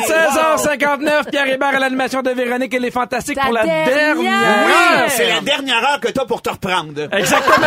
16h59, 0.00 1.30
Pierre 1.30 1.46
Hébert 1.48 1.68
à 1.74 1.78
l'animation 1.78 2.22
de 2.22 2.30
Véronique 2.30 2.74
et 2.74 2.78
les 2.78 2.90
Fantastiques 2.90 3.36
Ta 3.36 3.42
pour 3.44 3.52
la 3.52 3.62
dernière. 3.64 3.86
dernière. 4.14 4.66
Oui, 4.66 5.04
c'est 5.08 5.28
la 5.28 5.40
dernière 5.40 5.82
heure 5.84 6.00
que 6.00 6.08
t'as 6.08 6.24
pour 6.24 6.42
te 6.42 6.50
reprendre. 6.50 7.08
Exactement. 7.12 7.66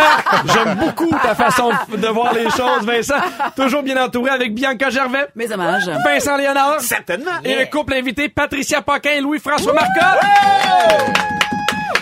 J'aime 0.54 0.76
beaucoup 0.76 1.10
ta 1.22 1.36
façon 1.36 1.70
de 1.96 2.08
voir 2.08 2.34
les 2.34 2.50
choses, 2.50 2.84
Vincent. 2.84 3.16
Toujours 3.56 3.84
bien 3.84 4.02
entouré 4.04 4.32
avec 4.32 4.54
Bianca 4.54 4.90
Gervais, 4.90 5.28
Mes 5.36 5.52
hommages. 5.52 5.90
Vincent 6.04 6.38
Léonard 6.38 6.82
Certainement. 6.82 7.32
et 7.44 7.56
le 7.56 7.66
couple 7.66 7.94
invité 7.94 8.30
Patricia 8.30 8.82
Paquin 8.82 9.12
et 9.12 9.22
Louis-François 9.22 9.74
Marcotte. 9.74 10.24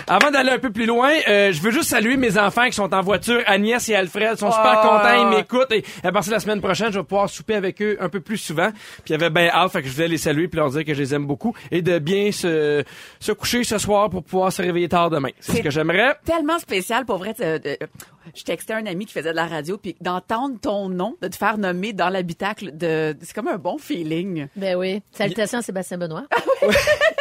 Avant 0.08 0.30
d'aller 0.30 0.50
un 0.50 0.58
peu 0.58 0.70
plus 0.70 0.86
loin, 0.86 1.10
euh, 1.28 1.50
je 1.52 1.60
veux 1.60 1.70
juste 1.72 1.88
saluer 1.90 2.16
mes 2.16 2.38
enfants 2.38 2.66
qui 2.66 2.72
sont 2.74 2.92
en 2.94 3.00
voiture. 3.02 3.42
Agnès 3.46 3.88
et 3.88 3.94
Alfred 3.96 4.30
Ils 4.34 4.38
sont 4.38 4.52
super 4.52 4.80
Oh. 4.84 4.88
contents, 4.88 5.30
ils 5.30 5.36
m'écoutent. 5.36 5.72
Et 5.72 5.84
à 6.04 6.12
partir 6.12 6.30
de 6.30 6.36
la 6.36 6.40
semaine 6.40 6.60
prochaine, 6.60 6.92
je 6.92 6.98
vais 6.98 7.04
pouvoir 7.04 7.28
souper 7.28 7.54
avec 7.54 7.82
eux 7.82 7.96
un 8.00 8.08
peu 8.08 8.20
plus 8.20 8.36
souvent. 8.38 8.70
Puis 8.70 9.02
il 9.08 9.12
y 9.12 9.14
avait 9.16 9.30
ben 9.30 9.50
hâte, 9.52 9.72
fait 9.72 9.82
que 9.82 9.88
je 9.88 9.92
voulais 9.94 10.08
les 10.08 10.18
saluer 10.18 10.46
puis 10.48 10.58
leur 10.58 10.70
dire 10.70 10.84
que 10.84 10.94
je 10.94 11.00
les 11.00 11.14
aime 11.14 11.26
beaucoup 11.26 11.54
et 11.72 11.82
de 11.82 11.98
bien 11.98 12.30
se, 12.30 12.84
se 13.18 13.32
coucher 13.32 13.64
ce 13.64 13.78
soir 13.78 14.08
pour 14.10 14.22
pouvoir 14.22 14.52
se 14.52 14.62
réveiller 14.62 14.88
tard 14.88 15.10
demain. 15.10 15.30
C'est 15.40 15.56
ce 15.58 15.62
que 15.62 15.70
j'aimerais. 15.70 16.16
Tellement 16.24 16.58
spécial, 16.60 17.04
pour 17.04 17.18
vrai. 17.18 17.34
de- 17.38 17.58
de- 17.58 17.76
je 18.34 18.42
textais 18.44 18.74
un 18.74 18.86
ami 18.86 19.06
qui 19.06 19.12
faisait 19.12 19.30
de 19.30 19.36
la 19.36 19.46
radio, 19.46 19.76
puis 19.78 19.96
d'entendre 20.00 20.56
ton 20.60 20.88
nom, 20.88 21.16
de 21.22 21.28
te 21.28 21.36
faire 21.36 21.58
nommer 21.58 21.92
dans 21.92 22.08
l'habitacle, 22.08 22.70
de, 22.76 23.16
c'est 23.22 23.32
comme 23.34 23.48
un 23.48 23.56
bon 23.56 23.78
feeling. 23.78 24.46
Ben 24.56 24.76
oui. 24.76 25.02
Salutations 25.12 25.58
à 25.58 25.62
Sébastien 25.62 25.98
Benoît. 25.98 26.24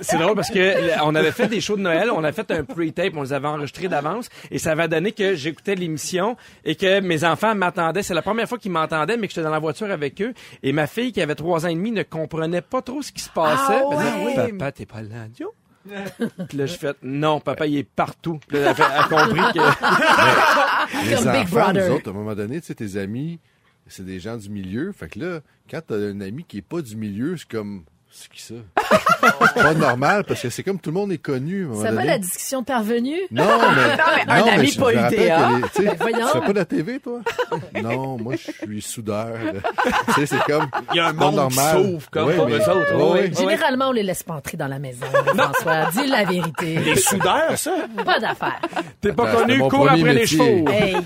C'est 0.00 0.18
drôle 0.18 0.34
parce 0.34 0.50
que 0.50 1.02
on 1.04 1.14
avait 1.14 1.32
fait 1.32 1.48
des 1.48 1.60
shows 1.60 1.76
de 1.76 1.82
Noël, 1.82 2.10
on 2.10 2.24
a 2.24 2.32
fait 2.32 2.50
un 2.50 2.64
pre-tape, 2.64 3.12
on 3.16 3.22
les 3.22 3.32
avait 3.32 3.48
enregistrés 3.48 3.88
d'avance 3.88 4.28
et 4.50 4.58
ça 4.58 4.72
avait 4.72 4.88
donné 4.88 5.12
que 5.12 5.34
j'écoutais 5.34 5.74
l'émission 5.74 6.36
et 6.64 6.74
que 6.74 7.00
mes 7.00 7.24
enfants 7.24 7.54
m'attendaient. 7.54 8.02
C'est 8.02 8.14
la 8.14 8.22
première 8.22 8.48
fois 8.48 8.58
qu'ils 8.58 8.72
m'entendaient, 8.72 9.16
mais 9.16 9.28
que 9.28 9.34
j'étais 9.34 9.44
dans 9.44 9.50
la 9.50 9.58
voiture 9.58 9.90
avec 9.90 10.20
eux. 10.20 10.34
Et 10.62 10.72
ma 10.72 10.86
fille, 10.86 11.12
qui 11.12 11.20
avait 11.20 11.34
trois 11.34 11.64
ans 11.64 11.68
et 11.68 11.74
demi, 11.74 11.90
ne 11.90 12.02
comprenait 12.02 12.62
pas 12.62 12.82
trop 12.82 13.02
ce 13.02 13.12
qui 13.12 13.22
se 13.22 13.30
passait. 13.30 13.82
Ah. 13.92 14.46
Papa, 14.48 14.72
t'es 14.72 14.86
pas 14.86 14.98
à 14.98 15.02
la 15.02 15.20
radio? 15.22 15.54
Puis 16.48 16.58
là, 16.58 16.66
je 16.66 16.76
fais 16.76 16.92
non, 17.02 17.40
papa, 17.40 17.66
il 17.66 17.78
est 17.78 17.88
partout. 17.88 18.38
Puis 18.46 18.58
là, 18.58 18.74
elle 18.76 18.82
a, 18.82 19.08
compris 19.08 19.40
que. 19.52 21.08
Les 21.08 21.14
Comme 21.16 21.32
Big 21.32 21.42
enfants, 21.42 21.56
Brother. 21.56 21.88
nous 21.88 21.96
autres, 21.96 22.08
à 22.08 22.10
un 22.10 22.14
moment 22.14 22.34
donné, 22.34 22.60
tu 22.60 22.66
sais, 22.68 22.74
tes 22.74 22.96
amis, 22.96 23.40
c'est 23.86 24.04
des 24.04 24.20
gens 24.20 24.36
du 24.36 24.48
milieu. 24.50 24.92
Fait 24.92 25.08
que 25.08 25.18
là, 25.18 25.40
quand 25.70 25.80
t'as 25.86 25.96
un 25.96 26.20
ami 26.20 26.44
qui 26.44 26.58
est 26.58 26.62
pas 26.62 26.82
du 26.82 26.96
milieu, 26.96 27.36
c'est 27.36 27.48
comme, 27.48 27.84
c'est 28.14 28.30
qui 28.30 28.42
ça? 28.42 28.54
c'est 29.54 29.62
pas 29.62 29.74
normal 29.74 30.24
parce 30.24 30.42
que 30.42 30.50
c'est 30.50 30.62
comme 30.62 30.78
tout 30.78 30.90
le 30.90 30.94
monde 30.94 31.12
est 31.12 31.18
connu. 31.18 31.66
Ça 31.76 31.84
va 31.84 31.90
donné. 31.92 32.06
la 32.06 32.18
discussion 32.18 32.62
parvenue? 32.62 33.16
Non, 33.30 33.44
mais, 33.74 33.96
mais 34.26 34.32
un 34.32 34.44
ami 34.46 34.66
je- 34.66 34.72
je 34.74 34.78
pas 34.80 34.92
me 34.92 34.98
rappelle 34.98 35.18
idéal. 35.18 35.52
que 35.52 35.56
les- 35.56 35.68
tu 35.70 35.82
fais 35.82 36.40
pas 36.40 36.48
de 36.52 36.52
la 36.52 36.64
TV, 36.66 37.00
toi? 37.00 37.20
non, 37.82 38.18
moi, 38.18 38.34
je 38.36 38.52
suis 38.66 38.82
soudeur. 38.82 39.28
tu 40.08 40.12
sais, 40.12 40.26
c'est 40.26 40.42
comme. 40.44 40.66
Il 40.92 40.96
y 40.98 41.00
a 41.00 41.06
un 41.08 41.12
monde 41.14 41.30
qui 41.30 41.36
normal. 41.36 41.76
s'ouvre 41.84 42.10
comme 42.10 42.34
pour 42.34 42.46
mais- 42.48 42.52
eux 42.58 42.68
autres. 42.70 42.94
Oui, 43.14 43.20
oui. 43.28 43.34
Généralement, 43.34 43.88
on 43.88 43.92
les 43.92 44.02
laisse 44.02 44.22
pas 44.22 44.34
entrer 44.34 44.56
dans 44.58 44.68
la 44.68 44.78
maison. 44.78 45.06
François, 45.34 45.86
dis 45.92 46.06
la 46.06 46.24
vérité. 46.24 46.74
Les 46.80 46.96
soudeurs, 46.96 47.56
ça? 47.56 47.72
Pas 48.04 48.20
d'affaires. 48.20 48.60
T'es 49.00 49.12
pas 49.12 49.28
Attends, 49.30 49.38
connu, 49.40 49.58
cours 49.60 49.68
premier 49.70 49.88
après 50.02 50.14
les 50.14 50.20
métier. 50.20 50.38
chevaux. 50.38 50.68
Hey. 50.68 50.96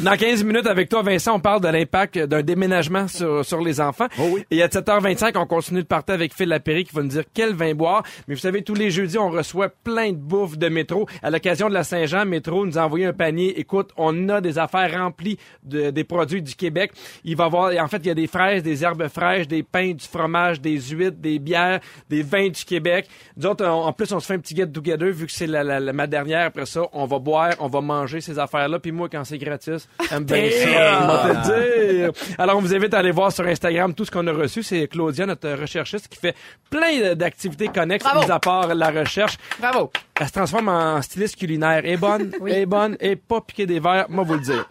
Dans 0.00 0.16
15 0.16 0.44
minutes 0.44 0.66
avec 0.66 0.88
toi, 0.88 1.02
Vincent, 1.02 1.34
on 1.36 1.40
parle 1.40 1.60
de 1.62 1.68
l'impact 1.68 2.18
d'un 2.18 2.42
déménagement 2.42 3.08
sur, 3.08 3.44
sur 3.44 3.60
les 3.60 3.80
enfants. 3.80 4.06
Oh 4.18 4.28
oui. 4.32 4.44
Et 4.50 4.62
à 4.62 4.68
7h25, 4.68 5.32
on 5.36 5.46
continue 5.46 5.82
de 5.82 5.86
partir 5.86 6.14
avec 6.14 6.34
Phil 6.34 6.48
Lapéry 6.48 6.84
qui 6.84 6.94
va 6.94 7.02
nous 7.02 7.08
dire 7.08 7.24
quel 7.32 7.54
vin 7.54 7.74
boire. 7.74 8.02
Mais 8.26 8.34
vous 8.34 8.40
savez, 8.40 8.62
tous 8.62 8.74
les 8.74 8.90
jeudis, 8.90 9.18
on 9.18 9.30
reçoit 9.30 9.70
plein 9.70 10.10
de 10.12 10.16
bouffe 10.18 10.58
de 10.58 10.68
métro. 10.68 11.06
À 11.22 11.30
l'occasion 11.30 11.68
de 11.68 11.74
la 11.74 11.84
Saint-Jean, 11.84 12.26
Métro 12.26 12.66
nous 12.66 12.78
a 12.78 12.82
envoyé 12.84 13.06
un 13.06 13.12
panier. 13.12 13.58
Écoute, 13.58 13.90
on 13.96 14.28
a 14.28 14.40
des 14.40 14.58
affaires 14.58 14.92
remplies 15.02 15.38
de, 15.64 15.90
des 15.90 16.04
produits 16.04 16.42
du 16.42 16.54
Québec. 16.54 16.92
Il 17.24 17.36
va 17.36 17.44
y 17.44 17.46
avoir, 17.46 17.72
en 17.84 17.88
fait, 17.88 17.98
il 17.98 18.06
y 18.06 18.10
a 18.10 18.14
des 18.14 18.26
fraises, 18.26 18.62
des 18.62 18.84
herbes 18.84 19.08
fraîches, 19.08 19.48
des 19.48 19.62
pains, 19.62 19.92
du 19.92 20.04
fromage, 20.06 20.60
des 20.60 20.78
huîtres, 20.80 21.16
des 21.18 21.38
bières, 21.38 21.80
des 22.08 22.22
vins 22.22 22.48
du 22.48 22.64
Québec. 22.64 23.08
Nous 23.36 23.46
autres, 23.46 23.64
on- 23.66 23.84
en 23.86 23.92
plus, 23.92 24.12
on 24.12 24.20
se 24.20 24.26
fait 24.26 24.34
un 24.34 24.38
petit 24.38 24.54
get 24.54 24.66
together 24.68 25.10
vu 25.10 25.26
que 25.26 25.32
c'est 25.32 25.46
la, 25.46 25.64
la- 25.64 25.80
la- 25.80 25.92
ma 25.92 26.06
dernière. 26.06 26.46
Après 26.46 26.66
ça, 26.66 26.82
on 26.92 27.06
va 27.06 27.18
boire, 27.18 27.54
on 27.58 27.68
va 27.68 27.80
manger 27.80 28.20
ces 28.20 28.38
affaires-là. 28.38 28.78
Puis 28.78 28.92
moi, 28.92 29.08
quand 29.10 29.24
c'est 29.24 29.38
gratis, 29.78 29.88
j'aime 30.10 30.24
bien 30.24 30.50
ça. 30.50 31.00
on 31.02 31.06
va 31.06 31.34
te 31.34 31.92
dire. 31.92 32.12
Alors, 32.38 32.56
on 32.56 32.60
vous 32.60 32.74
invite 32.74 32.94
à 32.94 32.98
aller 32.98 33.10
voir 33.10 33.32
sur 33.32 33.44
Instagram 33.46 33.94
tout 33.94 34.04
ce 34.04 34.10
qu'on 34.10 34.26
a 34.26 34.32
reçu. 34.32 34.62
C'est 34.62 34.88
Claudia, 34.88 35.26
notre 35.26 35.50
recherchiste, 35.50 36.08
qui 36.08 36.18
fait 36.18 36.34
plein 36.70 37.14
d'activités 37.14 37.68
connexes, 37.68 38.04
mis 38.14 38.30
à 38.30 38.38
part 38.38 38.74
la 38.74 38.90
recherche. 38.90 39.38
Bravo. 39.58 39.90
Elle 40.20 40.26
se 40.26 40.32
transforme 40.32 40.68
en 40.68 41.00
styliste 41.02 41.36
culinaire. 41.36 41.82
Est 41.84 41.96
bonne, 41.96 42.32
est 42.46 42.66
bonne, 42.66 42.96
et 43.00 43.16
pas 43.16 43.40
piquer 43.40 43.66
des 43.66 43.80
verres, 43.80 44.06
moi 44.08 44.24
vous 44.24 44.34
le 44.34 44.40
dire. 44.40 44.68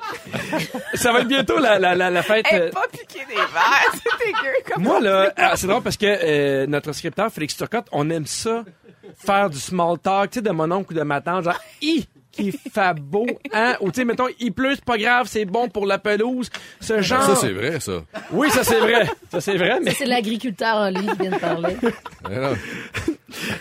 Ça 0.93 1.11
va 1.13 1.21
être 1.21 1.27
bientôt 1.27 1.57
la, 1.59 1.79
la, 1.79 1.95
la, 1.95 2.09
la 2.09 2.21
fête. 2.21 2.45
Hey, 2.51 2.59
euh, 2.59 2.71
pas 2.71 2.85
piquer 2.91 3.25
des 3.27 3.35
verres, 3.35 3.91
c'est 3.93 4.25
dégueu. 4.25 4.73
Comme 4.73 4.83
moi, 4.83 4.99
là, 4.99 5.31
ah, 5.37 5.53
c'est 5.55 5.67
drôle 5.67 5.83
parce 5.83 5.97
que 5.97 6.05
euh, 6.05 6.67
notre 6.67 6.91
scripteur, 6.91 7.31
Félix 7.31 7.55
Turcotte, 7.55 7.87
on 7.91 8.09
aime 8.09 8.25
ça, 8.25 8.63
faire 9.15 9.49
du 9.49 9.57
small 9.57 9.97
talk, 9.99 10.31
tu 10.31 10.39
sais, 10.39 10.41
de 10.41 10.51
mon 10.51 10.69
oncle 10.71 10.91
ou 10.93 10.95
de 10.95 11.03
ma 11.03 11.21
tante, 11.21 11.45
genre, 11.45 11.59
hi, 11.81 12.07
qui 12.37 12.51
fait 12.51 12.93
beau, 12.99 13.25
hein? 13.51 13.75
Ou, 13.81 13.91
tu 13.91 14.01
sais, 14.01 14.05
mettons, 14.05 14.27
il 14.39 14.53
pleut, 14.53 14.75
c'est 14.75 14.85
pas 14.85 14.97
grave, 14.97 15.27
c'est 15.29 15.45
bon 15.45 15.67
pour 15.69 15.85
la 15.85 15.97
pelouse. 15.97 16.49
Ce 16.79 17.01
genre. 17.01 17.23
Ça, 17.23 17.35
c'est 17.35 17.51
vrai, 17.51 17.79
ça. 17.79 18.03
Oui, 18.31 18.49
ça, 18.51 18.63
c'est 18.63 18.79
vrai. 18.79 19.09
Ça, 19.31 19.41
c'est 19.41 19.57
vrai, 19.57 19.79
mais 19.83 19.91
C'est 19.91 20.05
l'agriculteur 20.05 20.75
en 20.75 20.89
ligne 20.89 21.11
qui 21.11 21.21
vient 21.23 21.31
de 21.31 21.37
parler. 21.37 21.75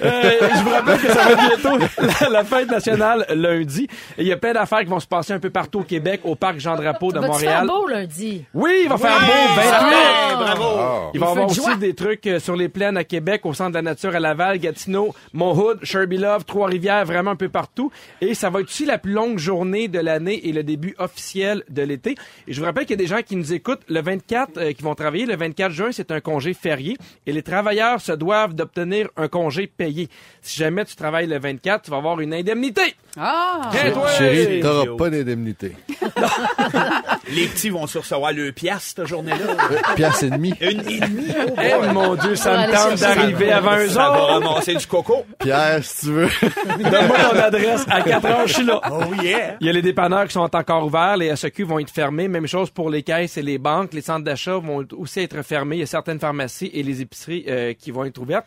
Euh, 0.02 0.30
je 0.40 0.62
vous 0.62 0.70
rappelle 0.70 0.98
que 1.00 1.08
ça 1.08 1.24
va 1.24 1.30
être 1.32 1.62
bientôt 1.62 1.78
la, 2.22 2.28
la 2.30 2.44
fête 2.44 2.70
nationale 2.70 3.26
lundi. 3.34 3.88
Il 4.18 4.26
y 4.26 4.32
a 4.32 4.36
plein 4.36 4.52
d'affaires 4.52 4.80
qui 4.80 4.86
vont 4.86 5.00
se 5.00 5.06
passer 5.06 5.32
un 5.32 5.38
peu 5.40 5.50
partout 5.50 5.80
au 5.80 5.84
Québec, 5.84 6.20
au 6.24 6.36
parc 6.36 6.58
Jean-Drapeau 6.58 7.12
de 7.12 7.18
Montréal. 7.20 7.66
faire 7.66 7.66
beau 7.66 7.86
lundi? 7.88 8.44
Oui, 8.54 8.80
il 8.84 8.88
va 8.88 8.96
faire 8.96 9.18
beau, 9.20 9.54
28. 9.56 9.66
Hey, 9.66 10.36
bravo. 10.36 10.64
Ah. 10.78 11.10
Il 11.14 11.20
va 11.20 11.26
y 11.26 11.30
avoir 11.30 11.46
de 11.46 11.50
aussi 11.50 11.60
joie. 11.60 11.74
des 11.76 11.94
trucs 11.94 12.26
euh, 12.26 12.38
sur 12.38 12.56
les 12.56 12.68
plaines 12.68 12.96
à 12.96 13.04
Québec, 13.04 13.44
au 13.44 13.54
centre 13.54 13.70
de 13.70 13.74
la 13.76 13.82
nature 13.82 14.14
à 14.14 14.20
Laval, 14.20 14.58
Gatineau, 14.58 15.14
Monthood, 15.32 15.80
Sherby 15.82 16.18
Love, 16.18 16.44
Trois-Rivières, 16.44 17.04
vraiment 17.04 17.32
un 17.32 17.36
peu 17.36 17.48
partout. 17.48 17.90
Et 18.20 18.34
ça 18.34 18.50
va 18.50 18.60
être 18.60 18.66
aussi 18.68 18.86
la 18.86 18.98
plus 18.98 19.12
longue 19.12 19.38
journée 19.38 19.88
de 19.88 19.98
l'année 19.98 20.46
et 20.48 20.52
le 20.52 20.62
début 20.62 20.94
officiel 20.98 21.64
de 21.68 21.82
l'été. 21.82 22.14
Et 22.46 22.52
je 22.52 22.60
vous 22.60 22.66
rappelle 22.66 22.84
qu'il 22.84 22.92
y 22.98 23.00
a 23.00 23.02
des 23.02 23.06
gens 23.06 23.22
qui 23.22 23.36
nous 23.36 23.52
écoutent 23.52 23.82
le 23.88 24.00
24, 24.00 24.58
euh, 24.58 24.72
qui 24.72 24.82
vont 24.82 24.94
travailler. 24.94 25.26
Le 25.26 25.36
24 25.36 25.72
juin, 25.72 25.88
c'est 25.92 26.10
un 26.10 26.20
congé 26.20 26.54
férié. 26.54 26.96
Et 27.26 27.32
les 27.32 27.42
travailleurs 27.42 28.00
se 28.00 28.12
doivent 28.12 28.54
d'obtenir 28.54 29.08
un 29.16 29.28
congé 29.28 29.55
payé. 29.66 30.08
Si 30.42 30.58
jamais 30.58 30.84
tu 30.84 30.94
travailles 30.94 31.26
le 31.26 31.38
24, 31.38 31.84
tu 31.84 31.90
vas 31.90 31.96
avoir 31.96 32.20
une 32.20 32.34
indemnité. 32.34 32.94
Ah! 33.18 33.70
Chérie, 34.18 34.60
t'auras 34.60 34.94
pas 34.98 35.08
d'indemnité. 35.08 35.72
Les 37.28 37.46
petits 37.48 37.70
vont 37.70 37.86
se 37.86 37.98
recevoir 37.98 38.32
le 38.32 38.52
piastre 38.52 38.92
cette 38.96 39.06
journée-là. 39.06 39.94
Pièce 39.96 40.22
et 40.22 40.30
demie. 40.30 40.54
Une 40.60 40.80
et 40.80 41.00
demie. 41.00 41.28
oh 41.34 41.60
Eh, 41.60 41.92
mon 41.92 42.14
Dieu, 42.14 42.36
ça 42.36 42.66
me 42.66 42.72
tente 42.72 43.00
d'arriver 43.00 43.50
avant 43.52 43.78
eux 43.78 43.88
Ça 43.88 44.10
va 44.10 44.24
ramasser 44.38 44.74
du 44.74 44.86
coco. 44.86 45.24
Pierre, 45.38 45.82
si 45.82 46.06
tu 46.06 46.12
veux. 46.12 46.28
Donne-moi 46.78 47.16
ton 47.30 47.38
adresse. 47.38 47.84
À 47.88 48.02
4 48.02 48.24
heures, 48.26 48.46
je 48.46 48.52
suis 48.52 48.64
là. 48.64 48.80
Oh 48.90 49.22
yeah. 49.22 49.56
Il 49.60 49.66
y 49.66 49.70
a 49.70 49.72
les 49.72 49.82
dépanneurs 49.82 50.26
qui 50.26 50.34
sont 50.34 50.54
encore 50.54 50.84
ouverts, 50.84 51.16
les 51.16 51.34
SEQ 51.34 51.64
vont 51.64 51.78
être 51.78 51.90
fermés. 51.90 52.28
Même 52.28 52.46
chose 52.46 52.70
pour 52.70 52.90
les 52.90 53.02
caisses 53.02 53.36
et 53.38 53.42
les 53.42 53.58
banques. 53.58 53.94
Les 53.94 54.02
centres 54.02 54.24
d'achat 54.24 54.58
vont 54.58 54.84
aussi 54.96 55.20
être 55.20 55.42
fermés. 55.42 55.76
Il 55.76 55.80
y 55.80 55.84
a 55.84 55.86
certaines 55.86 56.20
pharmacies 56.20 56.70
et 56.72 56.82
les 56.82 57.00
épiceries 57.00 57.44
euh, 57.48 57.72
qui 57.72 57.90
vont 57.90 58.04
être 58.04 58.18
ouvertes. 58.18 58.46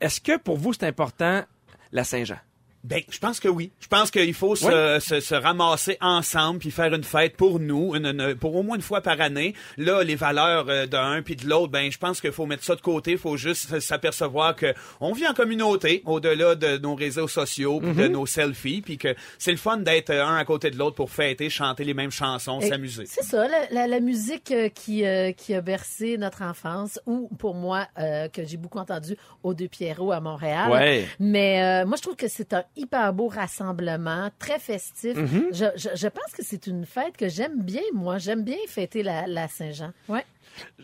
Est-ce 0.00 0.20
que 0.20 0.38
pour 0.38 0.56
vous, 0.56 0.72
c'est 0.72 0.84
important 0.84 1.44
la 1.92 2.04
Saint-Jean? 2.04 2.38
Ben, 2.82 3.02
je 3.10 3.18
pense 3.18 3.40
que 3.40 3.48
oui. 3.48 3.70
Je 3.80 3.88
pense 3.88 4.10
qu'il 4.10 4.32
faut 4.32 4.56
se, 4.56 4.98
se, 5.00 5.20
se 5.20 5.34
ramasser 5.34 5.98
ensemble 6.00 6.60
puis 6.60 6.70
faire 6.70 6.94
une 6.94 7.04
fête 7.04 7.36
pour 7.36 7.60
nous, 7.60 7.94
une, 7.94 8.06
une- 8.06 8.34
pour 8.34 8.54
au 8.56 8.62
moins 8.62 8.76
une 8.76 8.82
fois 8.82 9.02
par 9.02 9.20
année. 9.20 9.54
Là, 9.76 10.02
les 10.02 10.14
valeurs 10.14 10.64
euh, 10.68 10.86
d'un 10.86 11.20
puis 11.22 11.36
de 11.36 11.46
l'autre, 11.46 11.70
ben, 11.72 11.92
je 11.92 11.98
pense 11.98 12.20
qu'il 12.22 12.32
faut 12.32 12.46
mettre 12.46 12.64
ça 12.64 12.74
de 12.76 12.80
côté. 12.80 13.12
Il 13.12 13.18
faut 13.18 13.36
juste 13.36 13.78
s'apercevoir 13.80 14.56
que 14.56 14.72
on 15.00 15.12
vit 15.12 15.28
en 15.28 15.34
communauté, 15.34 16.02
au-delà 16.06 16.54
de 16.54 16.78
nos 16.78 16.94
réseaux 16.94 17.28
sociaux, 17.28 17.80
puis 17.80 17.92
de 17.92 18.08
nos 18.08 18.24
selfies, 18.24 18.80
puis 18.80 18.96
que 18.96 19.14
c'est 19.38 19.50
le 19.52 19.58
fun 19.58 19.76
d'être 19.76 20.10
un 20.10 20.36
à 20.36 20.44
côté 20.46 20.70
de 20.70 20.78
l'autre 20.78 20.96
pour 20.96 21.10
fêter, 21.10 21.50
chanter 21.50 21.84
les 21.84 21.94
mêmes 21.94 22.10
chansons, 22.10 22.60
s'amuser. 22.62 23.04
C'est 23.06 23.24
ça, 23.24 23.46
la, 23.46 23.68
la- 23.70 23.86
la 23.88 24.00
musique 24.00 24.52
euh, 24.52 24.68
qui, 24.70 25.04
euh, 25.04 25.32
qui 25.32 25.52
a 25.54 25.60
bercé 25.60 26.16
notre 26.16 26.42
enfance, 26.42 26.98
ou 27.06 27.28
pour 27.38 27.54
moi, 27.54 27.86
euh, 27.98 28.28
que 28.28 28.44
j'ai 28.46 28.56
beaucoup 28.56 28.78
entendu 28.78 29.16
au 29.42 29.52
Deux 29.52 29.68
Pierrot 29.68 30.12
à 30.12 30.20
Montréal. 30.20 30.70
Ouais. 30.70 31.06
Mais 31.18 31.62
euh, 31.62 31.86
moi, 31.86 31.96
je 31.96 32.02
trouve 32.02 32.16
que 32.16 32.28
c'est 32.28 32.52
un 32.54 32.62
hyper 32.76 33.12
beau 33.12 33.28
rassemblement, 33.28 34.30
très 34.38 34.58
festif. 34.58 35.16
Mm-hmm. 35.16 35.44
je, 35.52 35.64
je, 35.76 35.88
je 35.94 36.08
pense 36.08 36.32
que 36.36 36.42
c'est 36.42 36.66
une 36.66 36.86
fête 36.86 37.16
que 37.16 37.28
j'aime 37.28 37.60
bien, 37.62 37.82
moi. 37.92 38.18
J'aime 38.18 38.42
bien 38.44 38.56
fêter 38.68 39.02
la, 39.02 39.26
la 39.26 39.48
Saint-Jean. 39.48 39.92
Ouais. 40.08 40.24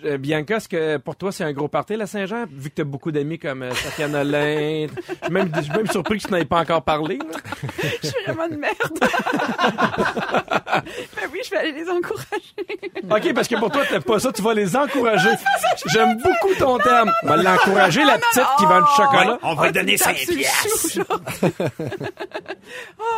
Euh, 0.04 0.18
Bianca, 0.18 0.56
est-ce 0.56 0.68
que 0.68 0.96
pour 0.98 1.16
toi, 1.16 1.32
c'est 1.32 1.44
un 1.44 1.52
gros 1.52 1.68
party, 1.68 1.96
la 1.96 2.06
Saint-Jean? 2.06 2.44
Vu 2.50 2.70
que 2.70 2.76
tu 2.76 2.80
as 2.82 2.84
beaucoup 2.84 3.10
d'amis 3.10 3.38
comme 3.38 3.62
euh, 3.62 3.72
Safia 3.72 4.08
Nolin. 4.08 4.86
Je 4.86 5.24
suis 5.24 5.32
même, 5.32 5.50
je 5.56 5.60
suis 5.62 5.72
même 5.72 5.86
surpris 5.88 6.18
que 6.18 6.26
tu 6.28 6.32
n'aies 6.32 6.44
pas 6.44 6.60
encore 6.60 6.82
parlé. 6.82 7.18
Je 8.02 8.08
suis 8.08 8.24
vraiment 8.24 8.48
de 8.48 8.56
merde. 8.56 8.76
Ben 11.16 11.28
oui, 11.32 11.40
je 11.44 11.50
vais 11.50 11.56
aller 11.56 11.72
les 11.72 11.88
encourager. 11.88 12.90
OK, 13.10 13.34
parce 13.34 13.48
que 13.48 13.56
pour 13.56 13.70
toi, 13.70 13.82
t'aimes 13.88 14.02
pas 14.02 14.18
ça, 14.18 14.32
tu 14.32 14.42
vas 14.42 14.54
les 14.54 14.76
encourager. 14.76 15.30
J'aime 15.86 16.16
beaucoup 16.16 16.54
ton 16.58 16.78
terme. 16.78 17.12
On 17.22 17.28
va 17.28 17.36
l'encourager, 17.36 18.04
la 18.04 18.18
petite 18.18 18.46
qui 18.58 18.64
vend 18.64 18.80
du 18.80 18.86
chocolat. 18.96 19.32
Ouais, 19.32 19.38
on 19.42 19.54
va 19.54 19.66
lui 19.66 19.72
donner 19.72 19.96
5 19.96 20.16
Tape 20.16 20.16
sur 20.16 20.32
le 20.32 20.38
piastres. 20.38 21.82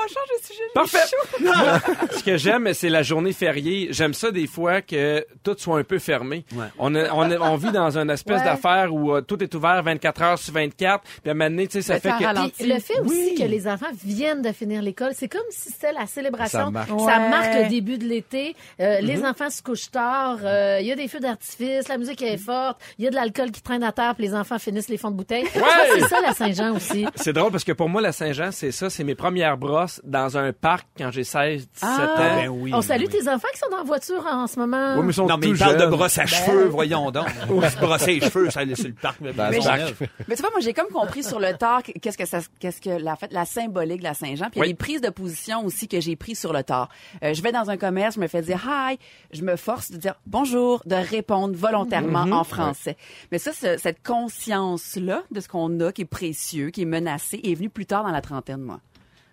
Change 0.09 0.41
de 0.41 0.47
sujet. 0.47 0.63
Parfait. 0.75 0.99
chaud. 1.11 2.09
Ce 2.19 2.23
que 2.25 2.37
j'aime, 2.37 2.73
c'est 2.75 2.89
la 2.89 3.03
journée 3.03 3.33
fériée. 3.33 3.89
J'aime 3.91 4.15
ça 4.15 4.31
des 4.31 4.47
fois 4.47 4.83
que 4.83 5.25
tout 5.43 5.55
soit 5.59 5.79
un 5.79 5.85
peu 5.85 5.99
fermé. 5.99 6.45
Ouais. 6.55 6.67
On, 6.79 6.95
a- 6.95 7.13
on, 7.13 7.31
a- 7.31 7.39
on 7.39 7.57
vit 7.57 7.73
dans 7.73 7.97
une 7.99 8.11
espèce 8.11 8.39
Ouais. 8.41 8.45
d'affaire 8.45 8.93
où 8.95 9.15
euh, 9.15 9.21
tout 9.21 9.43
est 9.43 9.55
ouvert 9.55 9.83
24 9.83 10.23
heures 10.23 10.39
sur 10.39 10.53
24. 10.55 11.03
Puis 11.03 11.13
à 11.27 11.31
un 11.31 11.35
moment 11.35 11.51
donné, 11.51 11.67
tu 11.67 11.75
sais, 11.75 11.83
ça 11.83 11.95
Ben, 11.99 12.01
fait 12.19 12.25
que... 12.25 12.51
Puis 12.59 12.67
le 12.67 12.79
fait 12.81 12.99
aussi 13.01 13.31
Oui. 13.31 13.35
que 13.39 13.45
les 13.45 13.67
enfants 13.69 13.87
viennent 14.05 14.43
de 14.43 14.53
finir 14.53 14.83
l'école, 14.83 15.13
c'est 15.15 15.29
comme 15.29 15.41
si 15.51 15.71
c'était 15.71 15.93
la 15.93 16.07
célébration. 16.07 16.59
Ça 16.67 16.71
marque. 16.71 16.89
Ça 16.89 16.95
Ouais. 16.95 17.29
marque 17.29 17.55
le 17.65 17.69
début 17.69 17.99
de 17.99 18.05
l'été. 18.05 18.55
Euh, 18.81 19.01
Les 19.01 19.25
enfants 19.25 19.51
se 19.51 19.63
couchent 19.63 19.91
tard. 19.91 20.39
euh, 20.45 20.79
Il 20.81 20.87
y 20.87 20.93
a 20.93 20.97
des 20.97 21.09
feux 21.09 21.21
d'artifice. 21.21 21.89
La 21.89 21.99
musique 21.99 22.23
est 22.23 22.37
forte. 22.39 22.79
Il 22.99 23.05
y 23.05 23.09
a 23.09 23.11
de 23.11 23.15
l'alcool 23.17 23.51
qui 23.51 23.63
traîne 23.63 23.83
à 23.83 23.93
terre. 23.93 24.15
Puis 24.15 24.27
les 24.27 24.35
enfants 24.35 24.59
finissent 24.59 24.89
les 24.89 24.99
fonds 24.99 25.11
de 25.11 25.17
bouteille. 25.17 25.47
C'est 25.53 26.01
ça 26.09 26.21
la 26.21 26.33
Saint-Jean 26.33 26.75
aussi. 26.77 27.07
C'est 27.17 27.33
drôle 27.33 27.51
parce 27.51 27.65
que 27.65 27.73
pour 27.73 27.89
moi, 27.89 28.01
la 28.01 28.13
Saint-Jean, 28.13 28.51
c'est 28.53 28.73
ça. 28.73 28.91
C'est 28.91 29.05
mes 29.05 29.15
premières 29.15 29.57
brosses 29.57 29.98
dans 30.05 30.37
un 30.39 30.53
parc 30.53 30.87
quand 30.97 31.11
j'ai 31.11 31.25
16, 31.25 31.69
17 31.69 31.69
Ah. 31.83 31.97
ans. 32.03 32.37
Ben 32.37 32.49
oui. 32.49 32.71
On 32.75 32.83
salue 32.83 33.05
oui. 33.05 33.09
tes 33.09 33.29
enfants 33.29 33.49
qui 33.53 33.59
sont 33.59 33.75
en 33.75 33.85
voiture 33.85 34.25
en 34.27 34.47
ce 34.47 34.59
moment. 34.59 34.95
Oui, 34.97 35.03
mais 35.03 35.11
ils 35.11 35.15
sont 35.15 35.27
Non, 35.27 35.37
mais 35.39 35.47
tout 35.47 35.53
il 35.55 35.59
parle 35.59 35.77
de 35.79 35.87
brosse 35.87 36.19
à 36.19 36.27
cheveux, 36.27 36.67
voyons 36.67 37.11
donc. 37.11 37.29
se 37.49 37.79
brosser 37.79 38.15
les 38.19 38.21
cheveux, 38.21 38.51
ça, 38.51 38.61
c'est 38.75 38.89
le 38.89 38.93
parc. 38.95 39.23
Dans 39.23 39.51
Mais 39.51 39.59
parc. 39.59 39.95
Mais 40.29 40.35
tu 40.37 40.43
vois, 40.43 40.51
moi, 40.51 40.61
j'ai 40.61 40.73
comme 40.73 40.89
compris 40.89 41.23
sur 41.23 41.39
le 41.41 41.53
tard 41.57 41.83
que- 41.83 41.93
qu'est-ce 41.93 42.19
que 42.19 42.27
ça, 42.27 42.41
qu'est-ce 42.61 42.81
que 42.81 42.91
la 42.91 43.17
fait, 43.17 43.33
la 43.33 43.45
symbolique 43.45 43.99
de 43.99 44.05
la 44.05 44.15
Saint-Jean. 44.15 44.51
Puis 44.51 44.61
il 44.61 44.63
y 44.63 44.65
a 44.65 44.69
des 44.69 44.75
prises 44.75 45.01
de 45.01 45.11
position 45.11 45.65
aussi 45.65 45.89
que 45.89 46.01
j'ai 46.01 46.17
prises 46.17 46.39
sur 46.39 46.53
le 46.53 46.63
tard. 46.63 46.89
Euh, 47.23 47.35
je 47.35 47.43
vais 47.43 47.53
dans 47.53 47.71
un 47.71 47.77
commerce, 47.77 48.15
je 48.17 48.21
me 48.21 48.27
fais 48.29 48.43
dire 48.43 48.61
hi, 48.69 48.99
je 49.33 49.43
me 49.43 49.57
force 49.57 49.91
de 49.91 49.97
dire 49.97 50.15
bonjour, 50.27 50.83
de 50.87 50.95
répondre 50.97 51.55
volontairement 51.57 52.27
Mhm. 52.27 52.33
en 52.33 52.45
français. 52.45 52.97
Mais 53.33 53.39
ça, 53.39 53.53
ce- 53.53 53.77
cette 53.79 54.03
conscience-là 54.07 55.23
de 55.31 55.41
ce 55.41 55.49
qu'on 55.49 55.81
a, 55.81 55.93
qui 55.93 56.03
est 56.03 56.05
précieux, 56.05 56.71
qui 56.71 56.83
est 56.83 56.87
menacé, 56.87 57.41
est 57.45 57.55
venue 57.55 57.71
plus 57.71 57.87
tard 57.87 58.03
dans 58.05 58.11
la 58.11 58.21
trentaine, 58.21 58.61
moi. 58.63 58.81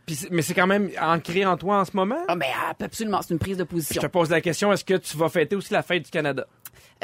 C'est- 0.07 0.30
mais 0.31 0.42
c'est 0.42 0.54
quand 0.54 0.68
même 0.68 0.90
ancré 1.02 1.46
en 1.46 1.57
toi 1.57 1.80
en 1.80 1.86
ce 1.86 1.92
moment? 1.96 2.18
Ah, 2.28 2.36
mais 2.36 2.48
ah, 2.56 2.74
absolument, 2.84 3.22
c'est 3.22 3.34
une 3.34 3.40
prise 3.40 3.57
de 3.57 3.63
Je 3.63 3.68
position. 3.68 4.02
te 4.02 4.07
pose 4.07 4.30
la 4.30 4.42
question, 4.42 4.72
est-ce 4.72 4.86
que 4.86 4.96
tu 4.96 5.18
vas 5.18 5.30
fêter 5.30 5.56
aussi 5.56 5.74
la 5.74 5.81
fête 5.84 6.04
du 6.06 6.12
Canada? 6.12 6.46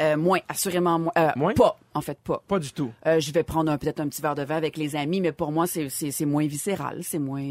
Euh, 0.00 0.16
moins, 0.16 0.38
assurément 0.48 0.98
moins. 0.98 1.12
Euh, 1.18 1.28
Moins? 1.36 1.52
Pas, 1.54 1.78
en 1.94 2.00
fait, 2.00 2.18
pas. 2.24 2.42
Pas 2.48 2.58
du 2.58 2.72
tout. 2.72 2.90
Euh, 3.06 3.20
je 3.20 3.30
vais 3.32 3.42
prendre 3.42 3.76
peut-être 3.76 4.00
un 4.00 4.08
petit 4.08 4.22
verre 4.22 4.34
de 4.34 4.42
vin 4.42 4.56
avec 4.56 4.76
les 4.76 4.96
amis, 4.96 5.20
mais 5.20 5.32
pour 5.32 5.52
moi, 5.52 5.66
c'est, 5.66 5.88
moins 6.24 6.46
viscéral, 6.46 7.00
c'est 7.02 7.18
moins, 7.18 7.42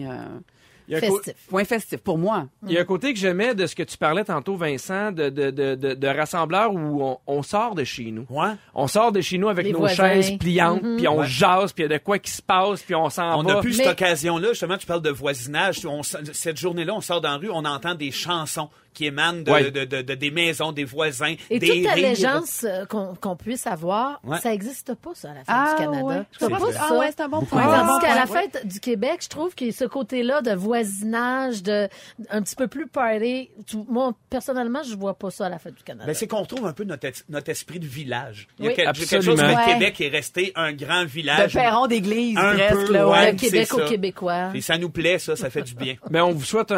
a 0.96 1.00
Festif. 1.00 1.34
moins 1.52 1.64
festif. 1.64 2.00
Pour 2.00 2.18
moi. 2.18 2.48
Il 2.68 2.74
y 2.74 2.78
a 2.78 2.82
un 2.82 2.86
côté 2.86 3.14
que 3.14 3.20
j'aimais 3.20 3.56
de 3.56 3.66
ce 3.66 3.76
que 3.76 3.84
tu 3.84 3.98
parlais 3.98 4.24
tantôt, 4.24 4.56
Vincent, 4.56 5.12
de, 5.12 5.30
de, 5.30 5.50
de, 5.52 5.76
de, 5.76 5.94
de 5.94 6.08
rassembleur 6.08 6.74
où 6.74 7.04
on, 7.04 7.18
on 7.28 7.44
sort 7.44 7.76
de 7.76 7.84
chez 7.84 8.12
nous. 8.12 8.26
Ouais. 8.30 8.52
On 8.76 8.88
sort 8.88 9.12
de 9.12 9.22
chez 9.22 9.38
nous 9.38 9.50
avec 9.50 9.66
Les 9.66 9.72
nos 9.72 9.80
voisins. 9.80 9.96
chaises 10.22 10.38
pliantes, 10.38 10.82
puis 10.98 11.08
on 11.08 11.20
Ouais. 11.20 11.28
jase, 11.28 11.74
puis 11.74 11.84
il 11.84 11.90
y 11.92 11.94
a 11.94 11.98
de 11.98 12.04
quoi 12.04 12.20
qui 12.20 12.32
se 12.32 12.42
passe, 12.42 12.82
puis 12.82 12.96
on 12.96 13.10
s'en 13.10 13.40
On 13.40 13.44
va. 13.44 13.54
n'a 13.56 13.60
plus 13.62 13.78
Mais- 13.78 13.84
cette 13.84 13.94
occasion-là. 13.94 14.50
Justement, 14.50 14.78
tu 14.78 14.86
parles 14.86 15.02
de 15.02 15.10
voisinage. 15.12 15.86
On 15.86 16.02
cette 16.04 16.58
journée-là, 16.58 16.94
on 16.96 17.02
sort 17.02 17.22
dans 17.22 17.32
la 17.32 17.38
rue, 17.38 17.50
on 17.52 17.66
entend 17.66 17.96
des 17.96 18.12
chansons 18.12 18.70
qui 18.94 19.06
émanent 19.06 19.42
de, 19.42 19.52
Ouais. 19.52 19.72
de- 19.72 19.86
de- 19.86 20.02
de- 20.02 20.16
des 20.16 20.32
maisons, 20.32 20.72
des 20.72 20.84
voisins, 20.84 21.36
Et 21.50 21.60
des 21.60 21.68
toute 21.82 21.88
allégeance 21.88 22.66
euh, 22.68 22.86
qu'on 22.86 23.16
qu'on 23.16 23.36
puisse 23.36 23.66
avoir, 23.68 24.20
Ouais. 24.24 24.40
ça 24.40 24.50
n'existe 24.50 24.94
pas, 24.96 25.12
ça, 25.14 25.30
à 25.32 25.34
la 25.34 25.44
fête 25.44 25.78
du 25.78 25.84
Canada. 25.86 26.04
ouais. 26.06 26.22
Je 26.32 26.38
trouve 26.40 26.50
pas 26.50 26.58
vrai. 26.60 26.74
ça. 26.74 26.88
Ah 26.90 26.98
ouais, 26.98 27.08
c'est 27.16 27.22
un 27.24 27.30
bon 27.30 27.42
point. 27.46 27.64
Tandis 27.64 28.06
qu'à 28.06 28.16
la 28.16 28.26
fête 28.28 28.68
du 28.68 28.80
Québec, 28.80 29.20
je 29.24 29.30
trouve 29.30 29.56
qu'il 29.56 29.68
y 29.68 29.70
a 29.70 29.74
ce 29.74 29.86
côté-là 29.86 30.42
de 30.42 30.52
voisinage, 30.52 31.64
de 31.64 31.88
un 32.30 32.42
petit 32.42 32.56
peu 32.56 32.68
plus 32.68 32.88
party. 32.88 33.50
Tu- 33.66 33.78
Moi, 33.88 34.14
personnellement, 34.30 34.82
je 34.84 34.96
vois 34.96 35.14
pas 35.14 35.32
ça 35.32 35.46
à 35.46 35.50
la 35.50 35.60
fête 35.60 35.76
du 35.76 35.84
Canada. 35.84 36.06
Ben, 36.06 36.14
c'est 36.14 36.28
qu'on 36.28 36.42
retrouve 36.42 36.66
un 36.66 36.74
peu 36.74 36.84
notre, 36.84 37.06
es- 37.08 37.24
notre 37.30 37.50
esprit 37.50 37.80
de 37.80 37.86
village. 37.88 38.48
Il 38.60 38.66
y 38.66 38.68
a 38.68 38.72
Oui. 38.72 38.76
quelque, 38.76 38.98
quelque 39.10 39.22
chose 39.26 39.36
que 39.40 39.42
le 39.46 39.48
Ouais. 39.56 39.66
Québec 39.74 40.02
est 40.02 40.10
resté 40.10 40.52
un 40.56 40.74
grand 40.74 41.02
De 41.04 41.08
village. 41.08 41.54
perron 41.54 41.88
d'église, 41.88 42.38
Un 42.38 42.54
presque, 42.54 42.76
peu, 42.88 42.94
là, 42.94 43.32
le 43.32 43.38
Québec 43.38 43.74
aux. 43.74 43.86
Québécois. 43.88 44.52
Et 44.54 44.62
ça 44.62 44.78
nous 44.78 44.90
plaît, 44.90 45.20
ça, 45.20 45.36
ça 45.36 45.50
fait 45.50 45.62
du 45.64 45.76
bien. 45.76 45.96
Ben, 46.10 46.24
on 46.24 46.32
vous 46.32 46.44
souhaite 46.44 46.72
un, 46.72 46.78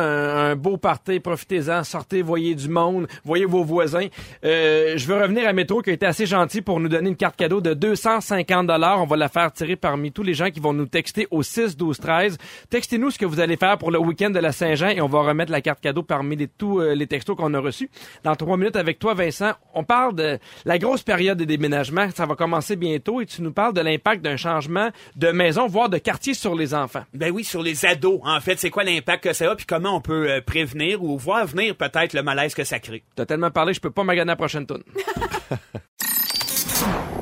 un 0.52 0.56
beau 0.56 0.78
party, 0.78 1.20
profitez-en, 1.20 1.84
sortez, 2.04 2.22
voyez 2.22 2.54
du 2.54 2.68
monde, 2.68 3.08
voyez 3.24 3.46
vos 3.46 3.64
voisins. 3.64 4.08
Euh, 4.44 4.98
je 4.98 5.08
veux 5.08 5.16
revenir 5.16 5.48
à 5.48 5.54
Métro 5.54 5.82
qui 5.82 5.90
a 5.90 5.94
été 5.94 6.06
assez 6.06 6.26
gentil 6.26 6.62
pour 6.62 6.82
nous 6.82 6.90
donner 6.90 7.08
une 7.08 7.16
carte 7.16 7.38
cadeau 7.38 7.62
de 7.62 7.74
250 7.74 8.68
dollars. 8.68 9.02
On 9.02 9.06
va 9.06 9.16
la 9.16 9.30
faire 9.30 9.54
tirer 9.54 9.78
parmi 9.78 10.12
tous 10.12 10.24
les 10.24 10.34
gens 10.34 10.50
qui 10.50 10.60
vont 10.60 10.74
nous 10.74 10.86
texter 10.86 11.28
au 11.32 11.44
6 11.44 11.78
12 11.78 11.98
13. 11.98 12.38
Textez-nous 12.70 13.12
ce 13.12 13.18
que 13.18 13.26
vous 13.26 13.40
allez 13.40 13.56
faire 13.56 13.78
pour 13.78 13.90
le 13.90 14.00
week-end 14.00 14.32
de 14.32 14.40
la 14.40 14.52
Saint-Jean 14.52 14.90
et 14.90 15.00
on 15.00 15.08
va 15.08 15.22
remettre 15.22 15.50
la 15.50 15.62
carte 15.62 15.80
cadeau 15.80 16.04
parmi 16.04 16.36
les, 16.36 16.50
tous 16.50 16.82
euh, 16.82 16.94
les 16.94 17.08
textos 17.08 17.38
qu'on 17.38 17.54
a 17.54 17.60
reçus. 17.60 17.90
Dans 18.26 18.36
trois 18.36 18.58
minutes 18.58 18.76
avec 18.76 19.00
toi, 19.00 19.14
Vincent, 19.14 19.54
on 19.74 19.86
parle 19.86 20.14
de 20.16 20.40
la 20.66 20.78
grosse 20.78 21.04
période 21.04 21.38
des 21.38 21.46
déménagements. 21.46 22.10
Ça 22.14 22.26
va 22.26 22.36
commencer 22.36 22.76
bientôt 22.76 23.22
et 23.22 23.26
tu 23.26 23.42
nous 23.42 23.54
parles 23.54 23.74
de 23.74 23.82
l'impact 23.82 24.22
d'un 24.22 24.36
changement 24.36 24.90
de 25.16 25.32
maison, 25.32 25.68
voire 25.68 25.88
de 25.88 26.00
quartier 26.00 26.34
sur 26.34 26.54
les 26.54 26.74
enfants. 26.74 27.04
Ben 27.14 27.32
oui, 27.32 27.46
sur 27.46 27.64
les 27.64 27.86
ados, 27.86 28.20
en 28.26 28.42
fait, 28.42 28.60
c'est 28.60 28.70
quoi 28.70 28.84
l'impact 28.84 29.24
que 29.24 29.32
ça 29.32 29.50
a, 29.50 29.56
puis 29.56 29.66
comment 29.66 29.96
on 29.96 30.02
peut 30.02 30.30
euh, 30.30 30.42
prévenir 30.42 31.02
ou 31.02 31.18
voir 31.18 31.46
venir 31.46 31.78
peut-être 31.78 31.93
le 32.14 32.24
malaise 32.24 32.54
que 32.54 32.64
ça 32.64 32.80
crée. 32.80 33.04
T'as 33.16 33.26
tellement 33.26 33.52
parlé, 33.52 33.74
je 33.74 33.80
peux 33.80 33.92
pas 33.92 34.04
maganer 34.04 34.30
la 34.30 34.36
prochaine 34.36 34.66
tourne. 34.66 34.84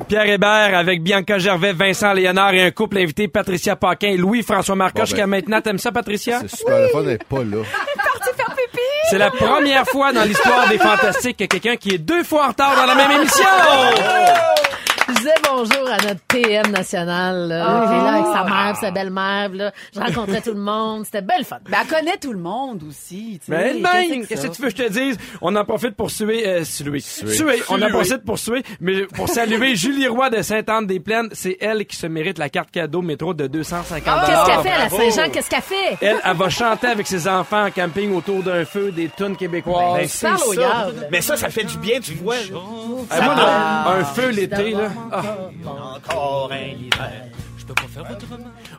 Pierre 0.08 0.26
Hébert 0.26 0.76
avec 0.76 1.02
Bianca 1.02 1.38
Gervais, 1.38 1.72
Vincent 1.72 2.12
Léonard 2.12 2.52
et 2.54 2.62
un 2.62 2.70
couple 2.70 2.98
invité, 2.98 3.28
Patricia 3.28 3.76
Paquin 3.76 4.08
et 4.08 4.16
Louis-François 4.16 4.74
Marcoche. 4.74 4.94
Bon, 4.94 5.00
ben. 5.00 5.06
Jusqu'à 5.06 5.26
maintenant, 5.26 5.60
t'aimes 5.60 5.78
ça, 5.78 5.92
Patricia? 5.92 6.40
C'est 6.40 6.56
super 6.56 6.80
le 6.80 6.88
fun 6.88 7.02
d'être 7.02 7.24
pas 7.24 7.44
là. 7.44 7.58
C'est 9.10 9.18
la 9.18 9.30
première 9.30 9.86
fois 9.86 10.12
dans 10.12 10.24
l'histoire 10.24 10.68
des 10.68 10.78
Fantastiques 10.78 11.36
que 11.36 11.44
quelqu'un 11.44 11.76
qui 11.76 11.94
est 11.94 11.98
deux 11.98 12.24
fois 12.24 12.46
en 12.46 12.48
retard 12.48 12.74
dans 12.76 12.86
la 12.86 12.94
même 12.94 13.10
émission! 13.20 13.44
Je 15.12 15.18
disais 15.18 15.34
bonjour 15.48 15.88
à 15.90 15.96
notre 16.02 16.20
PM 16.28 16.70
national, 16.70 17.48
là, 17.48 17.84
est 17.84 18.04
là 18.04 18.12
avec 18.14 18.26
sa 18.26 18.44
mère, 18.44 18.76
sa 18.76 18.90
belle-mère. 18.90 19.50
là. 19.52 19.72
Je 19.94 20.00
rencontrais 20.00 20.40
tout 20.40 20.52
le 20.54 20.60
monde. 20.60 21.04
C'était 21.04 21.22
belle 21.22 21.44
fun. 21.44 21.58
Ben, 21.68 21.78
elle 21.82 21.86
connaît 21.88 22.16
tout 22.16 22.32
le 22.32 22.38
monde 22.38 22.82
aussi, 22.88 23.38
tu. 23.44 23.50
Mais 23.50 23.72
Qu'est-ce 23.72 23.82
ben, 23.82 24.22
que 24.22 24.26
qu'est-ce 24.28 24.46
que 24.48 24.52
tu 24.56 24.62
veux 24.62 24.70
que 24.70 24.76
je 24.78 24.82
te 24.84 24.88
dise? 24.92 25.16
On 25.40 25.54
en 25.56 25.64
profite 25.64 25.94
pour 25.96 26.10
suer, 26.10 26.46
euh, 26.46 26.64
suer, 26.64 27.00
suer. 27.00 27.62
On 27.68 27.74
en 27.74 27.78
Suer. 27.78 27.88
profite 27.90 28.24
pour 28.24 28.38
suer, 28.38 28.62
mais 28.80 29.02
pour 29.06 29.28
saluer 29.28 29.76
Julie 29.82 30.08
Roy 30.08 30.30
de 30.30 30.42
Sainte-Anne-des-Plaines. 30.42 31.28
C'est 31.32 31.56
elle 31.60 31.84
qui 31.86 31.96
se 31.96 32.06
mérite 32.06 32.38
la 32.38 32.48
carte 32.48 32.70
cadeau 32.70 33.02
métro 33.02 33.34
de 33.34 33.46
250 33.46 34.26
Qu'est-ce 34.26 34.46
qu'elle 34.46 34.60
fait 34.62 34.70
à 34.70 34.78
la. 34.78 34.88
Saint-Jean? 34.90 35.30
Qu'est-ce 35.30 35.50
qu'elle 35.50 35.62
fait? 35.62 35.96
Elle, 36.00 36.16
elle 36.24 36.36
va 36.36 36.48
chanter 36.48 36.86
avec 36.86 37.06
ses 37.06 37.28
enfants 37.28 37.66
en 37.66 37.70
camping 37.70 38.14
autour 38.14 38.42
d'un 38.42 38.64
feu, 38.64 38.90
des 38.92 39.10
tunes 39.16 39.36
québécoises. 39.36 40.20
Ben, 40.22 40.34
au 40.46 40.54
ça. 40.54 40.88
Mais 41.10 41.20
ça, 41.20 41.36
ça 41.36 41.48
fait 41.50 41.64
du 41.64 41.76
bien, 41.78 42.00
tu 42.00 42.14
vois. 42.14 42.36
Ah, 43.10 43.20
moi, 43.20 43.34
là, 43.34 43.88
un 43.98 44.04
feu 44.04 44.30
l'été, 44.30 44.70
là. 44.70 44.88
Ah. 45.10 45.50
Encore 45.66 46.52
un 46.52 46.56
hiver. 46.78 47.30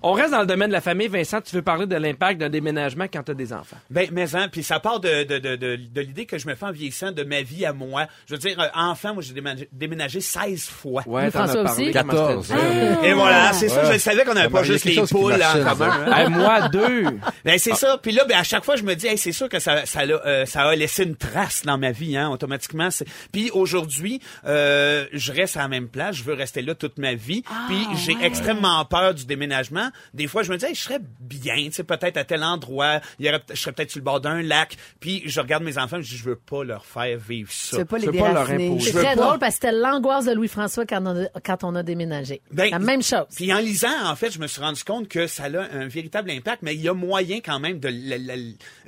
On 0.02 0.14
reste 0.14 0.32
dans 0.32 0.42
le 0.42 0.46
domaine 0.48 0.68
de 0.70 0.74
la 0.74 0.82
famille. 0.82 1.08
Vincent, 1.08 1.42
tu 1.42 1.56
veux 1.56 1.62
parler 1.62 1.86
de 1.86 1.96
l'impact 1.96 2.40
d'un 2.40 2.50
déménagement 2.50 3.06
quand 3.12 3.24
tu 3.24 3.32
as 3.32 3.36
des 3.36 3.54
enfants? 3.54 3.78
Ben, 3.90 4.08
mais 4.12 4.36
hein, 4.36 4.48
puis 4.52 4.64
ça 4.64 4.80
part 4.80 5.00
de, 5.00 5.24
de, 5.24 5.40
de, 5.40 5.56
de, 5.56 5.76
de 5.76 6.02
l'idée 6.02 6.26
que 6.26 6.38
je 6.38 6.48
me 6.48 6.56
fais 6.56 6.66
en 6.66 6.72
vieillissant 6.72 7.12
de 7.12 7.24
ma 7.24 7.42
vie 7.42 7.66
à 7.66 7.74
moi. 7.74 8.08
Je 8.28 8.34
veux 8.34 8.40
dire, 8.40 8.60
euh, 8.60 8.68
enfant, 8.76 9.14
moi, 9.14 9.24
j'ai 9.24 9.34
déménagé, 9.34 9.70
déménagé 9.72 10.22
16 10.22 10.66
fois. 10.70 11.04
Ouais, 11.06 11.30
t'en 11.32 11.40
as 11.40 11.48
François 11.48 11.64
parlé, 11.64 11.84
aussi? 11.84 11.92
comment 11.94 12.12
14. 12.14 12.46
c'était- 12.48 12.60
hein. 12.60 12.98
Et 13.04 13.14
voilà, 13.14 13.54
c'est 13.54 13.70
ça, 13.70 13.92
je 13.94 13.98
savais 13.98 14.24
qu'on 14.26 14.34
n'avait 14.34 14.48
Ah, 14.48 14.50
pas 14.50 14.60
ben, 14.62 14.66
juste 14.66 14.86
les 14.86 15.02
poules 15.02 15.34
en 15.34 15.64
commun. 15.70 15.92
hein. 16.08 16.14
Hey, 16.18 16.30
moi, 16.30 16.70
deux. 16.70 17.04
Ben, 17.46 17.58
c'est 17.58 17.76
ça. 17.76 17.98
Puis 18.02 18.12
là, 18.12 18.26
ben, 18.26 18.38
à 18.38 18.44
chaque 18.44 18.64
fois, 18.66 18.76
je 18.76 18.84
me 18.84 18.96
dis, 18.96 19.08
hey, 19.08 19.18
c'est 19.18 19.32
sûr 19.32 19.50
que 19.50 19.60
ça, 19.60 19.86
ça, 19.86 20.02
euh, 20.02 20.46
ça 20.46 20.64
a 20.64 20.76
laissé 20.76 21.04
une 21.04 21.16
trace 21.16 21.64
dans 21.66 21.78
ma 21.78 21.92
vie, 21.92 22.18
hein, 22.18 22.30
automatiquement. 22.30 22.90
C'est... 22.92 23.06
Puis 23.32 23.50
aujourd'hui, 23.52 24.22
euh, 24.46 25.06
je 25.14 25.32
reste 25.32 25.58
à 25.58 25.62
la 25.62 25.68
même 25.68 25.88
place. 25.88 26.16
Je 26.18 26.24
veux 26.24 26.34
rester 26.34 26.62
là 26.62 26.76
toute 26.76 26.98
ma 26.98 27.14
vie. 27.14 27.44
Puis 27.68 27.88
j'ai 28.06 28.18
extrêmement 28.22 28.73
peur 28.90 29.14
du 29.14 29.26
déménagement. 29.26 29.90
Des 30.14 30.28
fois, 30.28 30.44
je 30.44 30.52
me 30.52 30.58
dis, 30.58 30.66
hey, 30.66 30.76
je 30.76 30.82
serais 30.82 31.00
bien, 31.20 31.56
tu 31.66 31.72
sais, 31.74 31.84
peut-être 31.84 32.18
à 32.18 32.24
tel 32.24 32.44
endroit. 32.44 33.00
Il 33.20 33.26
y 33.26 33.30
aurait, 33.30 33.42
je 33.50 33.56
serais 33.56 33.72
peut-être 33.72 33.92
sur 33.92 34.00
le 34.00 34.04
bord 34.06 34.22
d'un 34.22 34.42
lac. 34.42 34.76
Puis 35.00 35.24
je 35.26 35.40
regarde 35.40 35.64
mes 35.64 35.78
enfants, 35.78 35.98
je 36.02 36.10
dis, 36.10 36.18
je 36.18 36.24
veux 36.24 36.36
pas 36.36 36.64
leur 36.64 36.86
faire 36.86 37.18
vivre 37.18 37.52
ça. 37.52 37.78
veux 37.78 37.86
pas 37.86 37.98
les 37.98 38.08
pas 38.08 38.32
leur 38.34 38.50
imposer. 38.50 38.92
C'est 38.92 38.98
très 39.04 39.16
drôle 39.16 39.40
parce 39.40 39.58
que 39.58 39.68
c'était 39.68 39.72
l'angoisse 39.78 40.26
de 40.26 40.34
Louis-François 40.34 40.86
quand, 40.86 41.02
on 41.06 41.24
a- 41.24 41.40
quand 41.46 41.64
on 41.64 41.76
a 41.76 41.84
déménagé. 41.84 42.42
Ben, 42.52 42.70
la 42.72 42.80
même 42.80 43.04
chose. 43.04 43.26
Puis 43.36 43.54
en 43.54 43.60
lisant, 43.60 44.06
en 44.06 44.16
fait, 44.16 44.32
je 44.32 44.40
me 44.40 44.48
suis 44.48 44.62
rendu 44.62 44.84
compte 44.84 45.08
que 45.08 45.28
ça 45.28 45.44
a 45.46 45.76
un 45.76 45.88
véritable 45.88 46.32
impact, 46.32 46.62
mais 46.62 46.74
il 46.76 46.82
y 46.82 46.90
a 46.90 46.94
moyen 46.94 47.40
quand 47.44 47.60
même 47.60 47.80
de 47.80 47.90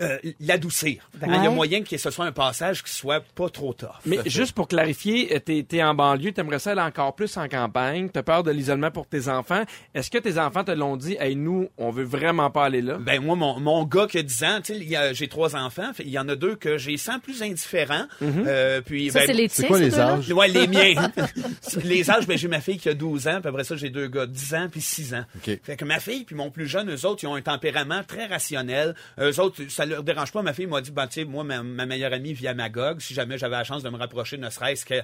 euh, 0.01 0.18
l'adoucir. 0.39 1.08
Hein, 1.22 1.27
Il 1.38 1.44
y 1.44 1.48
a 1.48 1.50
moyen 1.51 1.84
que 1.84 1.98
ce 1.98 2.10
soit 2.10 2.25
un 2.25 2.32
passage 2.32 2.84
qui 2.84 2.92
soit 2.92 3.22
pas 3.36 3.50
trop 3.50 3.74
tough. 3.74 3.89
Mais 4.06 4.20
juste 4.25 4.54
pour 4.54 4.68
clarifier, 4.68 5.36
euh, 5.36 5.39
t'es, 5.39 5.65
t'es 5.68 5.84
en 5.84 5.94
banlieue, 5.94 6.32
t'aimerais 6.32 6.60
ça 6.60 6.72
aller 6.72 6.82
encore 6.82 7.15
plus 7.15 7.36
en 7.38 7.48
campagne, 7.48 8.10
t'as 8.10 8.24
peur 8.24 8.44
de 8.44 8.51
l'isolement 8.51 8.92
pour 8.92 9.08
tes 9.08 9.27
enfants? 9.27 9.63
Est-ce 9.94 10.12
que 10.12 10.17
tes 10.17 10.38
enfants 10.38 10.63
te 10.63 10.72
l'ont 10.72 10.98
dit, 10.98 11.15
hey, 11.20 11.36
nous, 11.36 11.70
on 11.77 11.89
veut 11.89 12.03
vraiment 12.03 12.50
pas 12.51 12.65
aller 12.65 12.82
là? 12.82 12.98
Ben 13.00 13.22
moi, 13.22 13.36
mon, 13.36 13.60
mon 13.60 13.84
gars 13.86 14.08
qui 14.08 14.17
a 14.17 14.24
10 14.24 14.44
ans, 14.44 14.60
j'ai 15.13 15.27
trois 15.27 15.55
enfants, 15.55 15.91
il 16.00 16.10
y 16.10 16.20
en 16.20 16.27
a 16.29 16.36
deux 16.36 16.55
que 16.55 16.77
j'ai 16.77 16.98
sens 16.98 17.20
plus 17.22 17.41
indifférents. 17.41 18.05
Euh, 18.22 18.82
puis, 18.82 19.10
Ça, 19.12 19.20
ben, 19.20 19.25
c'est 19.27 19.34
les 19.34 19.48
C'est 19.48 19.62
tiens, 19.63 19.67
quoi 19.70 19.79
les 19.79 20.00
âges? 20.00 20.32
Ouais, 20.32 20.48
les 20.48 20.67
miens. 20.67 21.12
les 21.84 22.10
âges, 22.12 22.27
ben, 22.27 22.38
j'ai 22.38 22.48
ma 22.48 22.62
fille 22.62 22.77
qui 22.77 22.89
a 22.89 22.94
12 22.94 23.27
ans, 23.27 23.39
puis 23.39 23.50
après 23.50 23.63
ça, 23.63 23.75
j'ai 23.75 23.89
deux 23.89 24.08
gars, 24.08 24.25
10 24.25 24.53
ans 24.55 24.67
puis 24.72 24.82
6 24.82 25.13
ans. 25.13 25.25
OK. 25.38 25.60
Fait 25.63 25.75
que 25.77 25.86
ma 25.86 26.00
fille 26.00 26.24
puis 26.25 26.36
mon 26.36 26.51
plus 26.51 26.67
jeune, 26.67 26.91
eux 26.94 27.05
autres, 27.05 27.24
ils 27.24 27.27
ont 27.27 27.36
un 27.36 27.41
tempérament 27.41 28.03
très 28.08 28.25
rationnel. 28.25 28.96
Eux 29.20 29.39
autres, 29.39 29.62
ça 29.70 29.86
leur 29.86 30.03
dérange 30.03 30.32
pas. 30.32 30.41
Ma 30.41 30.53
fille 30.53 30.67
m'a 30.67 30.82
dit, 30.82 30.91
ben, 30.91 31.08
tu 31.08 31.22
sais, 31.22 31.25
moi, 31.25 31.44
ma, 31.44 31.63
ma 31.63 31.86
meilleure 31.86 32.13
amie 32.13 32.34
vit 32.34 32.48
à 32.48 32.53
Magog. 32.53 33.00
Si 33.01 33.13
jamais 33.13 33.38
j'avais 33.38 33.55
la 33.55 33.63
chance 33.63 33.84
de 33.84 33.89
me 33.89 33.98
rapprocher, 33.98 34.38
ne 34.38 34.50
serait-ce 34.50 34.86
que 34.86 34.96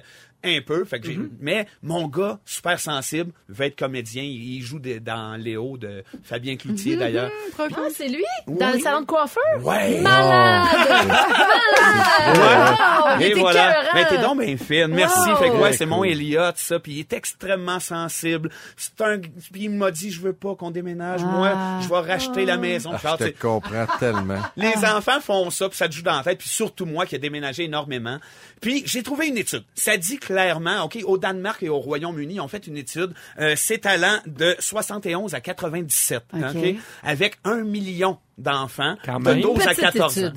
un 0.44 0.60
peu. 0.64 0.84
Fait 0.84 1.00
que 1.00 1.06
j'ai- 1.06 1.18
Mais 1.40 1.66
mon 1.82 2.08
gars, 2.08 2.38
super 2.44 2.78
sensible, 2.80 3.32
veut 3.48 3.66
être 3.66 3.76
comédien. 3.78 4.22
Il, 4.22 4.61
il 4.62 4.66
joue 4.68 4.78
des- 4.78 5.00
dans 5.00 5.34
Léo 5.36 5.76
de 5.76 6.04
Fabien 6.22 6.56
Cloutier, 6.56 6.96
d'ailleurs. 6.96 7.30
Ah, 7.58 7.66
c'est 7.94 8.08
lui? 8.08 8.24
Dans 8.46 8.70
le 8.70 8.78
salon 8.78 9.00
de 9.00 9.06
coiffeur? 9.06 9.42
Ouais. 9.60 10.00
Malade! 10.00 10.88
Malade! 10.88 12.36
Wow, 12.36 13.16
il 13.20 13.26
Et 13.26 13.34
voilà. 13.34 13.82
Mais 13.94 14.06
t'es 14.06 14.18
donc 14.18 14.40
bien 14.40 14.56
fine. 14.56 14.88
Merci. 14.88 15.30
Wow. 15.30 15.36
Fait 15.36 15.48
que 15.48 15.54
ouais, 15.54 15.60
Ouais, 15.62 15.72
c'est 15.72 15.86
mon. 15.86 16.04
Elliot, 16.04 16.52
ça. 16.56 16.78
Puis 16.78 16.92
il 16.92 17.00
est 17.00 17.12
extrêmement 17.12 17.80
sensible. 17.80 18.50
C'est 18.76 19.00
un. 19.00 19.18
Puis 19.18 19.62
il 19.64 19.70
m'a 19.70 19.90
dit, 19.90 20.10
je 20.10 20.20
veux 20.20 20.32
pas 20.32 20.54
qu'on 20.54 20.70
déménage. 20.70 21.22
Moi, 21.22 21.52
je 21.82 21.88
vais 21.88 22.00
racheter 22.00 22.44
la 22.44 22.56
maison. 22.56 22.90
Ah, 22.94 22.98
Genre, 22.98 23.16
je 23.20 23.26
te 23.26 23.38
comprends 23.40 23.86
tellement. 23.98 24.38
les 24.56 24.74
enfants 24.84 25.20
font 25.20 25.50
ça, 25.50 25.68
puis 25.68 25.76
ça 25.76 25.88
te 25.88 25.94
joue 25.94 26.02
dans 26.02 26.16
la 26.16 26.22
tête, 26.22 26.38
puis 26.38 26.48
surtout 26.48 26.86
moi 26.86 27.06
qui 27.06 27.14
ai 27.14 27.18
déménagé 27.18 27.64
énormément. 27.64 28.18
Puis 28.60 28.82
j'ai 28.86 29.02
trouvé 29.02 29.28
une 29.28 29.38
étude. 29.38 29.64
Ça 29.74 29.96
dit 29.96 30.18
clairement, 30.18 30.84
OK, 30.84 30.98
au 31.04 31.18
Danemark 31.18 31.62
et 31.62 31.68
au 31.68 31.78
Royaume-Uni, 31.78 32.38
ont 32.40 32.48
fait 32.48 32.66
une 32.66 32.76
étude 32.76 33.12
euh, 33.40 33.56
s'étalant 33.56 34.18
de 34.26 34.51
71 34.58 35.34
à 35.34 35.40
97, 35.40 36.24
OK. 36.32 36.40
OK, 36.54 36.74
avec 37.02 37.38
un 37.44 37.62
million 37.62 38.18
d'enfants 38.38 38.96
de 39.06 39.18
même. 39.18 39.40
12 39.40 39.62
à 39.62 39.70
Petite 39.70 39.80
14 39.82 40.24
ans. 40.24 40.32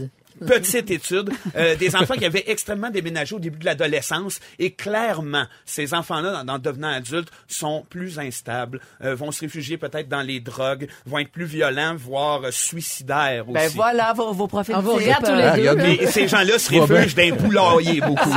Petite 0.45 0.91
étude, 0.91 1.29
euh, 1.55 1.75
des 1.75 1.95
enfants 1.95 2.15
qui 2.15 2.25
avaient 2.25 2.43
extrêmement 2.47 2.89
déménagé 2.89 3.35
au 3.35 3.39
début 3.39 3.59
de 3.59 3.65
l'adolescence 3.65 4.39
et 4.59 4.71
clairement, 4.71 5.45
ces 5.65 5.93
enfants-là, 5.93 6.43
en, 6.43 6.47
en 6.49 6.59
devenant 6.59 6.89
adultes, 6.89 7.29
sont 7.47 7.85
plus 7.89 8.19
instables, 8.19 8.79
euh, 9.03 9.15
vont 9.15 9.31
se 9.31 9.41
réfugier 9.41 9.77
peut-être 9.77 10.09
dans 10.09 10.21
les 10.21 10.39
drogues, 10.39 10.87
vont 11.05 11.19
être 11.19 11.31
plus 11.31 11.45
violents, 11.45 11.95
voire 11.95 12.43
euh, 12.45 12.51
suicidaires 12.51 13.45
aussi. 13.47 13.53
Ben 13.53 13.69
voilà 13.75 14.13
vos, 14.13 14.33
vos 14.33 14.47
profils 14.47 14.75
tous 14.75 14.99
les 14.99 15.67
euh, 15.67 15.75
deux. 15.75 15.85
Et 16.03 16.07
ces 16.07 16.27
gens-là 16.27 16.59
se 16.59 16.69
réfugient 16.69 17.15
d'un 17.15 17.35
poulailler 17.35 18.01
beaucoup. 18.01 18.29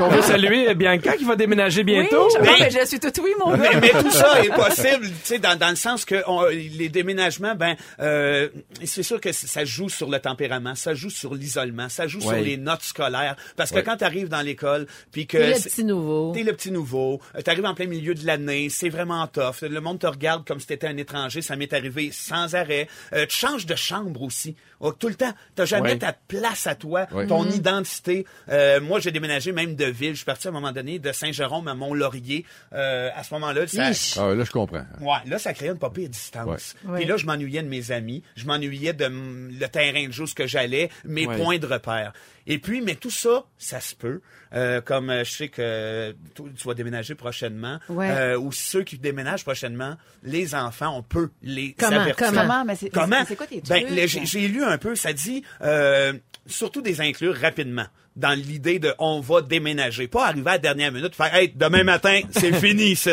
On 0.00 0.08
veut 0.08 0.22
saluer 0.22 0.74
Bianca 0.74 1.16
qui 1.16 1.24
va 1.24 1.36
déménager 1.36 1.82
bientôt. 1.84 2.28
je, 2.36 2.40
Mais- 2.42 2.56
mais 2.60 2.70
je 2.70 2.86
suis 2.86 3.00
tout 3.00 3.10
oui, 3.22 3.30
mon 3.44 3.56
gars. 3.56 3.70
mais, 3.74 3.80
mais 3.80 4.02
tout 4.02 4.10
ça 4.10 4.40
est 4.42 4.48
possible, 4.54 5.06
tu 5.06 5.14
sais, 5.24 5.38
dans, 5.38 5.58
dans 5.58 5.70
le 5.70 5.76
sens 5.76 6.04
que 6.04 6.22
on- 6.26 6.46
les 6.46 6.88
déménagements, 6.88 7.54
ben, 7.54 7.74
euh, 8.00 8.48
c'est 8.84 9.02
sûr 9.02 9.20
que 9.20 9.32
ça 9.32 9.64
joue 9.64 9.88
sur 9.88 10.08
le 10.08 10.18
tempérament, 10.18 10.74
ça 10.74 10.94
joue 10.94 11.10
sur 11.16 11.34
l'isolement, 11.34 11.88
ça 11.88 12.06
joue 12.06 12.18
Ouais. 12.20 12.24
sur 12.36 12.44
les 12.44 12.56
notes 12.56 12.82
scolaires, 12.82 13.36
parce 13.56 13.70
que 13.70 13.76
Ouais. 13.76 13.82
quand 13.82 13.96
tu 13.96 14.04
arrives 14.04 14.28
dans 14.28 14.42
l'école, 14.42 14.86
puis 15.12 15.26
que 15.26 15.36
T'es 15.38 15.54
le 15.54 15.60
petit 15.62 15.84
nouveau. 15.84 16.32
T'es 16.32 16.42
le 16.42 16.52
petit 16.52 16.70
nouveau, 16.70 17.20
euh, 17.34 17.40
t'arrives 17.42 17.64
en 17.64 17.74
plein 17.74 17.86
milieu 17.86 18.14
de 18.14 18.24
l'année, 18.26 18.68
c'est 18.68 18.88
vraiment 18.88 19.26
tough. 19.26 19.62
Le 19.62 19.80
monde 19.80 19.98
te 19.98 20.06
regarde 20.06 20.46
comme 20.46 20.60
si 20.60 20.66
t'étais 20.66 20.86
un 20.86 20.96
étranger, 20.96 21.42
ça 21.42 21.56
m'est 21.56 21.72
arrivé 21.72 22.10
sans 22.12 22.54
arrêt. 22.54 22.88
Euh, 23.12 23.26
tu 23.26 23.36
changes 23.36 23.66
de 23.66 23.74
chambre 23.74 24.22
aussi, 24.22 24.54
Oh, 24.80 24.92
tout 24.92 25.08
le 25.08 25.14
temps. 25.14 25.32
T'as 25.54 25.64
jamais 25.64 25.92
Ouais. 25.92 25.98
ta 25.98 26.12
place 26.12 26.66
à 26.66 26.74
toi, 26.74 27.06
Ouais. 27.12 27.26
ton 27.26 27.44
Mm-hmm. 27.44 27.56
identité. 27.56 28.26
Euh, 28.50 28.80
moi, 28.80 29.00
j'ai 29.00 29.10
déménagé 29.12 29.52
même 29.52 29.74
de 29.74 29.84
ville. 29.86 30.10
Je 30.10 30.16
suis 30.16 30.24
parti 30.24 30.46
à 30.48 30.50
un 30.50 30.52
moment 30.52 30.72
donné 30.72 30.98
de 30.98 31.12
Saint-Jérôme 31.12 31.68
à 31.68 31.74
Mont-Laurier. 31.74 32.44
Euh, 32.72 33.10
à 33.14 33.22
ce 33.22 33.32
moment-là, 33.34 33.66
ça. 33.66 33.90
Ah, 34.20 34.34
là, 34.34 34.44
je 34.44 34.50
comprends. 34.50 34.84
Ouais, 35.00 35.16
là, 35.26 35.38
ça 35.38 35.52
crée 35.54 35.68
une 35.68 35.78
pas 35.78 35.90
pire 35.90 36.08
distance. 36.08 36.74
Ouais. 36.84 37.00
Puis 37.00 37.04
là, 37.08 37.16
je 37.16 37.26
m'ennuyais 37.26 37.62
de 37.62 37.68
mes 37.68 37.90
amis, 37.90 38.22
je 38.36 38.46
m'ennuyais 38.46 38.92
de 38.92 39.06
le 39.06 39.66
terrain 39.68 40.06
de 40.06 40.12
jeu, 40.12 40.26
ce 40.26 40.34
que 40.34 40.46
j'allais, 40.46 40.90
mes 41.04 41.26
Ouais. 41.26 41.36
points 41.36 41.58
de 41.58 41.66
repère. 41.66 42.12
Et 42.48 42.58
puis, 42.58 42.80
mais 42.80 42.94
tout 42.94 43.10
ça, 43.10 43.44
ça 43.58 43.80
se 43.80 43.94
peut. 43.94 44.20
Euh, 44.54 44.80
comme 44.80 45.12
je 45.24 45.30
sais 45.30 45.48
que 45.48 46.14
tu 46.34 46.68
vas 46.68 46.74
déménager 46.74 47.16
prochainement, 47.16 47.78
Ouais. 47.88 48.08
euh, 48.08 48.38
ou 48.38 48.52
ceux 48.52 48.84
qui 48.84 48.96
déménagent 48.98 49.42
prochainement, 49.42 49.96
les 50.22 50.54
enfants, 50.54 50.96
on 50.96 51.02
peut 51.02 51.30
les 51.42 51.74
Comment? 51.76 52.00
avertir. 52.00 52.28
Comment? 52.28 52.40
Comment? 52.42 52.64
Mais 52.64 52.76
c'est 52.76 52.90
Comment? 52.90 53.06
mais 53.08 53.24
c'est 53.26 53.34
quoi 53.36 53.46
tes 53.48 53.60
Ben, 53.68 53.84
trucs? 53.86 54.26
j'ai 54.26 54.46
lu 54.48 54.62
un 54.66 54.78
peu, 54.78 54.94
ça 54.94 55.12
dit 55.12 55.42
euh, 55.62 56.12
surtout 56.46 56.82
des 56.82 57.00
inclure 57.00 57.36
rapidement 57.36 57.86
dans 58.16 58.38
l'idée 58.38 58.78
de 58.78 58.94
on 58.98 59.20
va 59.20 59.42
déménager, 59.42 60.08
pas 60.08 60.26
arriver 60.28 60.48
à 60.48 60.52
la 60.52 60.58
dernière 60.58 60.92
minute 60.92 61.14
faire 61.14 61.34
hey, 61.34 61.52
demain 61.54 61.84
matin, 61.84 62.20
c'est 62.30 62.52
fini 62.54 62.92
ici. 62.92 63.10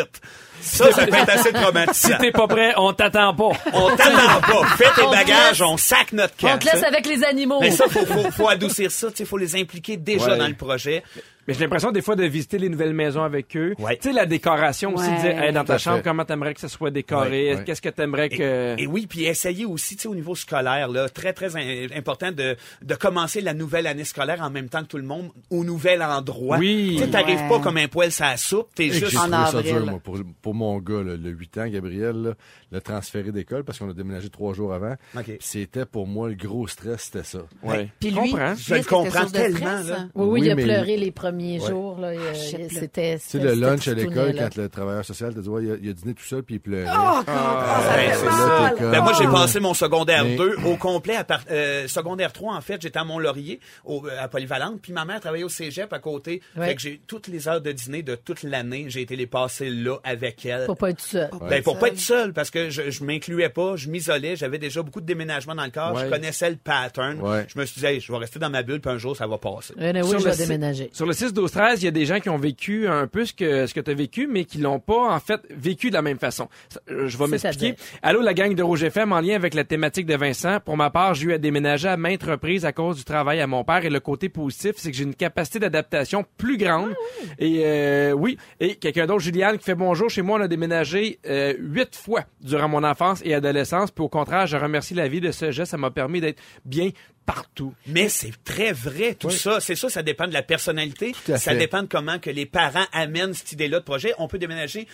Ça, 0.64 0.90
ça 0.92 1.06
peut 1.06 1.14
être 1.14 1.28
assez 1.30 1.48
Si 1.48 1.52
traumatisant. 1.52 2.18
t'es 2.20 2.32
pas 2.32 2.46
prêt, 2.48 2.72
on 2.76 2.92
t'attend 2.92 3.34
pas. 3.34 3.50
On 3.72 3.94
t'attend 3.96 4.40
pas. 4.40 4.66
Fais 4.76 4.90
tes 5.00 5.06
bagages, 5.08 5.62
on 5.62 5.76
sac 5.76 6.12
notre 6.12 6.36
camp. 6.36 6.52
On 6.54 6.58
te 6.58 6.64
laisse 6.64 6.80
ça. 6.80 6.88
avec 6.88 7.06
les 7.06 7.22
animaux. 7.24 7.58
Mais 7.60 7.70
ça, 7.70 7.84
faut, 7.88 8.04
faut, 8.06 8.30
faut 8.30 8.48
adoucir 8.48 8.90
ça. 8.90 9.08
Il 9.18 9.26
faut 9.26 9.36
les 9.38 9.56
impliquer 9.56 9.96
déjà 9.96 10.32
Ouais. 10.32 10.38
dans 10.38 10.48
le 10.48 10.54
projet. 10.54 11.02
Mais 11.46 11.52
j'ai 11.52 11.60
l'impression 11.60 11.92
des 11.92 12.00
fois 12.00 12.16
de 12.16 12.24
visiter 12.24 12.56
les 12.56 12.70
nouvelles 12.70 12.94
maisons 12.94 13.22
avec 13.22 13.54
eux. 13.54 13.74
Ouais. 13.78 13.98
Tu 13.98 14.08
sais, 14.08 14.14
la 14.14 14.24
décoration 14.24 14.94
aussi, 14.94 15.10
Ouais. 15.10 15.20
dire, 15.20 15.42
hey, 15.42 15.52
dans 15.52 15.62
ta 15.62 15.76
chambre, 15.76 15.98
fait. 15.98 16.02
comment 16.02 16.24
t'aimerais 16.24 16.54
que 16.54 16.60
ça 16.60 16.68
soit 16.70 16.90
décoré? 16.90 17.54
Ouais. 17.56 17.64
Qu'est-ce 17.66 17.82
que 17.82 17.90
t'aimerais 17.90 18.30
que... 18.30 18.74
et 18.78 18.86
oui, 18.86 19.06
puis 19.06 19.24
essayer 19.26 19.66
aussi, 19.66 19.96
tu 19.96 20.02
sais, 20.02 20.08
au 20.08 20.14
niveau 20.14 20.34
scolaire, 20.34 20.88
là, 20.88 21.06
très, 21.10 21.34
très 21.34 21.54
in- 21.54 21.94
important 21.94 22.32
de, 22.32 22.56
de 22.80 22.94
commencer 22.94 23.42
la 23.42 23.52
nouvelle 23.52 23.86
année 23.86 24.04
scolaire 24.04 24.40
en 24.40 24.48
même 24.48 24.70
temps 24.70 24.80
que 24.80 24.86
tout 24.88 24.96
le 24.96 25.02
monde, 25.02 25.28
au 25.50 25.64
nouvel 25.64 26.02
endroit. 26.02 26.56
Oui. 26.56 26.94
Tu 26.96 27.04
sais, 27.04 27.10
t'arrives 27.10 27.42
Ouais. 27.42 27.48
pas 27.50 27.58
comme 27.60 27.76
un 27.76 27.88
poil 27.88 28.10
sur 28.10 28.24
la 28.24 28.38
soupe, 28.38 28.68
t'es 28.74 28.88
juste... 28.88 29.14
en 29.18 29.28
ça 29.28 29.48
avril. 29.58 29.70
dur, 29.74 29.84
moi, 29.84 30.00
pour, 30.02 30.16
pour 30.40 30.53
mon 30.54 30.78
gars, 30.78 31.02
là, 31.02 31.16
le 31.16 31.30
8 31.30 31.58
ans, 31.58 31.66
Gabriel, 31.68 32.16
là, 32.22 32.34
le 32.72 32.80
transféré 32.80 33.32
d'école, 33.32 33.64
parce 33.64 33.78
qu'on 33.78 33.90
a 33.90 33.94
déménagé 33.94 34.28
trois 34.30 34.54
jours 34.54 34.72
avant. 34.72 34.94
C'était 35.40 35.84
pour 35.86 36.06
moi 36.06 36.28
le 36.28 36.34
gros 36.34 36.66
stress, 36.68 37.10
c'était 37.12 37.24
ça. 37.24 37.40
Ouais. 37.62 37.88
Puis 38.00 38.10
lui, 38.10 38.30
comprends. 38.30 38.54
Je 38.56 38.74
le 38.74 38.82
comprends 38.84 39.26
tellement, 39.26 39.58
stress? 39.58 39.88
là. 39.88 40.08
Oui, 40.14 40.24
oui, 40.26 40.40
Oui, 40.40 40.46
il 40.46 40.50
a 40.50 40.54
mais- 40.54 40.62
pleuré 40.64 40.96
les 40.96 41.10
premiers 41.10 41.60
Ouais. 41.60 41.68
jours. 41.68 41.98
Là. 41.98 42.14
Il- 42.14 42.20
Ah. 42.30 42.34
C'était. 42.70 43.18
Tu 43.18 43.24
sais, 43.26 43.38
le 43.38 43.54
lunch 43.54 43.86
à 43.88 43.94
l'école, 43.94 44.34
quand 44.38 44.56
le 44.56 44.68
travailleur 44.68 45.04
social 45.04 45.34
te 45.34 45.40
dit, 45.40 45.48
ouais, 45.48 45.64
il 45.64 45.70
a, 45.72 45.74
il 45.82 45.88
a 45.90 45.92
dîné 45.92 46.14
tout 46.14 46.24
seul, 46.24 46.42
puis 46.42 46.56
il 46.56 46.60
pleurait. 46.60 46.90
Oh, 46.90 47.22
Ah, 47.26 47.80
ça 47.82 47.96
Ben, 47.96 48.90
Ben, 48.90 49.02
moi, 49.02 49.12
j'ai 49.18 49.26
Ah. 49.26 49.32
passé 49.32 49.60
mon 49.60 49.74
secondaire 49.74 50.24
Mais- 50.24 50.36
2 50.36 50.56
au 50.64 50.76
complet. 50.76 51.16
À 51.16 51.24
part- 51.24 51.44
euh, 51.50 51.86
secondaire 51.88 52.32
3, 52.32 52.54
en 52.54 52.60
fait, 52.60 52.80
j'étais 52.80 52.98
à 52.98 53.04
Mont-Laurier, 53.04 53.60
au- 53.84 54.04
à 54.20 54.28
Polyvalente. 54.28 54.80
Puis 54.80 54.92
ma 54.92 55.04
mère 55.04 55.20
travaillait 55.20 55.44
au 55.44 55.48
cégep 55.48 55.92
à 55.92 55.98
côté. 55.98 56.40
Fait 56.56 56.74
que 56.74 56.80
j'ai 56.80 57.00
toutes 57.06 57.28
les 57.28 57.48
heures 57.48 57.60
de 57.60 57.72
dîner 57.72 58.02
de 58.02 58.14
toute 58.14 58.42
l'année. 58.42 58.86
J'ai 58.88 59.02
été 59.02 59.16
les 59.16 59.26
passer 59.26 59.70
là 59.70 59.96
avec 60.04 60.33
elle. 60.44 60.66
Pour 60.66 60.76
pas 60.76 60.90
être 60.90 61.00
seul. 61.00 61.30
Ben, 61.48 61.62
pour 61.62 61.78
pas 61.78 61.88
être 61.88 61.98
seul, 61.98 62.32
parce 62.32 62.50
que 62.50 62.70
je, 62.70 62.90
je 62.90 63.04
m'incluais 63.04 63.48
pas, 63.48 63.76
je 63.76 63.88
m'isolais, 63.88 64.36
j'avais 64.36 64.58
déjà 64.58 64.82
beaucoup 64.82 65.00
de 65.00 65.06
déménagements 65.06 65.54
dans 65.54 65.64
le 65.64 65.70
corps, 65.70 65.98
je 65.98 66.06
connaissais 66.08 66.50
le 66.50 66.56
pattern. 66.56 67.20
Ouais. 67.20 67.46
Je 67.52 67.58
me 67.58 67.64
suis 67.66 67.80
dit, 67.80 67.86
hey, 67.86 68.00
je 68.00 68.10
vais 68.12 68.18
rester 68.18 68.38
dans 68.38 68.50
ma 68.50 68.62
bulle, 68.62 68.80
puis 68.80 68.90
un 68.90 68.98
jour, 68.98 69.16
ça 69.16 69.26
va 69.26 69.38
passer. 69.38 69.74
Oui, 69.76 70.08
Sur 70.08 70.18
je 70.20 70.24
le 70.24 70.30
vais 70.30 70.36
déménager. 70.36 70.90
Sur 70.92 71.06
le 71.06 71.12
6, 71.12 71.32
12, 71.32 71.50
13, 71.50 71.82
il 71.82 71.84
y 71.84 71.88
a 71.88 71.90
des 71.90 72.06
gens 72.06 72.20
qui 72.20 72.28
ont 72.28 72.38
vécu 72.38 72.86
un 72.88 73.06
peu 73.06 73.24
ce 73.24 73.32
que, 73.32 73.66
ce 73.66 73.74
que 73.74 73.80
tu 73.80 73.90
as 73.90 73.94
vécu, 73.94 74.26
mais 74.26 74.44
qui 74.44 74.58
l'ont 74.58 74.80
pas, 74.80 75.14
en 75.14 75.20
fait, 75.20 75.40
vécu 75.50 75.88
de 75.90 75.94
la 75.94 76.02
même 76.02 76.18
façon. 76.18 76.48
Euh, 76.90 77.08
Je 77.08 77.16
vais 77.18 77.26
m'expliquer. 77.26 77.76
Allô, 78.02 78.20
la 78.20 78.34
gang 78.34 78.54
de 78.54 78.62
Rouge 78.62 78.82
FM, 78.84 79.12
en 79.12 79.20
lien 79.20 79.34
avec 79.36 79.54
la 79.54 79.64
thématique 79.64 80.06
de 80.06 80.16
Vincent. 80.16 80.58
Pour 80.60 80.76
ma 80.76 80.90
part, 80.90 81.14
j'ai 81.14 81.26
eu 81.26 81.32
à 81.32 81.38
déménager 81.38 81.88
à 81.88 81.96
maintes 81.96 82.22
reprises 82.22 82.64
à 82.64 82.72
cause 82.72 82.96
du 82.96 83.04
travail 83.04 83.40
à 83.40 83.46
mon 83.46 83.64
père 83.64 83.84
et 83.84 83.90
le 83.90 84.00
côté 84.00 84.28
positif, 84.28 84.72
c'est 84.76 84.90
que 84.90 84.96
j'ai 84.96 85.04
une 85.04 85.14
capacité 85.14 85.58
d'adaptation 85.58 86.24
plus 86.36 86.56
grande. 86.56 86.94
Et 87.38 87.62
euh, 87.64 88.12
oui, 88.12 88.36
et 88.60 88.76
quelqu'un 88.76 89.06
d'autre, 89.06 89.20
Juliane, 89.20 89.58
qui 89.58 89.64
fait 89.64 89.74
bonjour. 89.74 90.08
Chez 90.10 90.22
moi, 90.24 90.38
on 90.38 90.42
a 90.42 90.48
déménagé 90.48 91.18
euh, 91.26 91.54
huit 91.58 91.94
fois 91.94 92.24
durant 92.40 92.68
mon 92.68 92.82
enfance 92.82 93.20
et 93.24 93.34
adolescence. 93.34 93.90
Puis 93.90 94.04
au 94.04 94.08
contraire, 94.08 94.46
je 94.46 94.56
remercie 94.56 94.94
la 94.94 95.08
vie 95.08 95.20
de 95.20 95.30
ce 95.30 95.50
geste. 95.50 95.70
Ça 95.70 95.76
m'a 95.76 95.90
permis 95.90 96.20
d'être 96.20 96.40
bien 96.64 96.90
partout. 97.26 97.74
Mais 97.86 98.08
c'est 98.08 98.32
très 98.44 98.72
vrai, 98.72 99.14
tout 99.14 99.30
ça. 99.30 99.60
C'est 99.60 99.76
ça, 99.76 99.88
ça 99.88 100.02
dépend 100.02 100.26
de 100.26 100.32
la 100.32 100.42
personnalité. 100.42 101.14
Ça 101.24 101.38
fait. 101.38 101.56
dépend 101.56 101.82
de 101.82 101.88
comment 101.88 102.18
que 102.18 102.30
les 102.30 102.46
parents 102.46 102.86
amènent 102.92 103.34
cette 103.34 103.52
idée-là 103.52 103.80
de 103.80 103.84
projet. 103.84 104.12
On 104.18 104.28
peut 104.28 104.38
déménager 104.38 104.86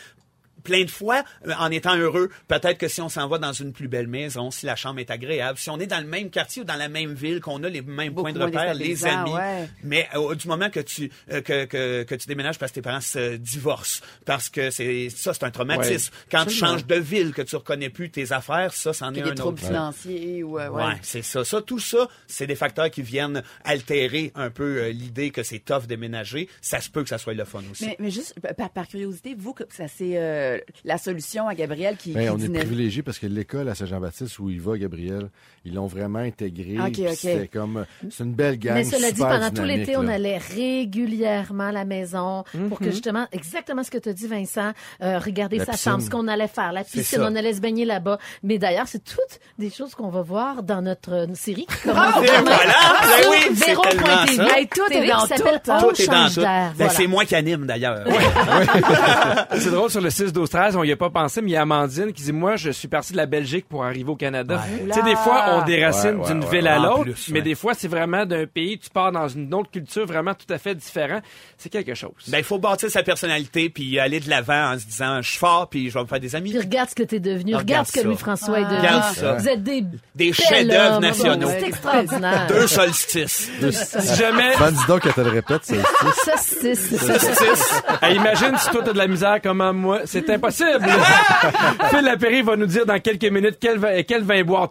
plein 0.63 0.85
de 0.85 0.91
fois 0.91 1.25
euh, 1.47 1.53
en 1.59 1.71
étant 1.71 1.97
heureux. 1.97 2.31
Peut-être 2.49 2.79
que 2.79 2.89
si 2.89 3.01
on 3.01 3.09
s'en 3.09 3.29
va 3.29 3.39
dans 3.39 3.53
une 3.53 3.73
plus 3.73 3.89
belle 3.89 4.07
maison, 4.07 4.51
si 4.51 4.67
la 4.67 4.77
chambre 4.77 5.01
est 5.01 5.11
agréable, 5.11 5.59
si 5.59 5.71
on 5.71 5.79
est 5.81 5.87
dans 5.87 6.01
le 6.01 6.07
même 6.07 6.31
quartier 6.31 6.63
ou 6.63 6.65
dans 6.65 6.77
la 6.77 6.89
même 6.89 7.15
ville, 7.15 7.41
qu'on 7.41 7.63
a 7.65 7.69
les 7.69 7.83
mêmes 7.83 8.11
Beaucoup 8.13 8.23
points 8.23 8.33
de 8.33 8.43
repère, 8.43 8.75
les 8.75 9.05
amis. 9.07 9.33
ouais. 9.33 9.69
Mais 9.83 10.09
euh, 10.15 10.35
du 10.35 10.49
moment 10.49 10.71
que 10.71 10.81
tu 10.81 11.11
euh, 11.33 11.41
que, 11.41 11.65
que, 11.65 12.03
que 12.05 12.15
tu 12.15 12.27
déménages 12.29 12.59
parce 12.59 12.71
que 12.73 12.77
tes 12.77 12.83
parents 12.83 13.01
se 13.01 13.37
divorcent, 13.37 14.03
parce 14.25 14.49
que 14.49 14.71
c'est 14.71 15.09
ça, 15.11 15.35
c'est 15.35 15.45
un 15.45 15.51
traumatisme. 15.51 16.13
Ouais, 16.13 16.27
Quand 16.31 16.45
tu 16.47 16.55
changes 16.55 16.87
de 16.87 16.97
ville, 16.97 17.33
que 17.33 17.43
tu 17.43 17.57
reconnais 17.57 17.91
plus 17.91 18.11
tes 18.11 18.33
affaires, 18.33 18.73
ça, 18.75 18.93
c'en 18.93 19.11
est 19.15 19.23
des 19.23 19.31
un 19.31 19.35
troubles 19.35 19.59
autre. 19.59 19.67
financiers 19.69 20.43
ou... 20.43 20.59
euh, 20.59 20.69
Ouais, 20.71 20.85
ouais. 20.85 20.93
c'est 21.03 21.23
ça. 21.23 21.45
Ça, 21.45 21.61
tout 21.63 21.79
ça, 21.79 22.07
c'est 22.27 22.47
des 22.47 22.55
facteurs 22.55 22.91
qui 22.91 23.03
viennent 23.03 23.43
altérer 23.65 24.33
un 24.35 24.51
peu 24.51 24.79
euh, 24.79 24.91
l'idée 24.93 25.31
que 25.31 25.43
c'est 25.43 25.59
tough 25.61 25.87
déménager. 25.87 26.49
Ça 26.61 26.81
se 26.81 26.91
peut 26.91 27.03
que 27.03 27.09
ça 27.09 27.19
soit 27.19 27.35
le 27.35 27.45
fun 27.45 27.63
aussi. 27.71 27.87
Mais, 27.87 27.97
mais 27.99 28.11
juste 28.11 28.35
par, 28.57 28.71
par 28.71 28.89
curiosité, 28.89 29.35
vous, 29.37 29.53
que 29.55 29.65
ça 29.71 29.89
s'est 29.89 30.13
euh, 30.57 30.59
la 30.85 30.99
solution 30.99 31.49
à 31.49 31.55
Gabriel 31.55 31.97
qui, 31.97 32.13
Ben, 32.13 32.25
qui 32.25 32.31
on 32.31 32.37
dit 32.37 32.47
est 32.47 32.49
ne- 32.49 32.59
privilégié 32.59 33.03
parce 33.03 33.19
que 33.19 33.27
l'école 33.27 33.69
à 33.69 33.75
Saint-Jean-Baptiste 33.75 34.39
où 34.39 34.51
il 34.51 34.61
va, 34.61 34.77
Gabriel, 34.79 35.29
ils 35.65 35.75
l'ont 35.75 35.87
vraiment 35.87 36.19
intégré. 36.21 36.77
C'était 37.15 37.49
comme, 37.49 37.85
c'est 38.11 38.25
une 38.25 38.35
belle 38.35 38.59
gang. 38.59 38.75
Mais 38.75 38.85
cela 38.85 39.11
dit, 39.13 39.21
pendant 39.21 39.51
tout 39.51 39.63
l'été, 39.65 39.97
on 39.97 40.07
allait 40.09 40.39
régulièrement 40.39 41.65
à 41.69 41.73
la 41.73 41.85
maison 41.85 42.45
pour 42.69 42.79
que 42.79 42.91
justement, 42.91 43.27
exactement 43.33 43.83
ce 43.83 43.91
que 43.91 43.99
tu 43.99 44.09
as 44.09 44.13
dit, 44.13 44.27
Vincent, 44.27 44.73
euh, 45.03 45.19
regarder 45.19 45.59
La 45.59 45.65
sa 45.67 45.73
piscine. 45.73 45.93
chambre, 45.93 46.03
ce 46.05 46.11
qu'on 46.11 46.29
allait 46.29 46.49
faire, 46.49 46.73
la 46.73 46.85
piscine, 46.85 47.21
on 47.23 47.35
allait 47.37 47.55
se 47.55 47.61
baigner 47.61 47.85
là-bas. 47.85 48.19
Mais 48.43 48.59
d'ailleurs, 48.59 48.87
c'est 48.89 49.05
toutes 49.05 49.39
des 49.59 49.71
choses 49.71 49.95
qu'on 49.95 50.09
va 50.09 50.23
voir 50.23 50.63
dans 50.63 50.83
notre 50.83 51.13
euh, 51.13 51.27
série 51.35 51.67
qui 51.67 51.89
commence 51.89 52.17
Et 52.23 52.27
demain 52.27 52.43
voilà! 52.43 52.75
Ben 53.03 53.29
oui, 53.31 53.37
c'est 53.57 53.67
Véro.tv. 53.67 53.97
tellement 53.97 54.27
ça. 54.49 54.59
Hey, 54.59 54.69
tout 54.69 54.81
est 54.93 55.07
dans 55.09 55.27
tout, 55.27 55.71
hein. 55.71 55.79
Tout 55.81 56.03
est 56.03 56.07
dans 56.07 56.29
tout. 56.29 56.41
Ben, 56.41 56.73
Voilà. 56.77 56.93
C'est 56.93 57.07
moi 57.07 57.25
qui 57.25 57.35
anime, 57.35 57.67
d'ailleurs. 57.67 58.05
C'est 59.59 59.71
drôle, 59.71 59.91
sur 59.91 60.01
le 60.01 60.11
6 60.11 60.33
12 60.41 60.49
13 60.49 60.77
on 60.77 60.85
y 60.85 60.93
a 60.93 60.97
pas 60.97 61.11
pensé, 61.11 61.43
mais 61.43 61.51
il 61.51 61.53
y 61.53 61.57
a 61.57 61.63
Amandine 61.63 62.13
qui 62.13 62.23
dit 62.23 62.33
Moi, 62.33 62.57
je 62.57 62.71
suis 62.71 62.89
parti 62.89 63.13
de 63.13 63.19
la 63.19 63.27
Belgique 63.27 63.67
pour 63.69 63.85
arriver 63.85 64.11
au 64.11 64.17
Canada. 64.17 64.63
Tu 64.87 64.93
sais, 64.93 65.03
des 65.03 65.17
fois, 65.17 65.45
on 65.61 65.65
déracine 65.67 66.11
Ouais, 66.11 66.17
ouais, 66.17 66.27
d'une 66.29 66.45
ouais, 66.45 66.51
ville 66.51 66.65
ouais. 66.65 66.71
à 66.71 66.79
l'autre, 66.79 67.03
plus, 67.03 67.29
mais 67.31 67.43
des 67.43 67.55
fois, 67.55 67.75
c'est 67.75 67.89
vraiment 67.89 68.25
d'un 68.25 68.47
pays, 68.47 68.79
tu 68.79 68.89
pars 68.89 69.13
dans 69.13 69.29
une 69.29 69.53
autre 69.53 69.71
culture 69.71 70.07
vraiment 70.07 70.33
tout 70.35 70.51
à 70.53 70.57
fait 70.59 70.75
différente. 70.75 71.23
C'est 71.59 71.69
quelque 71.69 71.95
chose. 71.95 72.13
Ben, 72.29 72.39
il 72.39 72.45
faut 72.45 72.59
bâtir 72.59 72.91
sa 72.91 73.03
personnalité 73.03 73.69
puis 73.69 73.99
aller 73.99 74.19
de 74.21 74.31
l'avant 74.31 74.73
en 74.73 74.79
se 74.79 74.87
disant, 74.87 75.21
je 75.21 75.29
suis 75.29 75.39
fort 75.39 75.69
puis 75.69 75.91
je 75.91 75.95
vais 75.95 76.03
me 76.03 76.07
faire 76.07 76.21
des 76.21 76.35
amis. 76.35 76.51
Puis 76.51 76.59
regarde 76.59 76.89
ce 76.89 76.95
que 76.95 77.03
t'es 77.03 77.21
devenu. 77.21 77.55
Regarde 77.55 77.61
Regarde 77.69 77.87
ce 77.87 77.93
que. 77.93 78.01
Louis-François 78.01 78.61
est 78.61 78.65
devenu. 78.65 78.79
Regarde 78.79 79.15
ça. 79.15 79.35
Vous 79.35 79.49
êtes 79.49 79.63
des 79.63 79.85
Des 80.15 80.33
chefs-d'œuvre 80.33 81.01
nationaux. 81.01 81.49
C'est 81.51 81.69
extraordinaire. 81.69 82.47
Deux 82.49 82.67
solstices. 82.67 83.51
Si 83.71 84.17
jamais. 84.17 84.57
Ben, 84.59 84.71
dis 84.71 84.87
donc 84.89 85.03
qu'elle 85.03 85.13
te 85.13 85.21
le 85.21 85.31
répète, 85.31 85.61
c'est 85.65 85.83
Ça, 86.25 86.35
c'est 86.39 86.75
Solstices. 86.75 87.83
Hey, 88.01 88.17
imagine 88.17 88.57
si 88.57 88.71
toi 88.71 88.81
t'as 88.85 88.93
de 88.93 88.99
la 88.99 89.07
misère 89.07 89.41
comme 89.43 89.61
moi, 89.73 90.01
c'est 90.07 90.30
impossible. 90.31 90.85
Phil 91.91 92.05
Lapéry 92.05 92.43
va 92.43 92.57
nous 92.57 92.67
dire 92.67 92.87
dans 92.87 92.99
quelques 93.01 93.31
minutes 93.31 93.59
quel, 93.61 94.05
quel 94.07 94.23
vin 94.23 94.43
boire. 94.43 94.71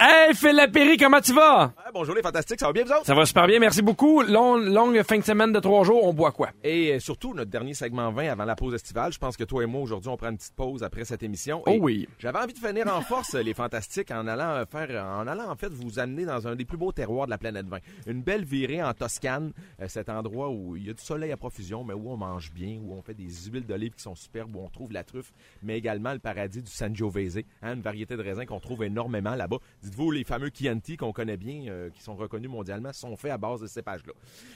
Hey 0.00 0.34
Phil 0.34 0.54
Lapéry, 0.54 0.96
comment 0.96 1.20
tu 1.20 1.32
vas? 1.32 1.72
Bonjour 1.94 2.16
les 2.16 2.22
fantastiques, 2.22 2.58
ça 2.58 2.66
va 2.66 2.72
bien 2.72 2.82
vous 2.82 2.90
autres? 2.90 3.06
Ça 3.06 3.14
va 3.14 3.24
super 3.24 3.46
bien, 3.46 3.60
merci 3.60 3.80
beaucoup. 3.80 4.22
Long- 4.22 4.56
longue 4.56 5.00
fin 5.04 5.16
de 5.16 5.22
semaine 5.22 5.52
de 5.52 5.60
trois 5.60 5.84
jours, 5.84 6.02
on 6.02 6.12
boit 6.12 6.32
quoi? 6.32 6.50
Et 6.64 6.94
euh, 6.94 6.98
surtout, 6.98 7.34
notre 7.34 7.52
dernier 7.52 7.72
segment 7.72 8.10
20 8.10 8.30
avant 8.32 8.44
la 8.44 8.56
pause 8.56 8.74
estivale. 8.74 9.12
Je 9.12 9.18
pense 9.20 9.36
que 9.36 9.44
toi 9.44 9.62
et 9.62 9.66
moi, 9.66 9.80
aujourd'hui, 9.80 10.08
on 10.10 10.16
prend 10.16 10.28
une 10.30 10.36
petite 10.36 10.56
pause 10.56 10.82
après 10.82 11.04
cette 11.04 11.22
émission. 11.22 11.62
Oh 11.66 11.70
Et 11.70 11.78
oui. 11.78 12.08
J'avais 12.18 12.40
envie 12.40 12.52
de 12.52 12.58
finir 12.58 12.92
en 12.92 13.00
force, 13.00 13.34
les 13.34 13.54
fantastiques, 13.54 14.10
en 14.10 14.26
allant 14.26 14.56
euh, 14.56 14.64
faire, 14.66 15.04
en 15.04 15.24
allant 15.28 15.48
en 15.48 15.54
fait 15.54 15.68
vous 15.72 16.00
amener 16.00 16.24
dans 16.24 16.48
un 16.48 16.56
des 16.56 16.64
plus 16.64 16.76
beaux 16.76 16.90
terroirs 16.90 17.26
de 17.26 17.30
la 17.30 17.38
planète 17.38 17.66
20. 17.68 17.78
Une 18.08 18.22
belle 18.22 18.44
virée 18.44 18.82
en 18.82 18.92
Toscane, 18.92 19.52
euh, 19.80 19.86
cet 19.86 20.08
endroit 20.08 20.50
où 20.50 20.74
il 20.74 20.86
y 20.88 20.90
a 20.90 20.94
du 20.94 21.02
soleil 21.02 21.30
à 21.30 21.36
profusion, 21.36 21.84
mais 21.84 21.94
où 21.94 22.10
on 22.10 22.16
mange 22.16 22.50
bien, 22.52 22.80
où 22.82 22.92
on 22.92 23.02
fait 23.02 23.14
des 23.14 23.28
huiles 23.52 23.66
d'olive 23.66 23.92
qui 23.94 24.02
sont 24.02 24.16
superbes, 24.16 24.56
où 24.56 24.58
on 24.64 24.68
trouve 24.68 24.92
la 24.92 25.04
truffe, 25.04 25.32
mais 25.62 25.78
également 25.78 26.12
le 26.12 26.18
paradis 26.18 26.60
du 26.60 26.72
Sangiovese, 26.72 27.38
hein, 27.62 27.74
une 27.74 27.82
variété 27.82 28.16
de 28.16 28.22
raisins 28.22 28.46
qu'on 28.46 28.58
trouve 28.58 28.82
énormément 28.82 29.36
là-bas. 29.36 29.58
Dites-vous, 29.84 30.10
les 30.10 30.24
fameux 30.24 30.50
Chianti 30.52 30.96
qu'on 30.96 31.12
connaît 31.12 31.36
bien, 31.36 31.66
euh, 31.68 31.83
qui 31.90 32.02
sont 32.02 32.16
reconnus 32.16 32.50
mondialement, 32.50 32.92
sont 32.92 33.16
faits 33.16 33.32
à 33.32 33.38
base 33.38 33.60
de 33.60 33.66
ces 33.66 33.74
cépages-là. 33.74 34.12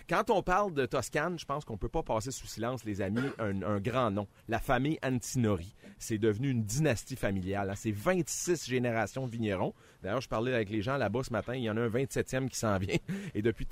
Quand 0.08 0.30
on 0.30 0.42
parle 0.42 0.72
de 0.74 0.86
Toscane, 0.86 1.38
je 1.38 1.44
pense 1.44 1.64
qu'on 1.64 1.76
peut 1.76 1.88
pas 1.88 2.02
passer 2.02 2.30
sous 2.30 2.46
silence, 2.46 2.84
les 2.84 3.00
amis, 3.00 3.20
un, 3.38 3.62
un 3.62 3.80
grand 3.80 4.10
nom. 4.10 4.26
La 4.48 4.58
famille 4.58 4.98
Antinori. 5.04 5.74
C'est 5.98 6.18
devenu 6.18 6.50
une 6.50 6.64
dynastie 6.64 7.16
familiale. 7.16 7.70
hein. 7.70 7.74
C'est 7.76 7.90
26 7.92 8.66
générations 8.66 9.26
de 9.26 9.30
vignerons. 9.32 9.74
D'ailleurs, 10.02 10.20
je 10.20 10.28
parlais 10.28 10.54
avec 10.54 10.70
les 10.70 10.80
gens 10.82 10.96
là-bas 10.96 11.22
ce 11.24 11.32
matin. 11.32 11.54
Il 11.54 11.62
y 11.62 11.70
en 11.70 11.76
a 11.76 11.80
un 11.80 11.88
27e 11.88 12.48
qui 12.48 12.56
s'en 12.56 12.78
vient. 12.78 12.96
Et 13.34 13.42
depuis 13.42 13.66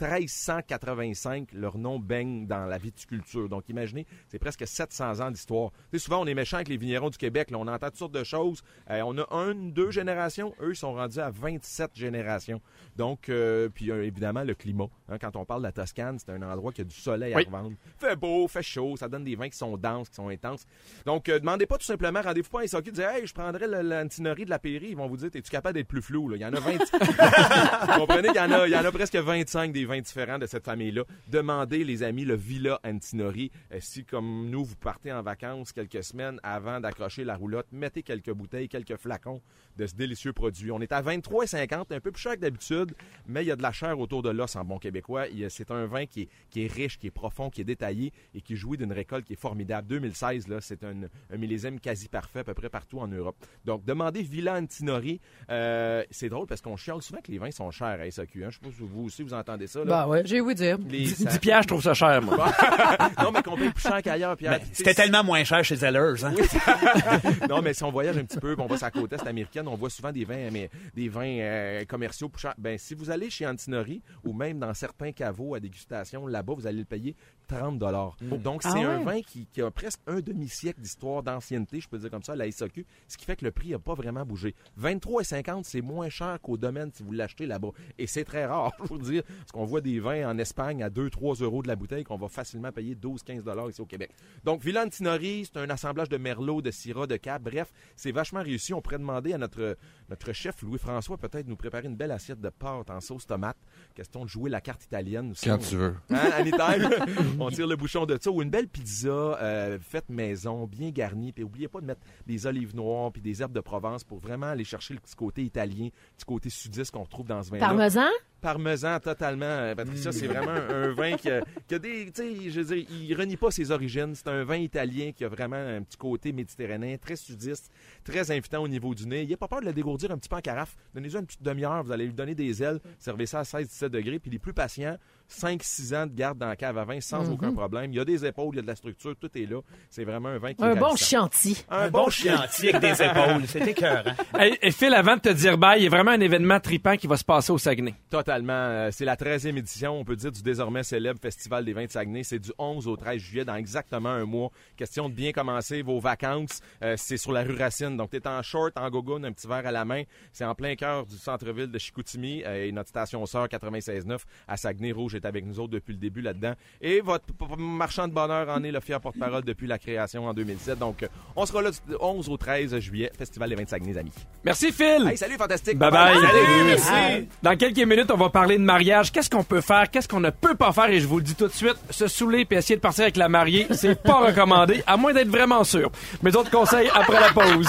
1385, 0.57 1.53
leur 1.53 1.79
nom 1.79 1.99
baigne 1.99 2.47
dans 2.47 2.67
la 2.67 2.79
viticulture. 2.79 3.49
Donc, 3.49 3.69
imaginez, 3.69 4.07
c'est 4.29 4.39
presque 4.39 4.67
700 4.67 5.21
ans 5.21 5.31
d'histoire. 5.31 5.71
Tu 5.91 5.99
sais, 5.99 6.05
souvent, 6.05 6.23
on 6.23 6.27
est 6.27 6.35
méchant 6.35 6.57
avec 6.57 6.69
les 6.69 6.77
vignerons 6.77 7.11
du 7.11 7.19
Québec. 7.19 7.51
Là, 7.51 7.59
on 7.59 7.67
entend 7.69 7.87
toutes 7.89 7.97
sortes 7.99 8.13
de 8.15 8.25
choses. 8.25 8.63
Euh, 8.91 9.03
on 9.05 9.17
a 9.19 9.27
une, 9.51 9.73
deux 9.73 9.91
générations. 9.91 10.55
Eux, 10.61 10.71
ils 10.73 10.77
sont 10.77 10.95
rendus 10.95 11.21
à 11.21 11.31
27 11.31 11.93
générations. 11.95 12.61
Donc, 12.97 13.29
euh, 13.29 13.69
puis 13.69 13.91
euh, 13.91 14.05
évidemment, 14.05 14.43
le 14.43 14.55
climat. 14.55 14.89
hein. 15.09 15.19
quand 15.19 15.37
on 15.37 15.45
parle 15.45 15.61
de 15.63 15.67
la 15.67 15.73
Toscane, 15.73 16.19
c'est 16.19 16.31
un 16.33 16.43
endroit 16.43 16.73
qui 16.73 16.81
a 16.81 16.85
du 16.85 16.95
soleil 16.95 17.35
à 17.35 17.37
Oui. 17.37 17.45
revendre. 17.45 17.73
Fait 17.99 18.17
beau, 18.17 18.49
fait 18.49 18.63
chaud, 18.63 18.97
ça 18.97 19.09
donne 19.09 19.25
des 19.25 19.37
vins 19.37 19.49
qui 19.49 19.57
sont 19.59 19.77
denses, 19.77 20.09
qui 20.09 20.17
sont 20.17 20.29
intenses. 20.29 20.67
Donc, 21.05 21.27
demandez 21.27 21.67
pas 21.67 21.79
tout 21.79 21.85
simplement, 21.87 22.21
rendez-vous 22.21 22.51
pas 22.51 22.63
à 22.63 22.67
SAQ, 22.67 22.91
dites 22.93 23.05
Hey, 23.05 23.27
je 23.27 23.35
prendrais 23.35 23.67
l'antinerie 23.83 24.45
de 24.45 24.51
la 24.51 24.59
Péri. 24.59 24.89
Ils 24.91 24.97
vont 24.97 25.07
vous 25.07 25.17
dire, 25.19 25.29
es-tu 25.33 25.51
capable 25.51 25.75
d'être 25.75 25.89
plus 25.89 26.03
flou? 26.03 26.16
Il 26.17 26.41
y 26.41 26.45
en 26.45 26.53
a 26.53 26.61
20. 26.61 26.73
Vous 27.93 28.01
comprenez 28.01 28.29
qu'il 28.29 28.37
y 28.37 28.71
y 28.71 28.77
en 28.77 28.93
presque 28.93 29.17
25 29.17 29.73
des 29.73 29.85
vins 29.85 30.01
différents 30.01 30.39
de 30.39 30.47
cette 30.47 30.65
famille-là. 30.65 31.03
Demandez, 31.29 31.85
les 31.85 32.03
amis, 32.03 32.25
le 32.25 32.35
Villa 32.35 32.81
Antinori. 32.85 33.51
Euh, 33.73 33.79
si, 33.81 34.05
comme 34.05 34.49
nous, 34.49 34.65
vous 34.65 34.77
partez 34.77 35.13
en 35.13 35.23
vacances 35.23 35.73
quelques 35.73 36.03
semaines 36.03 36.41
avant 36.43 36.81
d'accrocher 36.81 37.25
la 37.25 37.37
roulotte, 37.37 37.67
mettez 37.73 38.03
quelques 38.03 38.33
bouteilles, 38.33 38.69
quelques 38.69 38.97
flacons 38.97 39.43
de 39.77 39.87
ce 39.87 39.95
délicieux 39.95 40.33
produit. 40.33 40.71
On 40.71 40.81
est 40.81 40.93
à 40.93 41.03
23,50, 41.03 41.95
un 41.95 42.01
peu 42.01 42.11
plus 42.11 42.23
cher 42.23 42.35
que 42.35 42.41
d'habitude, 42.41 42.95
mais 43.27 43.45
il 43.45 43.49
y 43.49 43.51
a 43.51 43.57
de 43.57 43.63
la 43.63 43.73
chair 43.73 43.99
autour 43.99 44.23
de 44.23 44.31
l'os 44.31 44.57
en 44.57 44.65
bon 44.65 44.79
québécois. 44.79 45.27
C'est 45.51 45.71
un 45.71 45.87
vin 45.87 46.07
qui 46.07 46.29
est, 46.57 46.73
riche, 46.73 46.99
qui 46.99 47.09
est 47.09 47.11
profond, 47.11 47.51
qui 47.51 47.61
est 47.61 47.65
détaillé 47.65 48.13
et 48.35 48.41
qui 48.41 48.57
jouit 48.57 48.79
d'une 48.79 48.93
récolte 48.93 49.27
qui 49.27 49.35
est 49.35 49.41
formidable. 49.41 49.87
2016, 49.89 50.49
là, 50.49 50.61
c'est 50.61 50.83
un, 50.83 51.03
un 51.31 51.37
millésime 51.37 51.79
quasi 51.81 52.09
parfait 52.09 52.41
à 52.41 52.45
peu 52.45 52.55
près 52.55 52.71
partout 52.71 52.99
en 53.01 53.09
Europe. 53.09 53.37
Donc, 53.65 53.85
demandez 53.85 54.23
Villa 54.23 54.55
Antinori. 54.55 55.21
Euh, 55.51 56.05
c'est 56.11 56.29
drôle 56.29 56.47
parce 56.47 56.61
qu'on 56.61 56.77
chiale 56.77 57.03
souvent 57.03 57.21
que 57.21 57.31
les 57.31 57.39
vins 57.39 57.51
sont 57.51 57.71
chers 57.71 58.01
à 58.01 58.11
SAQ. 58.11 58.45
Hein. 58.45 58.49
Je 58.51 58.55
sais 58.55 58.61
pas 58.63 58.69
si 58.77 58.83
vous 58.83 59.05
aussi 59.05 59.23
vous 59.23 59.35
entendez 59.35 59.67
ça. 59.67 59.81
Là. 59.81 59.85
Bah 59.85 60.09
ouais, 60.09 60.23
j'ai 60.25 60.41
ouï 60.41 60.55
dire. 60.55 60.79
Les- 60.89 61.05
10 61.05 61.25
ça- 61.29 61.39
piastres, 61.39 61.63
je 61.65 61.69
trouve 61.69 61.83
ça 61.83 61.95
cher, 61.95 62.21
moi. 62.23 62.37
non, 63.23 63.31
mais 63.33 63.43
qu'on 63.43 63.57
paye 63.57 63.71
plus 63.71 63.83
cher 63.83 64.01
qu'ailleurs. 64.03 64.37
Pierre. 64.37 64.59
Ben, 64.59 64.67
C'était 64.73 64.95
tellement 64.95 65.25
moins 65.25 65.45
cher 65.45 65.65
chez 65.65 65.77
Zellers. 65.77 66.25
Hein? 66.25 66.35
non, 67.49 67.63
mais 67.63 67.75
si 67.75 67.83
on 67.85 67.91
voyage 67.91 68.17
un 68.19 68.25
petit 68.25 68.39
peu, 68.39 68.55
on 68.59 68.67
va 68.67 68.77
sur 68.77 68.87
la 68.87 68.91
côte 68.91 69.13
est 69.13 69.27
américaine, 69.27 69.69
on 69.69 69.75
voit 69.77 69.91
souvent 69.91 70.13
des 70.13 70.25
vins, 70.25 70.51
mais 70.51 70.71
des 70.95 71.09
vins 71.09 71.25
euh, 71.27 71.85
commerciaux 71.85 72.29
plus 72.29 72.41
chers. 72.43 72.55
Ben, 72.59 72.79
si 72.79 72.95
vous 72.95 73.11
allez 73.11 73.31
chez 73.31 73.47
Antinori 73.47 74.03
ou 74.25 74.33
même 74.33 74.59
dans 74.59 74.75
certains 74.75 75.13
caveaux 75.13 75.55
à 75.55 75.61
dégustation, 75.61 76.27
là-bas, 76.27 76.55
vous 76.57 76.67
allez 76.67 76.79
le 76.81 76.85
payer 76.85 77.15
30 77.49 77.79
dollars. 77.79 78.17
Donc, 78.21 78.63
c'est 78.63 78.69
Ah 78.71 78.91
un 78.91 78.99
ouais? 78.99 79.05
vin 79.05 79.23
qui, 79.23 79.47
qui 79.53 79.63
a 79.63 79.71
presque 79.71 80.01
un 80.07 80.21
demi-siècle 80.21 80.81
d'histoire 80.81 81.23
d'ancienneté, 81.23 81.81
je 81.81 81.89
peux 81.89 81.99
dire 81.99 82.11
comme 82.11 82.23
ça, 82.23 82.33
à 82.33 82.37
la 82.37 82.51
SAQ, 82.51 82.85
ce 83.09 83.17
qui 83.17 83.25
fait 83.25 83.37
que 83.37 83.45
le 83.45 83.53
prix 83.53 83.71
n'a 83.71 83.79
pas 83.79 83.95
vraiment 83.95 84.25
bougé. 84.25 84.55
23,50, 84.81 85.63
c'est 85.65 85.81
moins 85.81 85.96
cher 86.09 86.39
qu'au 86.41 86.57
domaine 86.57 86.91
si 86.93 87.03
vous 87.03 87.13
l'achetez 87.13 87.47
là-bas. 87.47 87.71
Et 87.99 88.07
c'est 88.07 88.25
très 88.25 88.47
rare, 88.47 88.73
je 88.83 88.89
vous 88.89 88.99
dire, 88.99 89.23
parce 89.25 89.53
qu'on 89.53 89.65
voit 89.65 89.81
des 89.81 90.01
vins 90.01 90.29
en 90.29 90.39
Espagne 90.39 90.83
à 90.83 90.91
2-3 90.91 91.43
euros 91.43 91.63
de 91.63 91.69
la 91.69 91.77
bouteille 91.77 92.05
qu'on 92.05 92.17
va 92.17 92.29
facilement 92.29 92.73
payer 92.73 92.95
12-15 92.95 93.43
dollars 93.43 93.71
ici 93.71 93.81
au 93.81 93.87
Québec. 93.87 94.11
Donc, 94.45 94.63
Villa 94.63 94.85
Antinori, 94.85 95.45
c'est 95.47 95.59
un 95.59 95.71
assemblage 95.71 96.09
de 96.09 96.17
merlot, 96.17 96.63
de 96.63 96.71
syrah, 96.71 97.07
de 97.07 97.17
cab. 97.17 97.43
Bref, 97.43 97.73
c'est 97.97 98.13
vachement 98.13 98.43
réussi. 98.43 98.75
On 98.75 98.81
pourrait 98.81 98.99
demander 98.99 99.33
à 99.33 99.39
notre, 99.39 99.77
notre 100.09 100.33
chef 100.33 100.63
Louis-François 100.63 101.17
peut-être 101.17 101.47
nous 101.47 101.57
préparer 101.57 101.87
une 101.87 101.97
belle 101.97 102.13
assiette 102.13 102.41
de 102.41 102.49
pâte 102.49 102.91
en 102.91 103.01
sauce 103.01 103.27
tomate. 103.27 103.57
Question 103.95 104.25
de 104.25 104.29
jouer 104.29 104.51
la 104.51 104.61
carte 104.61 104.85
italienne. 104.85 105.31
aussi. 105.31 105.47
Quand 105.47 105.59
tu 105.59 105.77
veux. 105.77 105.95
Hein, 106.11 106.31
anytime. 106.35 106.91
on 107.41 107.51
tire 107.51 107.67
le 107.67 107.77
bouchon 107.77 108.07
de 108.07 108.19
ça. 108.21 108.31
Ou 108.31 108.43
une 108.43 108.51
belle 108.51 108.69
pizza 108.69 109.09
euh, 109.09 109.79
faite 109.81 110.09
maison, 110.09 110.67
bien 110.67 110.91
garnie. 110.91 111.33
Puis 111.33 111.45
oubliez 111.45 111.69
pas 111.69 111.81
de 111.81 111.87
mettre 111.87 112.01
des 112.27 112.47
olives 112.47 112.75
noires 112.75 113.13
puis 113.13 113.23
des 113.23 113.43
herbes 113.43 113.53
de 113.53 113.61
Provence 113.61 114.05
pour 114.05 114.19
vraiment 114.19 114.47
aller 114.47 114.65
chercher 114.65 114.95
le 114.95 115.01
petit 115.01 115.15
côté 115.15 115.43
italien, 115.43 115.86
petit 116.17 116.25
côté 116.27 116.51
sudiste 116.51 116.91
qu'on 116.91 117.03
retrouve 117.03 117.27
dans 117.27 117.43
ce 117.43 117.51
vin-là. 117.51 117.67
Parmesan? 117.67 118.09
Parmesan, 118.41 119.01
totalement. 119.01 119.47
Euh, 119.47 119.75
Patricia, 119.75 120.13
c'est 120.13 120.27
vraiment 120.27 120.53
un, 120.53 120.93
vin 120.93 121.17
qui 121.17 121.31
a, 121.31 121.43
qui 121.67 121.75
a 121.75 121.79
des... 121.79 122.13
Tu 122.13 122.23
sais, 122.23 122.51
je 122.51 122.61
veux 122.61 122.77
dire, 122.77 122.87
il 122.91 123.15
renie 123.15 123.37
pas 123.37 123.51
ses 123.51 123.71
origines. 123.71 124.15
C'est 124.15 124.29
un 124.29 124.45
vin 124.45 124.57
italien 124.57 125.13
qui 125.13 125.25
a 125.25 125.29
vraiment 125.29 125.57
un 125.57 125.83
petit 125.83 125.97
côté 125.97 126.33
méditerranéen, 126.33 126.97
très 126.99 127.17
sudiste, 127.17 127.71
très 128.05 128.31
invitant 128.31 128.63
au 128.63 128.69
niveau 128.69 128.95
du 128.95 129.07
nez. 129.07 129.23
Il 129.23 129.33
a 129.33 129.37
pas 129.37 129.49
peur 129.49 129.61
de 129.61 129.67
le 129.67 129.73
dégourdir 129.73 130.11
un 130.11 130.19
petit 130.19 130.29
peu 130.29 130.37
en 130.37 130.41
carafe. 130.41 130.77
Donnez-lui 130.95 131.17
une 131.17 131.27
petite 131.27 131.43
demi-heure, 131.43 131.83
vous 131.83 131.93
allez 131.93 132.07
lui 132.07 132.15
donner 132.15 132.35
des 132.35 132.63
ailes. 132.63 132.81
Servez 132.99 133.27
ça 133.27 133.41
à 133.41 133.43
16-17 133.43 133.89
degrés. 133.89 134.19
Puis 134.19 134.31
les 134.31 134.39
plus 134.39 134.53
patients, 134.53 134.97
5-6 135.31 135.95
ans 135.97 136.07
de 136.07 136.15
garde 136.15 136.39
dans 136.39 136.47
la 136.49 136.57
cave 136.57 136.79
à 136.79 136.85
vin 136.85 137.01
sans 137.01 137.31
aucun 137.31 137.53
problème. 137.53 137.93
Il 137.93 137.97
y 137.97 138.01
a 138.01 138.05
des 138.05 138.25
épaules, 138.25 138.55
il 138.55 138.57
y 138.57 138.59
a 138.61 138.63
de 138.63 138.67
la 138.67 138.77
structure, 138.77 139.15
tout 139.21 139.31
est 139.37 139.47
là. 139.47 139.61
C'est 139.91 140.05
vraiment 140.05 140.29
un 140.31 140.39
vin 140.39 140.55
qui 140.55 140.63
est 140.63 140.67
Un 140.67 140.75
bon 140.77 140.87
ravissant. 140.89 141.21
chantier. 141.23 141.57
Un 141.69 141.91
bon 141.91 142.09
chianti 142.11 142.69
avec 142.71 142.81
des 142.81 143.03
épaules. 143.03 143.47
C'était 143.47 143.71
écœurant. 143.73 144.13
Hey, 144.39 144.57
et 144.63 144.71
Phil, 144.71 144.95
avant 144.95 145.17
de 145.17 145.21
te 145.21 145.29
dire 145.31 145.59
bye, 145.59 145.81
il 145.81 145.85
y 145.85 145.87
a 145.87 145.91
vraiment 145.91 146.13
un 146.13 146.21
événement 146.21 146.61
tripant 146.61 146.97
qui 146.97 147.07
va 147.07 147.17
se 147.17 147.25
passer 147.25 147.53
au 147.53 147.59
Saguenay. 147.59 147.95
Totalement. 148.11 148.53
Euh, 148.53 148.91
C'est 148.93 149.05
la 149.05 149.17
13e 149.17 149.57
édition, 149.57 149.99
on 149.99 150.05
peut 150.05 150.17
dire, 150.17 150.31
du 150.33 150.43
désormais 150.43 150.83
célèbre 150.83 151.19
Festival 151.21 151.65
des 151.65 151.73
vins 151.73 151.87
de 151.87 151.91
Saguenay. 151.91 152.23
C'est 152.23 152.39
du 152.39 152.53
11 152.59 152.87
au 152.87 152.97
13 152.97 153.19
juillet, 153.21 153.45
dans 153.45 153.57
exactement 153.57 154.11
un 154.11 154.25
mois. 154.25 154.51
Question 154.77 155.09
de 155.09 155.15
bien 155.15 155.33
commencer 155.33 155.83
vos 155.83 155.99
vacances. 156.01 156.61
Euh, 156.83 156.95
c'est 156.97 157.17
sur 157.17 157.33
la 157.33 157.43
rue 157.43 157.57
Racine. 157.57 157.97
Donc, 157.97 158.11
tu 158.11 158.17
es 158.17 158.27
en 158.29 158.43
short, 158.43 158.77
en 158.77 158.89
gogoon, 158.91 159.25
un 159.25 159.33
petit 159.33 159.47
verre 159.49 159.67
à 159.67 159.73
la 159.73 159.85
main. 159.85 160.03
C'est 160.33 160.45
en 160.45 160.55
plein 160.55 160.77
cœur 160.77 161.07
du 161.07 161.17
centre-ville 161.17 161.71
de 161.71 161.79
Chicoutimi. 161.79 162.43
Euh, 162.45 162.67
et 162.67 162.73
notre 162.73 162.89
station 162.91 163.25
sœur 163.27 163.47
96.9 163.49 164.19
à 164.47 164.57
Saguenay 164.57 164.93
Rouge 164.93 165.16
est 165.17 165.25
avec 165.25 165.45
nous 165.45 165.59
autres 165.61 165.73
depuis 165.73 165.93
le 165.93 165.99
début 165.99 166.21
là-dedans. 166.21 166.53
Et 166.81 167.01
votre 167.01 167.25
marchand 167.59 168.09
de 168.09 168.13
bonheur 168.13 168.49
en 168.49 168.63
est 168.63 168.71
le 168.71 168.81
fier 168.81 169.01
porte-parole 169.01 169.43
depuis 169.45 169.67
la 169.67 169.79
création 169.79 170.27
en 170.27 170.35
2007. 170.35 170.79
Donc, 170.79 171.07
on 171.35 171.47
sera 171.47 171.63
là 171.63 171.71
du 171.71 171.95
11 172.01 172.29
au 172.29 172.37
13 172.37 172.79
juillet, 172.79 173.11
Festival 173.17 173.49
des 173.51 173.55
vins 173.57 173.65
de 173.65 173.69
Saguenay, 173.69 173.93
les 173.93 173.99
amis. 173.99 174.13
Merci, 174.45 174.73
Phil! 174.73 175.07
Hey, 175.09 175.17
salut, 175.17 175.37
fantastique! 175.37 175.79
Bye 175.79 175.91
bye! 175.91 176.15
Salut, 176.15 176.65
merci. 176.67 177.29
Dans 177.43 177.57
quelques 177.57 177.79
minutes, 177.87 178.11
on 178.11 178.17
va 178.17 178.31
parler 178.31 178.59
de 178.59 178.63
mariage. 178.63 179.13
Qu'est-ce 179.13 179.31
qu'on 179.31 179.45
peut 179.45 179.61
faire? 179.61 179.91
Qu'est-ce 179.91 180.09
qu'on 180.09 180.21
ne 180.21 180.31
peut 180.31 180.55
pas 180.55 180.73
faire? 180.73 180.91
Et 180.91 181.01
je 181.01 181.07
vous 181.07 181.19
le 181.19 181.25
dis 181.25 181.35
tout 181.35 181.49
de 181.49 181.53
suite, 181.53 181.77
se 181.91 182.07
saouler 182.07 182.45
puis 182.45 182.59
essayer 182.59 182.77
de 182.77 182.81
partir 182.81 183.03
avec 183.05 183.17
la 183.17 183.29
mariée, 183.29 183.67
c'est 183.71 184.01
pas 184.03 184.21
recommandé, 184.27 184.83
à 184.87 184.97
moins 184.97 185.13
d'être 185.13 185.29
vraiment 185.29 185.65
sûr. 185.65 185.91
Mes 186.23 186.35
autres 186.37 186.51
conseils 186.51 186.89
après 186.95 187.21
la 187.21 187.33
pause. 187.33 187.69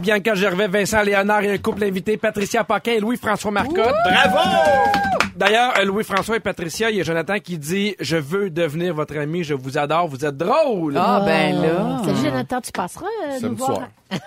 Bianca 0.00 0.34
Gervais, 0.34 0.68
Vincent 0.68 1.02
Léonard 1.02 1.42
et 1.42 1.52
un 1.52 1.58
couple 1.58 1.84
invité, 1.84 2.16
Patricia 2.16 2.64
Paquin 2.64 2.92
et 2.92 3.00
Louis-François 3.00 3.50
Marcotte. 3.50 3.94
Bravo! 4.04 4.38
D'ailleurs, 5.36 5.74
euh, 5.78 5.84
Louis-François 5.84 6.36
et 6.36 6.40
Patricia, 6.40 6.90
il 6.90 6.96
y 6.96 7.00
a 7.00 7.04
Jonathan 7.04 7.38
qui 7.38 7.58
dit 7.58 7.94
«Je 8.00 8.16
veux 8.16 8.50
devenir 8.50 8.92
votre 8.92 9.16
ami, 9.16 9.44
je 9.44 9.54
vous 9.54 9.78
adore, 9.78 10.08
vous 10.08 10.24
êtes 10.24 10.36
drôle. 10.36 10.94
Ah, 10.98 11.22
ben 11.24 11.62
là. 11.62 12.00
Salut 12.04 12.24
Jonathan, 12.24 12.60
tu 12.60 12.72
passeras 12.72 13.06
euh, 13.24 13.34
nous 13.34 13.40
Samedi 13.40 13.56
voir? 13.56 13.76
soir. 13.76 13.88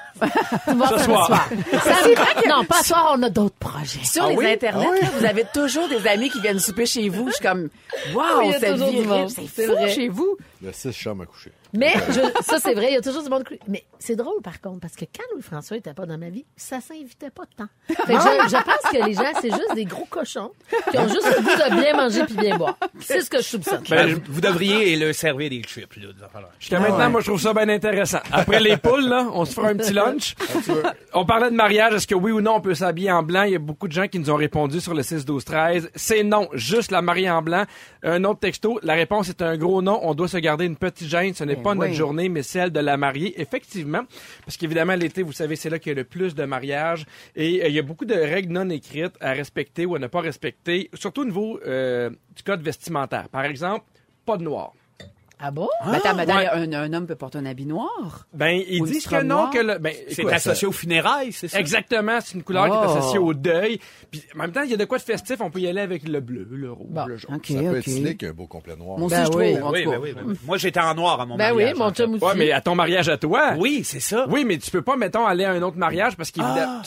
Tu 0.69 0.75
vas 0.75 0.87
Ce 0.87 1.03
soir. 1.03 1.49
Samedi- 1.83 2.47
Non, 2.47 2.63
pas 2.63 2.75
ce 2.81 2.87
soir, 2.89 3.15
on 3.17 3.23
a 3.23 3.29
d'autres 3.29 3.55
projets. 3.55 4.03
Sur 4.05 4.27
les 4.27 4.53
internets, 4.53 5.01
là, 5.01 5.07
vous 5.19 5.25
avez 5.25 5.43
toujours 5.53 5.89
des 5.89 6.07
amis 6.07 6.29
qui 6.29 6.39
viennent 6.39 6.59
souper 6.59 6.85
chez 6.85 7.09
vous. 7.09 7.27
Je 7.27 7.33
suis 7.33 7.43
comme, 7.43 7.69
wow, 8.13 8.21
Oui, 8.39 8.45
il 8.45 8.51
y 8.51 8.55
a 8.55 8.59
cette 8.59 8.71
toujours 8.73 8.89
vie 8.91 9.01
du 9.01 9.07
monde. 9.07 9.29
c'est 9.29 9.41
C'est 9.53 9.65
fou 9.65 9.71
vrai. 9.73 9.89
chez 9.89 10.07
vous. 10.07 10.37
Il 10.61 10.67
y 10.67 10.69
a 10.69 10.73
six 10.73 10.93
chambres 10.93 11.23
à 11.23 11.25
coucher. 11.25 11.51
Mais 11.73 11.93
je- 12.09 12.43
ça, 12.43 12.59
c'est 12.59 12.73
vrai, 12.73 12.87
il 12.89 12.93
y 12.93 12.97
a 12.97 13.01
toujours 13.01 13.23
du 13.23 13.29
monde. 13.29 13.43
cru- 13.43 13.59
Mais 13.67 13.83
c'est 13.99 14.15
drôle, 14.15 14.41
par 14.43 14.59
contre, 14.61 14.79
parce 14.81 14.95
que 14.95 15.05
quand 15.05 15.23
Louis-François 15.33 15.77
était 15.77 15.93
pas 15.93 16.05
dans 16.05 16.17
ma 16.17 16.29
vie, 16.29 16.45
ça 16.55 16.81
s'invitait 16.81 17.29
pas 17.29 17.43
de 17.43 17.55
temps. 17.63 17.69
Fait 17.87 18.13
que 18.13 18.19
je, 18.19 18.49
je 18.57 18.63
pense 18.63 18.91
que 18.91 19.05
les 19.05 19.13
gens, 19.13 19.31
c'est 19.41 19.49
juste 19.51 19.75
des 19.75 19.85
gros 19.85 20.05
cochons 20.09 20.51
qui 20.91 20.97
ont 20.97 21.07
juste 21.07 21.25
le 21.25 21.41
goût 21.43 21.49
de 21.75 21.81
bien 21.81 21.95
manger 21.95 22.23
puis 22.25 22.35
bien 22.35 22.57
boire. 22.57 22.77
C'est 22.99 23.21
ce 23.21 23.29
que 23.29 23.37
je 23.37 23.43
soupçonne. 23.43 23.83
Ben, 23.89 24.21
vous 24.27 24.41
devriez 24.41 24.95
le 24.97 25.13
servir 25.13 25.49
des 25.49 25.61
chips, 25.63 25.95
là. 25.97 26.09
Jusqu'à 26.59 26.79
maintenant, 26.79 27.09
moi, 27.09 27.21
je 27.21 27.27
trouve 27.27 27.41
ça 27.41 27.53
bien 27.53 27.69
intéressant. 27.69 28.19
Après 28.31 28.59
les 28.59 28.77
poules, 28.77 29.07
là, 29.07 29.27
on 29.33 29.45
se 29.45 29.53
fera 29.53 29.69
un 29.69 29.75
petit 29.75 29.93
lunch. 29.93 30.35
On 31.13 31.25
parlait 31.25 31.49
de 31.49 31.55
mariage. 31.55 31.93
Est-ce 31.93 32.07
que 32.07 32.15
oui 32.15 32.31
ou 32.31 32.41
non, 32.41 32.55
on 32.55 32.61
peut 32.61 32.73
s'habiller 32.75 33.11
en 33.11 33.23
blanc? 33.23 33.43
Il 33.43 33.51
y 33.53 33.55
a 33.55 33.59
beaucoup 33.59 33.87
de 33.87 33.93
gens 33.93 34.07
qui 34.07 34.19
nous 34.19 34.29
ont 34.29 34.35
répondu 34.35 34.79
sur 34.81 34.93
le 34.93 35.03
6, 35.03 35.25
12, 35.25 35.43
13. 35.45 35.89
C'est 35.95 36.23
non. 36.23 36.47
Juste 36.53 36.91
la 36.91 37.01
mariée 37.01 37.29
en 37.29 37.41
blanc. 37.41 37.63
Un 38.03 38.23
autre 38.23 38.39
texto. 38.39 38.79
La 38.83 38.93
réponse 38.93 39.29
est 39.29 39.41
un 39.41 39.57
gros 39.57 39.81
non. 39.81 39.99
On 40.03 40.13
doit 40.13 40.27
se 40.27 40.37
garder 40.37 40.65
une 40.65 40.75
petite 40.77 41.07
gêne. 41.09 41.33
Ce 41.33 41.43
n'est 41.43 41.55
pas 41.61 41.75
notre 41.75 41.91
oui. 41.91 41.95
journée, 41.95 42.29
mais 42.29 42.43
celle 42.43 42.71
de 42.71 42.79
la 42.79 42.97
mariée. 42.97 43.39
Effectivement. 43.41 44.01
Parce 44.45 44.57
qu'évidemment, 44.57 44.95
l'été, 44.95 45.23
vous 45.23 45.31
savez, 45.31 45.55
c'est 45.55 45.69
là 45.69 45.79
qu'il 45.79 45.91
y 45.91 45.95
a 45.95 45.95
le 45.95 46.03
plus 46.03 46.35
de 46.35 46.43
mariages. 46.45 47.05
Et 47.35 47.63
euh, 47.63 47.67
il 47.67 47.73
y 47.73 47.79
a 47.79 47.83
beaucoup 47.83 48.05
de 48.05 48.15
règles 48.15 48.53
non 48.53 48.69
écrites 48.69 49.15
à 49.19 49.31
respecter 49.31 49.85
ou 49.85 49.95
à 49.95 49.99
ne 49.99 50.07
pas 50.07 50.21
respecter. 50.21 50.89
Surtout 50.93 51.21
au 51.21 51.25
niveau 51.25 51.59
euh, 51.65 52.09
du 52.35 52.43
code 52.43 52.61
vestimentaire. 52.61 53.29
Par 53.29 53.45
exemple, 53.45 53.85
pas 54.25 54.37
de 54.37 54.43
noir. 54.43 54.73
Ah 55.43 55.49
bon? 55.51 55.67
Ben, 55.85 55.93
attends, 55.95 56.13
mais 56.15 56.21
attends, 56.23 56.37
ouais. 56.37 56.47
un, 56.47 56.73
un 56.73 56.93
homme 56.93 57.07
peut 57.07 57.15
porter 57.15 57.37
un 57.39 57.45
habit 57.45 57.65
noir. 57.65 58.27
Ben, 58.33 58.61
ils 58.67 58.83
disent 58.83 59.07
que 59.07 59.23
non, 59.23 59.49
que 59.49 59.57
le, 59.57 59.77
ben, 59.79 59.93
C'est 60.09 60.31
associé 60.31 60.67
aux 60.67 60.71
funérailles, 60.71 61.31
c'est 61.31 61.47
ça? 61.47 61.59
Exactement, 61.59 62.19
c'est 62.21 62.35
une 62.35 62.43
couleur 62.43 62.65
qui 62.65 62.71
est 62.71 62.79
Oh. 62.81 62.97
associée 62.97 63.19
au 63.19 63.33
deuil. 63.33 63.79
Puis 64.11 64.23
en 64.35 64.39
même 64.39 64.51
temps, 64.51 64.61
il 64.63 64.69
y 64.71 64.73
a 64.73 64.77
de 64.77 64.85
quoi 64.85 64.97
de 64.99 65.03
festif, 65.03 65.37
on 65.41 65.49
peut 65.49 65.59
y 65.59 65.67
aller 65.67 65.81
avec 65.81 66.07
le 66.07 66.19
bleu, 66.19 66.47
le 66.51 66.71
rouge, 66.71 66.87
Bon. 66.91 67.05
le 67.05 67.17
jaune. 67.17 67.35
OK, 67.35 67.45
Ça 67.47 67.53
peut 67.55 67.69
OK. 67.69 67.75
être 67.77 67.83
slick, 67.83 68.23
un 68.23 68.33
beau 68.33 68.45
complet 68.47 68.75
noir. 68.75 68.97
Moi 68.99 69.07
aussi, 69.07 69.15
Ben 69.15 69.25
je 69.31 69.37
oui. 69.37 69.59
en 69.61 69.71
Oui, 69.71 69.85
ben 69.85 69.99
oui, 70.01 70.13
ben 70.13 70.21
oui. 70.27 70.35
Moi, 70.45 70.57
j'étais 70.57 70.79
en 70.79 70.93
noir 70.93 71.19
à 71.21 71.25
mon 71.25 71.37
Ben 71.37 71.53
mariage. 71.53 71.73
oui, 71.73 71.79
mon 71.79 71.85
en 71.85 71.91
chum 71.91 72.13
aussi. 72.13 72.23
Ouais, 72.23 72.35
mais 72.35 72.51
à 72.51 72.61
ton 72.61 72.75
mariage 72.75 73.09
à 73.09 73.17
toi? 73.17 73.53
Oui, 73.57 73.81
c'est 73.83 73.99
ça. 73.99 74.27
Oui, 74.29 74.45
mais 74.45 74.57
tu 74.59 74.69
peux 74.69 74.81
pas, 74.83 74.95
mettons, 74.95 75.25
aller 75.25 75.45
à 75.45 75.51
un 75.51 75.61
autre 75.63 75.77
mariage 75.77 76.15
parce 76.17 76.29
que 76.29 76.35
tu 76.35 76.41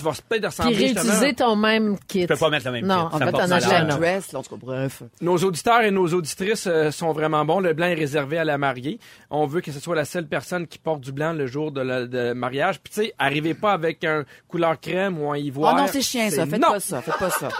vas 0.04 0.12
peut-être 0.28 0.40
Puis 0.42 0.46
ressembler 0.46 0.76
réutiliser 0.76 1.26
justement. 1.28 1.50
ton 1.50 1.56
même 1.56 1.96
kit. 2.06 2.22
Je 2.22 2.26
peux 2.28 2.36
pas 2.36 2.50
mettre 2.50 2.66
le 2.66 2.72
même 2.72 2.86
Non, 2.86 3.08
kit. 3.08 3.16
en 3.16 3.18
Ça 3.18 3.26
fait, 3.26 3.52
acheté 3.52 3.70
La 3.70 3.78
un 3.80 3.84
dress, 3.96 4.32
là, 4.32 4.38
en 4.38 4.42
tout 4.42 4.50
cas, 4.56 4.60
bref. 4.64 5.02
Nos 5.20 5.38
auditeurs 5.38 5.80
et 5.82 5.90
nos 5.90 6.06
auditrices 6.08 6.66
euh, 6.66 6.90
sont 6.90 7.12
vraiment 7.12 7.44
bons. 7.44 7.60
Le 7.60 7.72
blanc 7.72 7.86
est 7.86 7.94
réservé 7.94 8.38
à 8.38 8.43
la 8.44 8.58
mariée. 8.58 8.98
On 9.30 9.46
veut 9.46 9.60
que 9.60 9.72
ce 9.72 9.80
soit 9.80 9.96
la 9.96 10.04
seule 10.04 10.26
personne 10.26 10.66
qui 10.66 10.78
porte 10.78 11.00
du 11.00 11.12
blanc 11.12 11.32
le 11.32 11.46
jour 11.46 11.72
de 11.72 11.80
la 11.80 12.06
de 12.06 12.32
mariage. 12.32 12.80
Puis 12.80 12.92
tu 12.92 13.00
sais, 13.02 13.14
arrivez 13.18 13.54
pas 13.54 13.72
avec 13.72 14.04
un 14.04 14.24
couleur 14.48 14.80
crème 14.80 15.20
ou 15.20 15.30
un 15.30 15.36
ivoire. 15.36 15.74
Oh 15.76 15.80
non, 15.80 15.86
c'est 15.90 16.02
chiant, 16.02 16.28
ça. 16.30 16.46
Faites 16.46 16.60
non. 16.60 16.72
pas 16.72 16.80
ça. 16.80 17.02
Faites 17.02 17.18
pas 17.18 17.30
ça. 17.30 17.48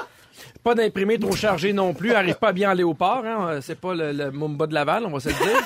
Pas 0.64 0.74
d'imprimé 0.74 1.18
trop 1.18 1.36
chargé 1.36 1.72
non 1.74 1.92
plus. 1.92 2.12
Arrive 2.14 2.36
pas 2.36 2.52
bien 2.52 2.70
en 2.70 2.74
léopard. 2.74 3.22
Hein. 3.26 3.58
C'est 3.60 3.78
pas 3.78 3.94
le, 3.94 4.12
le 4.12 4.30
Mumba 4.30 4.66
de 4.66 4.72
Laval, 4.72 5.04
on 5.04 5.10
va 5.10 5.20
se 5.20 5.28
le 5.28 5.34
dire. 5.34 5.60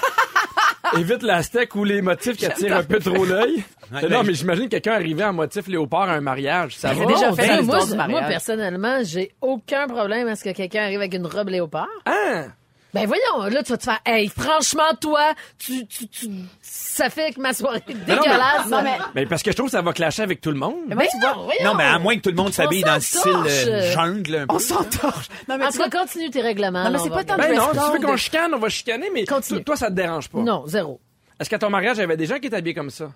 Évite 0.98 1.22
la 1.22 1.42
steak 1.42 1.74
ou 1.76 1.84
les 1.84 2.02
motifs 2.02 2.36
qui 2.36 2.46
attirent 2.46 2.76
un 2.76 2.82
peu 2.82 2.98
trop 2.98 3.24
l'œil. 3.24 3.62
Ouais, 3.90 4.06
non, 4.06 4.22
mais 4.22 4.34
j'imagine 4.34 4.68
quelqu'un 4.68 4.92
arriver 4.92 5.24
en 5.24 5.32
motif 5.32 5.66
léopard 5.66 6.10
à 6.10 6.12
un 6.12 6.20
mariage. 6.20 6.76
Ça 6.76 6.92
J'ai 6.92 7.00
va. 7.00 7.06
déjà 7.06 7.32
fait 7.32 7.48
ben, 7.48 7.62
moi, 7.64 8.06
moi, 8.06 8.20
personnellement, 8.28 8.98
j'ai 9.02 9.32
aucun 9.40 9.86
problème 9.86 10.28
à 10.28 10.36
ce 10.36 10.44
que 10.44 10.50
quelqu'un 10.50 10.82
arrive 10.82 10.98
avec 10.98 11.14
une 11.14 11.24
robe 11.26 11.48
léopard. 11.48 11.88
Hein? 12.04 12.48
Ben 12.94 13.06
voyons, 13.06 13.50
là, 13.54 13.62
tu 13.62 13.72
vas 13.72 13.76
te 13.78 13.82
faire, 13.84 14.00
hey, 14.06 14.28
franchement, 14.34 14.94
toi, 14.98 15.34
tu, 15.58 15.86
tu, 15.86 16.08
tu, 16.08 16.26
ça 16.62 17.10
fait 17.10 17.32
que 17.34 17.40
ma 17.40 17.52
soirée 17.52 17.82
est 17.86 17.92
non, 17.92 17.98
mais- 18.08 18.14
dégueulasse. 18.16 18.66
Non, 18.70 18.82
mais- 18.82 18.98
Mais 19.14 19.26
parce 19.26 19.42
que 19.42 19.50
je 19.50 19.56
trouve 19.56 19.66
que 19.68 19.72
ça 19.72 19.82
va 19.82 19.92
clasher 19.92 20.22
avec 20.22 20.40
tout 20.40 20.50
le 20.50 20.56
monde. 20.56 20.76
Mais 20.86 20.94
moi, 20.94 21.04
tu 21.10 21.18
vois, 21.20 21.34
voyons. 21.34 21.64
Non, 21.64 21.74
mais 21.74 21.84
à 21.84 21.98
moins 21.98 22.16
que 22.16 22.22
tout 22.22 22.30
le 22.30 22.36
monde 22.36 22.52
s'habille 22.54 22.82
dans 22.82 22.94
le 22.94 23.00
style 23.00 23.20
s'entorche. 23.20 23.66
euh, 23.66 23.92
jungle 23.92 24.36
un 24.36 24.46
peu. 24.46 24.54
on 24.54 24.58
s'entorche. 24.58 25.28
Non, 25.48 25.58
mais 25.58 25.66
En 25.66 25.70
tu 25.70 25.78
tout 25.78 25.88
cas, 25.90 26.00
continue 26.00 26.30
tes 26.30 26.40
règlements. 26.40 26.84
Non, 26.84 26.90
mais 26.90 26.96
là, 26.96 26.98
c'est 26.98 27.04
on 27.04 27.10
pas 27.10 27.16
va 27.16 27.24
tant. 27.24 27.36
Ben 27.36 27.54
non, 27.56 27.68
si 27.74 27.78
tu 27.92 27.98
veux 28.00 28.06
qu'on 28.06 28.16
chicane, 28.16 28.54
on 28.54 28.58
va 28.58 28.68
chicaner, 28.70 29.10
mais 29.12 29.24
Continue. 29.26 29.58
toi, 29.58 29.64
toi, 29.64 29.76
ça 29.76 29.90
te 29.90 29.94
dérange 29.96 30.28
pas. 30.30 30.38
Non, 30.38 30.64
zéro. 30.66 30.98
Est-ce 31.38 31.50
qu'à 31.50 31.58
ton 31.58 31.68
mariage, 31.70 31.98
il 31.98 32.00
y 32.00 32.04
avait 32.04 32.16
des 32.16 32.26
gens 32.26 32.38
qui 32.38 32.46
étaient 32.46 32.56
habillés 32.56 32.74
comme 32.74 32.90
ça? 32.90 33.10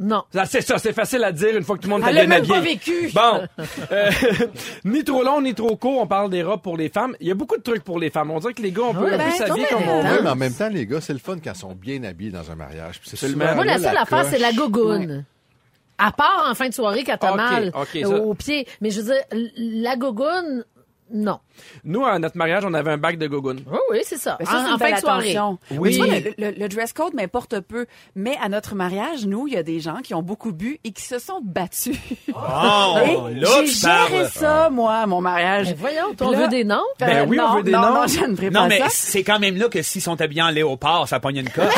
Non. 0.00 0.24
Ah, 0.36 0.44
C'est 0.44 0.60
ça, 0.60 0.76
c'est 0.78 0.92
facile 0.92 1.22
à 1.22 1.30
dire 1.30 1.56
une 1.56 1.62
fois 1.62 1.76
que 1.76 1.82
tout 1.82 1.88
le 1.88 1.94
monde 1.94 2.02
t'a 2.02 2.10
l'a 2.10 2.24
bien 2.26 2.28
même 2.38 2.46
pas 2.46 2.56
habillé. 2.56 2.74
vécu. 2.74 3.10
Bon, 3.14 3.42
euh, 3.92 4.10
ni 4.84 5.04
trop 5.04 5.22
long, 5.22 5.40
ni 5.40 5.54
trop 5.54 5.76
court, 5.76 6.00
on 6.00 6.06
parle 6.06 6.30
des 6.30 6.42
robes 6.42 6.62
pour 6.62 6.76
les 6.76 6.88
femmes. 6.88 7.14
Il 7.20 7.28
y 7.28 7.30
a 7.30 7.34
beaucoup 7.34 7.56
de 7.56 7.62
trucs 7.62 7.84
pour 7.84 7.98
les 8.00 8.10
femmes. 8.10 8.30
On 8.32 8.40
dirait 8.40 8.54
que 8.54 8.62
les 8.62 8.72
gars, 8.72 8.82
on 8.82 8.92
peut 8.94 9.04
Ouais, 9.04 9.14
un 9.14 9.18
peu 9.18 9.24
ben, 9.24 9.30
s'habiller 9.30 9.66
comme 9.66 9.88
on 9.88 10.02
veut. 10.02 10.20
mais 10.22 10.30
en 10.30 10.36
même 10.36 10.52
temps, 10.52 10.68
les 10.68 10.86
gars, 10.86 11.00
c'est 11.00 11.12
le 11.12 11.18
fun 11.20 11.36
quand 11.42 11.52
ils 11.52 11.58
sont 11.58 11.74
bien 11.74 12.02
habillés 12.02 12.32
dans 12.32 12.50
un 12.50 12.56
mariage. 12.56 13.00
Puis 13.00 13.10
c'est 13.14 13.36
Moi, 13.36 13.54
la 13.64 13.64
là, 13.64 13.78
seule 13.78 13.96
affaire, 13.96 14.24
c'est 14.28 14.38
la 14.38 14.52
gogoune. 14.52 15.24
À 15.96 16.10
part 16.10 16.46
en 16.50 16.54
fin 16.56 16.68
de 16.68 16.74
soirée 16.74 17.04
quand 17.04 17.16
t'as 17.16 17.36
mal 17.36 17.70
ok, 17.72 17.98
au, 18.04 18.08
ça. 18.08 18.16
au 18.16 18.34
pied. 18.34 18.66
Mais 18.80 18.90
je 18.90 19.00
veux 19.00 19.12
dire, 19.14 19.22
la 19.56 19.94
gogoune, 19.96 20.64
non. 21.14 21.38
Nous, 21.84 22.04
à 22.04 22.18
notre 22.18 22.36
mariage, 22.36 22.64
on 22.66 22.74
avait 22.74 22.90
un 22.90 22.98
bac 22.98 23.16
de 23.16 23.26
gogoune. 23.28 23.60
Oui, 23.70 23.78
oui, 23.92 23.98
c'est 24.04 24.18
ça. 24.18 24.36
Mais 24.40 24.44
ça, 24.46 24.52
c'est 24.52 24.58
en, 24.58 24.66
une 24.66 24.72
en 24.74 24.78
fin 24.78 24.84
belle 24.86 24.94
de 24.96 25.00
soirée. 25.00 25.30
attention. 25.36 25.58
Oui. 25.70 25.98
Mais 26.00 26.06
tu 26.22 26.30
vois, 26.32 26.34
le, 26.38 26.50
le- 26.50 26.58
le 26.58 26.68
dress 26.68 26.92
code 26.92 27.14
m'importe 27.14 27.60
peu. 27.60 27.86
Mais 28.16 28.36
à 28.42 28.48
notre 28.48 28.74
mariage, 28.74 29.24
nous, 29.26 29.46
il 29.46 29.54
y 29.54 29.56
a 29.56 29.62
des 29.62 29.78
gens 29.80 29.98
qui 30.02 30.12
ont 30.14 30.22
beaucoup 30.22 30.52
bu 30.52 30.80
et 30.84 30.90
qui 30.92 31.02
se 31.04 31.18
sont 31.18 31.40
battus. 31.42 31.96
Oh, 32.36 33.28
là, 33.32 33.48
j'ai 33.64 33.66
géré 33.66 34.26
ça, 34.28 34.68
moi, 34.70 34.96
à 34.96 35.06
mon 35.06 35.20
mariage. 35.20 35.68
Mais 35.68 35.74
voyons, 35.74 36.14
là- 36.18 36.38
veut 36.38 36.48
des 36.48 36.64
noms? 36.64 36.80
Ben 36.98 37.26
oui, 37.28 37.38
on 37.40 37.48
non, 37.48 37.56
veut 37.56 37.62
des 37.62 37.70
non, 37.72 37.80
noms. 37.80 37.94
Non, 38.02 38.06
je 38.06 38.24
ne 38.24 38.34
ferai 38.36 38.50
Non, 38.50 38.60
pas 38.62 38.68
mais 38.68 38.78
ça. 38.80 38.86
c'est 38.90 39.22
quand 39.22 39.38
même 39.38 39.56
là 39.56 39.68
que 39.68 39.82
s'ils 39.82 40.02
sont 40.02 40.20
habillés 40.20 40.42
en 40.42 40.50
léopard, 40.50 41.06
ça 41.08 41.20
pogne 41.20 41.36
une 41.36 41.50
coche. 41.50 41.72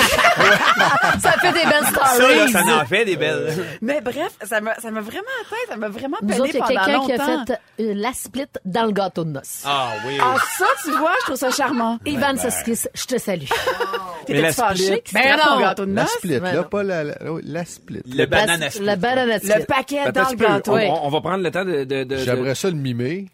Ça 1.20 1.32
fait 1.32 1.52
des 1.52 1.64
belles 1.64 1.84
ça, 1.94 2.00
là, 2.00 2.06
stories. 2.14 2.52
ça 2.52 2.82
en 2.82 2.84
fait 2.86 3.04
des 3.04 3.16
belles. 3.16 3.54
Mais 3.80 4.00
bref, 4.00 4.32
ça 4.42 4.60
m'a, 4.60 4.74
ça 4.76 4.90
m'a 4.90 5.00
vraiment 5.00 5.22
atteint, 5.42 5.56
ça 5.68 5.76
m'a 5.76 5.88
vraiment 5.88 6.16
Nous 6.22 6.28
peiné 6.28 6.40
autres, 6.40 6.50
il 6.54 6.58
y 6.58 6.60
a 6.60 6.66
pendant 6.66 6.84
quelqu'un 6.84 7.00
qui 7.00 7.12
longtemps. 7.12 7.42
a 7.42 7.46
fait 7.46 7.60
euh, 7.82 7.92
la 7.94 8.12
split 8.12 8.44
dans 8.64 8.84
le 8.84 8.92
gâteau 8.92 9.24
de 9.26 9.32
noces. 9.32 9.62
Ah 9.64 9.90
oui. 10.06 10.18
Ah, 10.20 10.36
ça, 10.58 10.64
tu 10.84 10.90
vois, 10.92 11.12
je 11.20 11.24
trouve 11.26 11.36
ça 11.36 11.50
charmant. 11.50 11.98
Ivan 12.06 12.36
Saskis, 12.36 12.86
je 12.94 13.04
te 13.04 13.18
salue. 13.18 13.44
Mais 14.28 14.40
la 14.40 14.52
split- 14.52 15.02
Ben 15.12 15.36
non. 15.36 15.56
au 15.56 15.60
gâteau 15.60 15.84
de 15.86 15.94
La 15.94 16.02
noces? 16.02 16.12
split, 16.12 16.38
Ouais, 16.38 16.52
là, 16.54 16.62
pas 16.64 16.82
la, 16.82 17.04
la, 17.04 17.14
la 17.44 17.64
split. 17.64 18.00
Le 18.06 18.26
banana 18.26 18.56
La- 18.56 18.70
split. 18.70 18.84
La 18.86 18.96
banana 18.96 19.38
split. 19.38 19.52
Le 19.58 19.64
paquet 19.66 19.98
Attends 20.00 20.22
dans 20.24 20.30
le 20.30 20.36
gâteau. 20.36 20.72
On, 20.76 21.06
on- 21.06 21.10
va 21.10 21.20
prendre 21.20 21.42
le 21.44 21.50
temps 21.50 21.64
de... 21.64 21.84
de, 21.84 22.04
de- 22.04 22.16
J'aimerais 22.16 22.50
de- 22.50 22.54
ça 22.54 22.68
le 22.68 22.76
mimer. 22.76 23.26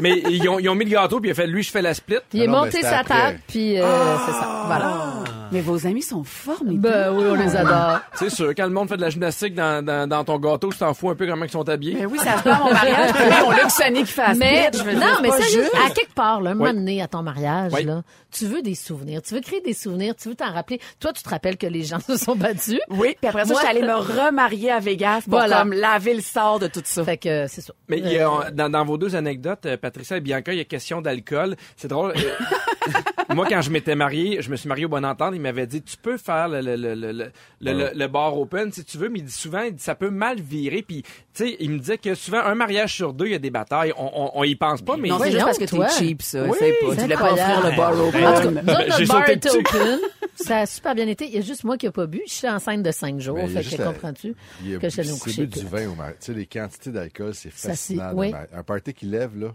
Mais, 0.00 0.22
ils, 0.28 0.48
ont, 0.48 0.58
ils 0.58 0.68
ont 0.68 0.74
mis 0.74 0.84
le 0.84 0.90
gâteau, 0.92 1.18
puis 1.20 1.30
il 1.30 1.32
a 1.32 1.34
fait, 1.34 1.46
lui, 1.46 1.62
je 1.62 1.70
fais 1.70 1.82
la 1.82 1.94
split. 1.94 2.18
Il 2.32 2.42
est 2.42 2.46
Non, 2.46 2.58
monté 2.64 2.82
sa 2.82 3.02
table, 3.02 3.40
puis 3.48 3.80
euh, 3.80 4.16
c'est 4.26 4.32
ça. 4.32 4.62
Voilà. 4.66 5.06
Mais 5.52 5.60
vos 5.60 5.86
amis 5.86 6.02
sont 6.02 6.22
formidables. 6.24 6.80
Ben 6.80 7.12
oui, 7.12 7.24
on 7.28 7.34
les 7.34 7.56
adore. 7.56 8.00
C'est 8.14 8.30
sûr, 8.30 8.50
quand 8.50 8.64
le 8.64 8.70
monde 8.70 8.88
fait 8.88 8.96
de 8.96 9.00
la 9.02 9.10
gymnastique 9.10 9.54
dans, 9.54 9.84
dans, 9.84 10.08
dans 10.08 10.24
ton 10.24 10.38
gâteau, 10.38 10.70
tu 10.72 10.78
t'en 10.78 10.94
fous 10.94 11.10
un 11.10 11.14
peu 11.14 11.26
comment 11.26 11.44
ils 11.44 11.50
sont 11.50 11.68
habillés. 11.68 11.94
Ben 11.94 12.06
oui, 12.06 12.18
ça 12.18 12.38
se 12.38 12.42
passe 12.42 12.58
mon 12.60 12.72
mariage. 12.72 13.10
On 13.46 13.50
Luc 13.50 13.70
Sonny 13.70 14.00
qui 14.04 14.12
fait 14.12 14.22
la 14.28 14.34
Mais, 14.34 14.70
je 14.72 14.82
veux 14.82 14.92
non, 14.94 15.00
dire, 15.00 15.18
mais 15.22 15.30
sérieux, 15.30 15.62
juste. 15.62 15.74
à 15.86 15.90
quelque 15.90 16.14
part, 16.14 16.40
là, 16.40 16.50
un 16.50 16.54
moment 16.54 16.70
Oui. 16.70 16.76
donné, 16.76 17.02
à 17.02 17.08
ton 17.08 17.22
mariage, 17.22 17.72
Oui. 17.74 17.84
là, 17.84 18.02
tu 18.30 18.46
veux 18.46 18.62
des 18.62 18.74
souvenirs, 18.76 19.22
tu 19.22 19.34
veux 19.34 19.40
créer 19.40 19.60
des 19.60 19.72
souvenirs, 19.74 20.14
tu 20.16 20.28
veux 20.28 20.34
t'en 20.36 20.52
rappeler. 20.52 20.80
Toi, 21.00 21.12
tu 21.12 21.22
te 21.22 21.28
rappelles 21.28 21.56
que 21.56 21.66
les 21.66 21.82
gens 21.82 21.98
se 22.06 22.16
sont 22.16 22.36
battus. 22.36 22.78
Oui, 22.90 23.16
puis 23.20 23.28
après 23.28 23.44
ça, 23.44 23.52
Moi- 23.52 23.60
je 23.62 23.66
suis 23.68 23.76
allée 23.76 23.86
me 23.86 23.94
remarier 23.96 24.70
à 24.70 24.78
Vegas 24.78 25.22
pour 25.22 25.38
Voilà. 25.38 25.58
comme 25.60 25.72
laver 25.72 26.14
le 26.14 26.22
sort 26.22 26.58
de 26.60 26.68
tout 26.68 26.82
ça. 26.84 27.04
Fait 27.04 27.16
que 27.16 27.28
euh, 27.28 27.46
c'est 27.48 27.60
ça. 27.60 27.72
Mais 27.88 27.98
il 27.98 28.08
y 28.12 28.18
a- 28.18 28.50
dans, 28.52 28.68
dans 28.70 28.84
vos 28.84 28.96
deux 28.98 29.16
anecdotes, 29.16 29.66
euh, 29.66 29.76
Patricia 29.76 30.16
et 30.16 30.20
Bianca, 30.20 30.52
il 30.52 30.58
y 30.58 30.60
a 30.60 30.64
question 30.64 31.00
d'alcool. 31.00 31.56
C'est 31.76 31.88
drôle. 31.88 32.14
euh, 32.88 32.92
Moi, 33.34 33.46
quand 33.48 33.60
je 33.62 33.70
m'étais 33.70 33.94
marié, 33.94 34.42
je 34.42 34.50
me 34.50 34.56
suis 34.56 34.68
marié 34.68 34.84
au 34.84 34.88
bon 34.88 35.04
entente, 35.04 35.32
il 35.34 35.40
m'avait 35.40 35.66
dit, 35.66 35.82
tu 35.82 35.96
peux 35.96 36.16
faire 36.16 36.48
le, 36.48 36.60
le, 36.60 36.76
le, 36.76 36.94
le, 36.94 37.12
le, 37.12 37.30
le- 37.60 37.90
le 37.94 38.06
bar 38.08 38.36
open 38.38 38.72
si 38.72 38.84
tu 38.84 38.98
veux, 38.98 39.08
mais 39.08 39.20
il 39.20 39.24
dit 39.24 39.32
souvent, 39.32 39.60
il 39.62 39.74
dit, 39.74 39.82
ça 39.82 39.94
peut 39.94 40.10
mal 40.10 40.40
virer. 40.40 40.82
Puis, 40.82 41.02
tu 41.02 41.08
sais, 41.34 41.56
il 41.60 41.70
me 41.70 41.78
disait 41.78 41.98
que 41.98 42.14
souvent, 42.14 42.40
un 42.40 42.54
mariage 42.54 42.94
sur 42.94 43.12
deux, 43.12 43.26
il 43.26 43.32
y 43.32 43.34
a 43.34 43.38
des 43.38 43.50
batailles. 43.50 43.92
On, 43.96 44.10
on, 44.14 44.30
on 44.34 44.44
y 44.44 44.54
pense 44.56 44.82
pas, 44.82 44.96
mais... 44.96 45.08
non, 45.08 45.18
c'est 45.18 45.30
juste 45.32 45.44
parce 45.44 45.58
que 45.58 45.64
t'es 45.64 45.88
cheap, 45.98 46.22
ça. 46.22 46.44
Oui, 46.44 46.56
c'est 46.58 46.72
pas. 46.80 46.94
Tu 46.94 47.00
voulais 47.02 47.14
pas 47.16 47.32
offrir 47.32 47.70
le 47.70 47.76
bar 47.76 48.00
open. 48.06 48.24
En 48.26 48.34
tout 48.40 48.54
cas, 48.54 48.62
Ben, 48.62 48.88
notre 48.88 49.06
bar 49.06 49.28
était 49.30 49.50
open. 49.50 49.98
Ça 50.36 50.60
a 50.60 50.66
super 50.66 50.94
bien 50.94 51.06
été. 51.06 51.26
Il 51.26 51.34
y 51.34 51.38
a 51.38 51.42
juste 51.42 51.64
moi 51.64 51.76
qui 51.76 51.84
n'ai 51.84 51.92
pas 51.92 52.06
bu. 52.06 52.22
Je 52.26 52.32
suis 52.32 52.48
enceinte 52.48 52.82
de 52.82 52.90
cinq 52.92 53.20
jours. 53.20 53.36
Mais 53.36 53.44
il 53.46 53.52
y 53.52 53.58
a 53.58 53.62
fait 53.62 53.76
que 53.76 53.82
comprends-tu 53.82 54.28
a 54.30 54.78
que 54.78 54.80
je 54.84 54.88
suis 54.88 55.00
allée 55.00 55.10
au 55.10 55.14
c'est 55.16 55.20
coucher. 55.20 55.46
du 55.46 55.66
vin 55.66 55.88
au 55.90 55.94
mariage. 55.94 56.16
Tu 56.20 56.26
sais, 56.26 56.38
les 56.38 56.46
quantités 56.46 56.90
d'alcool, 56.90 57.34
c'est 57.34 57.50
fascinant. 57.52 58.14
Un 58.54 58.62
party 58.62 58.94
qui 58.94 59.04
lève, 59.04 59.38
là. 59.38 59.48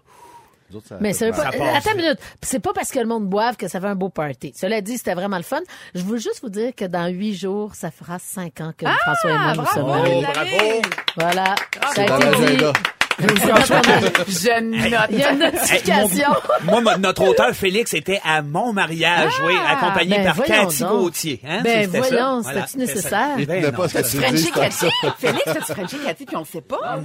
Nous 0.72 0.78
autres, 0.78 0.88
ça 0.88 0.98
Mais 1.00 1.14
ça 1.14 1.26
veut 1.26 1.32
pas. 1.32 1.52
Ça 1.52 1.78
Attends 1.78 1.92
une 1.92 1.98
minute. 1.98 2.20
C'est 2.42 2.60
pas 2.60 2.74
parce 2.74 2.92
que 2.92 3.00
le 3.00 3.06
monde 3.06 3.26
boive 3.28 3.56
que 3.56 3.68
ça 3.68 3.80
fait 3.80 3.88
un 3.88 3.96
beau 3.96 4.10
party. 4.10 4.54
Cela 4.56 4.82
dit, 4.82 4.98
c'était 4.98 5.14
vraiment 5.14 5.38
le 5.38 5.44
fun. 5.44 5.62
Je 5.94 6.02
veux 6.04 6.18
juste 6.18 6.42
vous 6.42 6.50
dire 6.50 6.74
que 6.76 6.86
dans 6.86 7.08
huit 7.08 7.36
jours, 7.36 7.76
ça 7.76 7.92
fera 7.92 8.18
cinq 8.20 8.62
ans 8.62 8.72
que 8.78 8.86
François 8.86 9.32
et 9.32 9.38
moi 9.38 9.54
nous 9.56 9.66
sommes 9.68 9.84
bravo, 9.84 10.22
mariés. 10.22 10.22
bravo. 10.34 10.82
Voilà. 11.18 11.56
Ça 11.82 11.88
C'est 11.96 12.06
dans 12.08 12.16
a 12.16 12.20
été 12.20 12.36
dit. 12.36 12.42
l'agenda. 12.42 12.74
Je 13.18 14.62
note. 14.62 15.08
Il 15.12 15.20
y 15.20 15.24
a 15.24 15.32
une 15.32 15.40
notification. 15.40 16.30
Moi, 16.64 16.82
mo- 16.82 16.98
notre 17.00 17.24
auteur 17.28 17.54
Félix 17.54 17.94
était 17.94 18.20
à 18.24 18.42
mon 18.42 18.74
mariage, 18.74 19.32
oui, 19.46 19.54
accompagné 19.68 20.18
ben 20.18 20.26
par 20.34 20.44
Cathy 20.46 20.80
donc. 20.84 20.90
Gauthier. 20.92 21.40
Hein, 21.48 21.62
Ben 21.64 21.90
voyons, 21.90 22.42
Voilà, 22.42 22.68
c'était-tu 22.68 22.78
nécessaire? 22.78 23.38
Ben 23.48 23.64
non. 23.66 23.72
pas 23.72 23.88
ce 23.88 23.94
que 24.00 24.10
tu 24.12 24.18
Frenchie 24.18 24.44
dis. 24.44 24.52
Cathy? 24.52 24.86
Félix, 25.20 25.48
as-tu 25.48 25.74
Frenchie 25.74 25.98
Cathy 26.06 26.26
puis 26.26 26.36
on 26.36 26.40
le 26.40 26.46
sait 26.46 26.62
pas? 26.62 27.00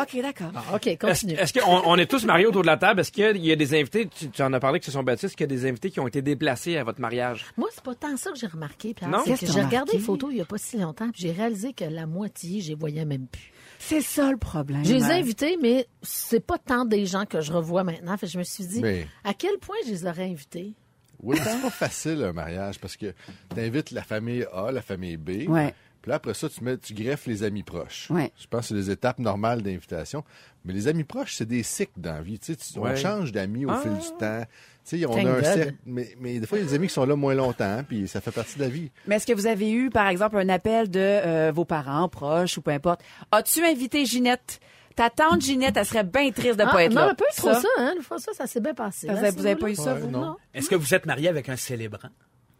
OK, 0.00 0.22
d'accord. 0.22 0.48
OK, 0.74 0.86
Est-ce 0.86 0.96
continue. 0.98 1.34
est-ce 1.34 1.52
qu'on 1.52 1.82
on 1.84 1.96
est 1.96 2.06
tous 2.06 2.24
mariés 2.24 2.46
autour 2.46 2.62
de 2.62 2.66
la 2.66 2.76
table? 2.76 3.00
Est-ce 3.00 3.12
qu'il 3.12 3.44
y 3.44 3.52
a 3.52 3.56
des 3.56 3.74
invités, 3.78 4.08
tu, 4.08 4.30
tu 4.30 4.42
en 4.42 4.52
as 4.52 4.60
parlé 4.60 4.80
que 4.80 4.86
ce 4.86 4.92
sont 4.92 5.02
baptisés, 5.02 5.26
est-ce 5.26 5.36
qu'il 5.36 5.44
y 5.50 5.52
a 5.52 5.54
des 5.56 5.68
invités 5.68 5.90
qui 5.90 6.00
ont 6.00 6.08
été 6.08 6.22
déplacés 6.22 6.76
à 6.76 6.84
votre 6.84 7.00
mariage? 7.00 7.46
Moi, 7.56 7.68
c'est 7.72 7.84
pas 7.84 7.94
tant 7.94 8.16
ça 8.16 8.30
que 8.30 8.38
j'ai 8.38 8.46
remarqué, 8.46 8.94
Pierre. 8.94 9.10
Non? 9.10 9.18
J'ai 9.26 9.60
regardé 9.60 9.92
les 9.94 9.98
photos 9.98 10.30
il 10.32 10.38
y 10.38 10.40
a 10.40 10.44
pas 10.44 10.58
si 10.58 10.78
longtemps, 10.78 11.10
puis 11.12 11.22
j'ai 11.22 11.32
réalisé 11.32 11.72
que 11.72 11.84
la 11.84 12.06
moitié, 12.06 12.60
je 12.60 12.68
les 12.70 12.74
voyais 12.74 13.04
même 13.04 13.26
plus. 13.26 13.52
C'est 13.82 14.02
ça 14.02 14.30
le 14.30 14.36
problème. 14.36 14.84
Je 14.84 14.92
les 14.94 15.04
ai 15.04 15.14
invités, 15.14 15.56
mais 15.60 15.86
c'est 16.02 16.38
pas 16.44 16.58
tant 16.58 16.84
des 16.84 17.06
gens 17.06 17.24
que 17.24 17.40
je 17.40 17.50
revois 17.52 17.82
maintenant. 17.82 18.16
Fait 18.18 18.26
que 18.26 18.32
je 18.32 18.38
me 18.38 18.44
suis 18.44 18.66
dit, 18.66 18.80
Mais- 18.80 19.06
à 19.24 19.32
quel 19.34 19.58
point 19.58 19.76
je 19.86 19.90
les 19.90 20.06
aurais 20.06 20.24
invités? 20.30 20.74
Oui, 21.22 21.36
c'est 21.42 21.60
pas 21.62 21.70
facile 21.70 22.22
un 22.22 22.32
mariage 22.32 22.78
parce 22.78 22.96
que 22.96 23.12
t'invites 23.54 23.90
la 23.90 24.02
famille 24.02 24.46
A, 24.52 24.70
la 24.70 24.82
famille 24.82 25.16
B. 25.16 25.48
Ouais. 25.48 25.74
Puis 26.02 26.08
là, 26.10 26.16
après 26.16 26.32
ça, 26.34 26.48
tu, 26.48 26.64
mets, 26.64 26.78
tu 26.78 26.94
greffes 26.94 27.26
les 27.26 27.42
amis 27.42 27.62
proches. 27.62 28.08
Ouais. 28.10 28.32
Je 28.40 28.46
pense 28.46 28.62
que 28.62 28.66
c'est 28.68 28.74
les 28.74 28.90
étapes 28.90 29.18
normales 29.18 29.62
d'invitation. 29.62 30.24
Mais 30.64 30.72
les 30.72 30.88
amis 30.88 31.04
proches, 31.04 31.34
c'est 31.36 31.46
des 31.46 31.62
cycles 31.62 31.92
dans 31.98 32.14
la 32.14 32.22
vie. 32.22 32.38
Tu 32.38 32.54
sais, 32.54 32.56
tu- 32.56 32.78
Ouais. 32.78 32.92
On 32.92 32.96
change 32.96 33.32
d'amis 33.32 33.66
au 33.66 33.74
fil 33.76 33.92
du 33.92 34.08
temps. 34.18 34.44
Tu 34.88 34.98
sais, 34.98 35.06
on 35.06 35.10
Thank 35.12 35.26
a 35.26 35.30
un 35.34 35.42
cercle. 35.42 35.74
Mais, 35.84 36.14
mais 36.18 36.38
des 36.38 36.46
fois, 36.46 36.58
il 36.58 36.62
y 36.62 36.64
a 36.64 36.68
des 36.68 36.74
amis 36.74 36.86
qui 36.88 36.94
sont 36.94 37.04
là 37.04 37.16
moins 37.16 37.34
longtemps, 37.34 37.82
puis 37.86 38.08
ça 38.08 38.20
fait 38.22 38.30
partie 38.30 38.56
de 38.56 38.62
la 38.62 38.68
vie. 38.70 38.90
Mais 39.06 39.16
est-ce 39.16 39.26
que 39.26 39.32
vous 39.34 39.46
avez 39.46 39.70
eu, 39.70 39.90
par 39.90 40.08
exemple, 40.08 40.36
un 40.38 40.48
appel 40.48 40.90
de 40.90 40.98
euh, 41.00 41.52
vos 41.54 41.64
parents, 41.66 42.08
proches 42.08 42.56
ou 42.56 42.62
peu 42.62 42.70
importe? 42.70 43.02
As-tu 43.30 43.62
invité 43.64 44.06
Ginette? 44.06 44.58
Ta 44.96 45.08
tante 45.08 45.40
Ginette, 45.42 45.76
elle 45.76 45.86
serait 45.86 46.04
bien 46.04 46.30
triste 46.32 46.58
de 46.58 46.64
Ah, 46.66 46.72
pas 46.72 46.84
être 46.84 46.92
non, 46.92 47.02
là. 47.02 47.10
un 47.10 47.14
peu 47.14 47.24
trop 47.36 47.54
ça, 47.54 47.68
hein? 47.78 47.92
Le 47.96 48.02
François, 48.02 48.32
ça 48.34 48.46
s'est 48.46 48.60
bien 48.60 48.74
passé. 48.74 49.06
Ça, 49.06 49.12
là, 49.14 49.18
vous 49.20 49.24
avez- 49.26 49.30
ce 49.32 49.38
vous 49.40 49.46
avez 49.46 49.56
pas 49.56 49.70
eu 49.70 49.74
ça, 49.76 49.94
vous? 49.94 50.08
non. 50.10 50.36
Est-ce 50.52 50.68
que 50.68 50.74
vous 50.74 50.94
êtes 50.94 51.06
marié 51.06 51.28
avec 51.28 51.48
un 51.48 51.56
célébrant? 51.56 52.08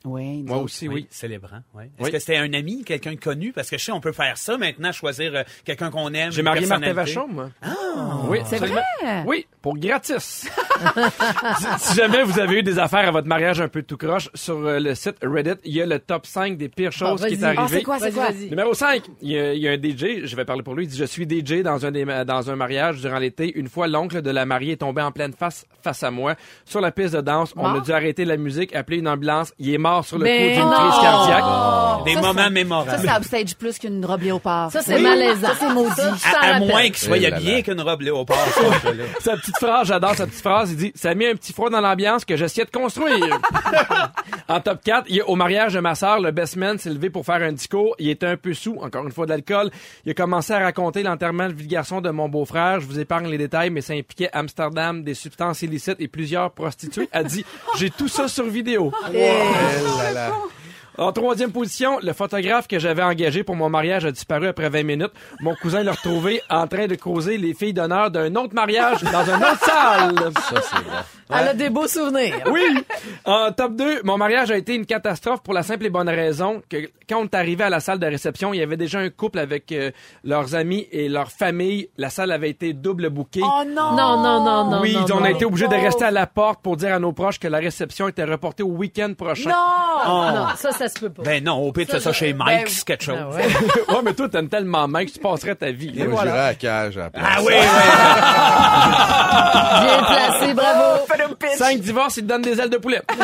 Oui. 0.05 0.43
Moi 0.45 0.59
aussi, 0.59 0.89
oui. 0.89 1.07
Célébrant, 1.11 1.61
oui. 1.75 1.85
Est-ce 1.99 2.05
Oui. 2.07 2.11
que 2.13 2.19
c'était 2.19 2.37
un 2.39 2.53
ami, 2.55 2.85
quelqu'un 2.85 3.13
de 3.13 3.21
connu? 3.21 3.53
Parce 3.53 3.69
que 3.69 3.77
je 3.77 3.85
sais, 3.85 3.93
on 3.93 4.01
peut 4.01 4.13
faire 4.13 4.39
ça 4.39 4.57
maintenant, 4.57 4.93
choisir 4.93 5.35
euh, 5.35 5.43
quelqu'un 5.65 5.91
qu'on 5.91 6.13
aime. 6.15 6.33
J'ai 6.33 6.43
marié 6.43 6.67
Martin. 6.67 6.93
Vachon, 6.95 7.29
moi. 7.29 7.51
oui, 8.29 8.39
C'est 8.47 8.57
vrai? 8.59 8.83
Oui, 9.27 9.47
pour 9.61 9.77
gratis. 9.77 10.49
si, 11.59 11.67
si 11.79 11.95
jamais 11.95 12.23
vous 12.23 12.39
avez 12.39 12.61
eu 12.61 12.63
des 12.63 12.79
affaires 12.79 13.07
à 13.07 13.11
votre 13.11 13.27
mariage 13.29 13.61
un 13.61 13.69
peu 13.69 13.83
tout 13.83 13.99
croche, 13.99 14.31
sur 14.35 14.57
euh, 14.67 14.79
le 14.81 14.95
site 14.95 15.17
Reddit, 15.23 15.61
il 15.65 15.75
y 15.75 15.83
a 15.83 15.87
le 15.87 15.99
top 15.99 16.25
5 16.25 16.57
des 16.57 16.69
pires 16.71 16.93
choses 16.93 17.25
qui 17.27 17.35
est. 17.35 17.45
Ah, 17.45 17.49
arrivé. 17.57 17.79
c'est 17.79 17.83
quoi, 17.83 17.99
c'est 17.99 18.13
quoi? 18.13 18.31
Numéro 18.33 18.73
5, 18.73 19.03
il 19.21 19.33
y, 19.33 19.39
a, 19.39 19.53
il 19.53 19.61
y 19.61 19.69
a 19.69 19.73
un 19.73 19.77
DJ, 19.77 20.25
je 20.25 20.35
vais 20.37 20.47
parler 20.47 20.63
pour 20.63 20.75
lui, 20.75 20.85
il 20.85 20.89
dit 20.89 20.97
«Je 20.99 21.05
suis 21.05 21.25
DJ 21.29 21.63
dans 21.63 21.85
un, 21.85 21.91
des, 21.91 22.05
dans 22.25 22.51
un 22.51 22.57
mariage 22.57 23.01
durant 23.03 23.19
l'été. 23.19 23.53
Une 23.59 23.69
fois, 23.69 23.87
l'oncle 23.87 24.23
de 24.23 24.31
la 24.31 24.47
mariée 24.47 24.73
est 24.73 24.77
tombé 24.79 25.03
en 25.03 25.13
pleine 25.13 25.33
face 25.35 25.67
face 25.83 26.03
à 26.03 26.11
moi. 26.11 26.37
Sur 26.65 26.81
la 26.81 26.91
piste 26.91 27.15
de 27.15 27.21
danse, 27.21 27.53
on 27.57 27.67
a 27.75 27.81
dû 27.81 27.93
arrêter 27.93 28.25
la 28.25 28.37
musique, 28.37 28.75
appeler 28.75 28.99
une 28.99 29.09
ambulance. 29.09 29.53
Il 29.59 29.73
est 29.73 29.79
mort 29.79 29.90
sur 30.05 30.19
le 30.19 30.25
Mais 30.25 30.55
coup 30.55 30.61
d'une 30.61 30.71
non! 30.71 30.77
crise 30.77 31.01
cardiaque. 31.03 31.45
Des 32.05 32.15
Ça, 32.15 32.21
moments 32.21 32.35
ça- 32.45 32.51
mémorables. 32.51 32.91
Ça, 32.91 32.99
c'est 32.99 33.17
upstage 33.19 33.57
plus 33.57 33.79
qu'une 33.79 34.05
robe 34.05 34.23
léopard. 34.23 34.71
Ça, 34.73 34.81
c'est 34.83 34.99
malaisant. 34.99 35.49
Ça, 35.49 35.55
c'est 35.61 35.75
maudit. 35.75 36.01
à, 36.41 36.55
à 36.57 36.59
moins 36.61 36.83
qu'il 36.85 36.97
soit 36.97 37.17
Eh 37.19 37.29
là 37.29 37.37
habillé 37.37 37.57
là. 37.57 37.63
qu'une 37.63 37.81
robe 37.81 38.01
léopard. 38.01 38.37
ce. 38.55 39.21
Sa 39.23 39.37
petite 39.37 39.57
phrase, 39.59 39.89
j'adore 39.89 40.15
sa 40.15 40.27
petite 40.27 40.41
phrase. 40.41 40.71
Il 40.73 40.77
dit 40.77 40.93
Ça 40.95 41.11
a 41.11 41.15
mis 41.15 41.27
un 41.27 41.35
petit 41.35 41.53
froid 41.53 41.69
dans 41.71 41.81
l'ambiance 41.81 42.25
que 42.25 42.37
j'essayais 42.37 42.65
de 42.65 42.71
construire. 42.71 43.39
en 44.49 44.61
top 44.61 44.81
4, 44.85 45.05
il 45.09 45.17
y 45.17 45.21
a, 45.21 45.29
au 45.29 45.37
mariage 45.37 45.75
de 45.75 45.81
ma 45.81 45.95
sœur, 45.95 46.21
le 46.21 46.31
best 46.31 46.57
man 46.57 46.79
s'est 46.79 46.91
levé 46.91 47.11
pour 47.11 47.25
faire 47.27 47.43
un 47.43 47.53
discours. 47.53 47.95
Il 47.99 48.09
était 48.09 48.27
un 48.27 48.37
peu 48.37 48.55
sous, 48.55 48.77
encore 48.81 49.05
une 49.05 49.13
fois 49.13 49.27
de 49.27 49.31
l'alcool. 49.31 49.71
Il 50.05 50.11
a 50.11 50.15
commencé 50.15 50.53
à 50.53 50.59
raconter 50.61 51.03
l'enterrement 51.03 51.49
de 51.49 51.53
vie 51.55 51.67
de 51.67 51.71
garçon 51.73 52.01
de 52.01 52.11
mon 52.11 52.29
beau-frère. 52.29 52.81
Je 52.81 52.87
vous 52.87 52.99
épargne 52.99 53.29
les 53.29 53.39
détails, 53.39 53.71
mais 53.71 53.81
ça 53.83 53.93
impliquait 53.93 54.31
Amsterdam, 54.33 55.03
des 55.03 55.15
substances 55.15 55.63
illicites 55.63 55.97
et 56.01 56.09
plusieurs 56.09 56.51
prostituées. 56.53 57.09
A 57.13 57.23
dit 57.25 57.45
J'ai 57.79 57.91
tout 57.91 58.09
ça 58.09 58.27
sur 58.29 58.47
vidéo. 58.47 58.93
Eh 59.81 59.99
là 59.99 60.11
là. 60.11 60.31
En 61.01 61.13
troisième 61.13 61.51
position, 61.51 61.99
le 62.03 62.13
photographe 62.13 62.69
que 62.69 62.79
j'avais 62.79 63.03
engagé 63.03 63.43
pour 63.43 63.57
mon 63.57 63.71
mariage 63.71 64.05
a 64.05 64.13
disparu 64.13 64.49
après 64.49 64.69
20 64.69 64.83
minutes. 64.83 65.13
Mon 65.41 65.55
cousin 65.55 65.83
l'a 65.83 65.93
retrouvé 65.93 66.43
en 66.51 66.67
train 66.67 66.89
de 66.89 66.95
causer 66.95 67.39
les 67.39 67.55
filles 67.55 67.73
d'honneur 67.73 68.11
d'un 68.11 68.35
autre 68.35 68.55
mariage 68.55 69.03
dans 69.05 69.25
une 69.25 69.43
autre 69.43 69.65
salle. 69.65 70.33
Ça, 70.35 70.61
c'est 70.61 70.85
bon. 70.85 70.91
Elle 71.33 71.49
a 71.49 71.55
des 71.55 71.71
beaux 71.71 71.87
souvenirs. 71.87 72.35
Oui! 72.51 72.85
En 73.25 73.51
top 73.53 73.77
2, 73.77 74.03
mon 74.05 74.19
mariage 74.19 74.51
a 74.51 74.59
été 74.59 74.75
une 74.75 74.85
catastrophe 74.85 75.43
pour 75.43 75.55
la 75.55 75.63
simple 75.63 75.87
et 75.87 75.91
bonne 75.91 76.09
raison 76.09 76.61
que 76.69 76.91
quand 77.09 77.21
on 77.21 77.25
est 77.25 77.35
arrivé 77.35 77.65
à 77.65 77.71
la 77.71 77.81
salle 77.81 77.99
de 77.99 78.07
réception, 78.07 78.53
il 78.53 78.59
y 78.59 78.63
avait 78.63 78.77
déjà 78.77 78.99
un 78.99 79.09
couple 79.11 79.39
avec 79.39 79.73
euh, 79.73 79.93
leurs 80.25 80.55
amis 80.55 80.87
et 80.93 81.09
leur 81.09 81.31
famille. 81.31 81.89
La 81.97 82.11
salle 82.11 82.31
avait 82.33 82.51
été 82.51 82.73
double 82.73 83.09
bouquée. 83.09 83.41
Oh 83.43 83.63
non! 83.67 83.93
Non, 83.93 84.21
non, 84.21 84.45
non, 84.45 84.71
non. 84.71 84.81
oui, 84.83 84.95
non, 84.95 85.07
on 85.15 85.21
non. 85.21 85.25
a 85.25 85.31
été 85.31 85.47
obligés 85.47 85.69
de 85.69 85.75
rester 85.75 86.05
à 86.05 86.11
la 86.11 86.27
porte 86.27 86.61
pour 86.63 86.77
dire 86.77 86.93
à 86.93 86.99
nos 86.99 87.13
proches 87.13 87.39
que 87.39 87.49
la 87.49 87.59
réception 87.59 88.09
était 88.09 88.25
reportée 88.25 88.63
au 88.63 88.73
week-end 88.73 89.15
prochain. 89.17 89.51
Non! 89.51 90.35
Non, 90.35 90.47
ça, 90.57 90.73
ça 90.73 90.89
se 90.91 91.01
peut 91.01 91.11
pas. 91.11 91.23
Ben 91.23 91.43
non, 91.43 91.55
au 91.55 91.73
pire, 91.73 91.87
tu 91.87 91.93
fais 91.93 92.01
ça 92.01 92.13
chez 92.13 92.33
Mike, 92.33 92.69
c'est 92.69 92.85
quelque 92.85 93.05
chose. 93.05 93.17
Ah 93.19 93.29
ouais. 93.31 93.45
ouais, 93.89 94.03
mais 94.05 94.15
toi, 94.15 94.29
t'aimes 94.29 94.49
tellement 94.49 94.87
que 94.89 95.11
tu 95.13 95.19
passerais 95.19 95.55
ta 95.55 95.71
vie. 95.71 95.93
Moi, 96.07 96.23
j'irais 96.25 96.49
à 96.49 96.55
cage 96.55 96.97
à 96.99 97.01
la 97.01 97.11
place. 97.11 97.25
Ah 97.27 97.39
oui, 97.41 97.47
oui. 97.49 97.67
Bien 99.81 100.03
placé, 100.03 100.55
bravo. 100.55 101.07
Cinq 101.57 101.81
divorces, 101.81 102.17
ils 102.19 102.23
te 102.23 102.29
donnent 102.29 102.43
des 102.43 102.61
ailes 102.61 102.71
de 102.71 102.77
poulet. 102.79 103.01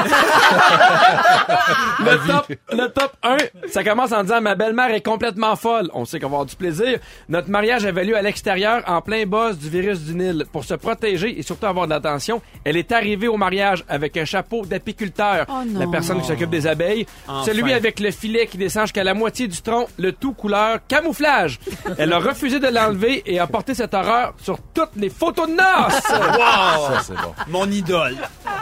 le, 2.00 2.26
top, 2.26 2.52
le 2.72 2.86
top 2.88 3.12
1, 3.22 3.36
ça 3.68 3.84
commence 3.84 4.12
en 4.12 4.22
disant 4.22 4.40
Ma 4.40 4.54
belle-mère 4.54 4.90
est 4.92 5.00
complètement 5.00 5.56
folle. 5.56 5.90
On 5.94 6.04
sait 6.04 6.18
qu'on 6.20 6.28
va 6.28 6.36
avoir 6.36 6.46
du 6.46 6.56
plaisir. 6.56 6.98
Notre 7.28 7.50
mariage 7.50 7.84
avait 7.84 8.04
lieu 8.04 8.16
à 8.16 8.22
l'extérieur, 8.22 8.82
en 8.86 9.00
plein 9.00 9.26
boss 9.26 9.58
du 9.58 9.68
virus 9.68 10.00
du 10.00 10.14
Nil. 10.14 10.44
Pour 10.52 10.64
se 10.64 10.74
protéger 10.74 11.38
et 11.38 11.42
surtout 11.42 11.66
avoir 11.66 11.86
de 11.86 11.92
l'attention, 11.92 12.40
elle 12.64 12.76
est 12.76 12.92
arrivée 12.92 13.28
au 13.28 13.36
mariage 13.36 13.84
avec 13.88 14.16
un 14.16 14.24
chapeau 14.24 14.64
d'apiculteur. 14.64 15.46
Oh 15.48 15.64
non. 15.66 15.80
la 15.80 15.86
personne 15.86 16.20
qui 16.20 16.26
s'occupe 16.26 16.50
des 16.50 16.66
abeilles. 16.66 17.06
Celui 17.46 17.72
avec 17.72 18.00
le 18.00 18.10
filet 18.10 18.48
qui 18.48 18.58
descend 18.58 18.84
jusqu'à 18.86 19.04
la 19.04 19.14
moitié 19.14 19.46
du 19.46 19.62
tronc, 19.62 19.86
le 19.98 20.10
tout 20.10 20.32
couleur 20.32 20.80
camouflage. 20.88 21.60
Elle 21.98 22.12
a 22.12 22.18
refusé 22.18 22.58
de 22.58 22.66
l'enlever 22.66 23.22
et 23.24 23.38
a 23.38 23.46
porté 23.46 23.72
cette 23.74 23.94
horreur 23.94 24.34
sur 24.42 24.58
toutes 24.74 24.96
les 24.96 25.10
photos 25.10 25.48
de 25.48 25.54
noces. 25.54 26.02
Ça, 26.02 27.02
c'est 27.06 27.14
bon. 27.14 27.34
Mon 27.46 27.70
idole. 27.70 28.16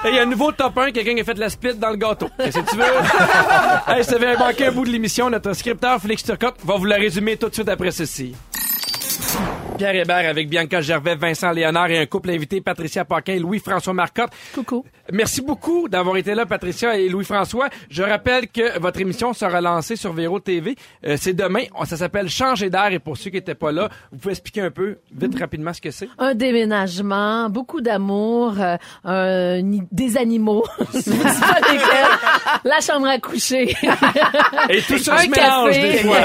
Et 0.04 0.08
il 0.08 0.14
y 0.16 0.18
a 0.18 0.22
un 0.22 0.26
nouveau 0.26 0.52
top 0.52 0.76
1, 0.76 0.92
quelqu'un 0.92 1.14
qui 1.14 1.22
a 1.22 1.24
fait 1.24 1.38
la 1.38 1.48
split 1.48 1.74
dans 1.76 1.90
le 1.90 1.96
gâteau. 1.96 2.28
Qu'est-ce 2.38 2.58
que 2.58 2.70
tu 2.70 2.76
veux? 2.76 2.84
hey, 3.88 4.04
ça 4.04 4.18
vient 4.18 4.36
manquer 4.36 4.66
un 4.66 4.72
bout 4.72 4.84
de 4.84 4.90
l'émission. 4.90 5.30
Notre 5.30 5.54
scripteur 5.54 5.98
Félix 5.98 6.22
Turcotte 6.22 6.56
va 6.62 6.76
vous 6.76 6.84
le 6.84 6.96
résumer 6.96 7.38
tout 7.38 7.48
de 7.48 7.54
suite 7.54 7.68
après 7.70 7.90
ceci. 7.90 8.34
Pierre 9.76 9.96
Hébert 9.96 10.28
avec 10.28 10.48
Bianca 10.48 10.80
Gervais, 10.80 11.16
Vincent 11.16 11.50
Léonard 11.50 11.90
et 11.90 11.98
un 11.98 12.06
couple 12.06 12.30
invité, 12.30 12.60
Patricia 12.60 13.04
Paquin 13.04 13.34
et 13.34 13.38
Louis-François 13.40 13.92
Marcotte. 13.92 14.30
Coucou. 14.54 14.84
Merci 15.12 15.42
beaucoup 15.42 15.88
d'avoir 15.88 16.16
été 16.16 16.34
là, 16.34 16.46
Patricia 16.46 16.96
et 16.96 17.08
Louis-François. 17.08 17.68
Je 17.90 18.02
rappelle 18.02 18.48
que 18.48 18.78
votre 18.78 19.00
émission 19.00 19.32
sera 19.32 19.60
lancée 19.60 19.96
sur 19.96 20.12
Véro 20.12 20.38
TV. 20.40 20.76
Euh, 21.06 21.16
c'est 21.18 21.34
demain. 21.34 21.64
Ça 21.84 21.96
s'appelle 21.96 22.28
Changer 22.28 22.70
d'air. 22.70 22.92
Et 22.92 22.98
pour 23.00 23.16
ceux 23.16 23.30
qui 23.30 23.36
n'étaient 23.36 23.54
pas 23.54 23.72
là, 23.72 23.88
vous 24.12 24.18
pouvez 24.18 24.32
expliquer 24.32 24.60
un 24.62 24.70
peu, 24.70 24.98
vite, 25.14 25.38
rapidement, 25.38 25.72
ce 25.72 25.80
que 25.80 25.90
c'est? 25.90 26.08
Un 26.18 26.34
déménagement, 26.34 27.50
beaucoup 27.50 27.80
d'amour, 27.80 28.54
euh, 28.60 28.76
un- 29.04 29.60
des 29.92 30.16
animaux. 30.16 30.64
Pas. 30.78 32.60
La 32.64 32.80
chambre 32.80 33.08
à 33.08 33.18
coucher. 33.18 33.74
Et 34.70 34.80
tout 34.82 34.98
ça 34.98 35.14
un 35.16 35.18
se 35.18 35.28
mélange 35.30 35.70
café. 35.72 35.92
des 35.92 35.98
fois. 35.98 36.18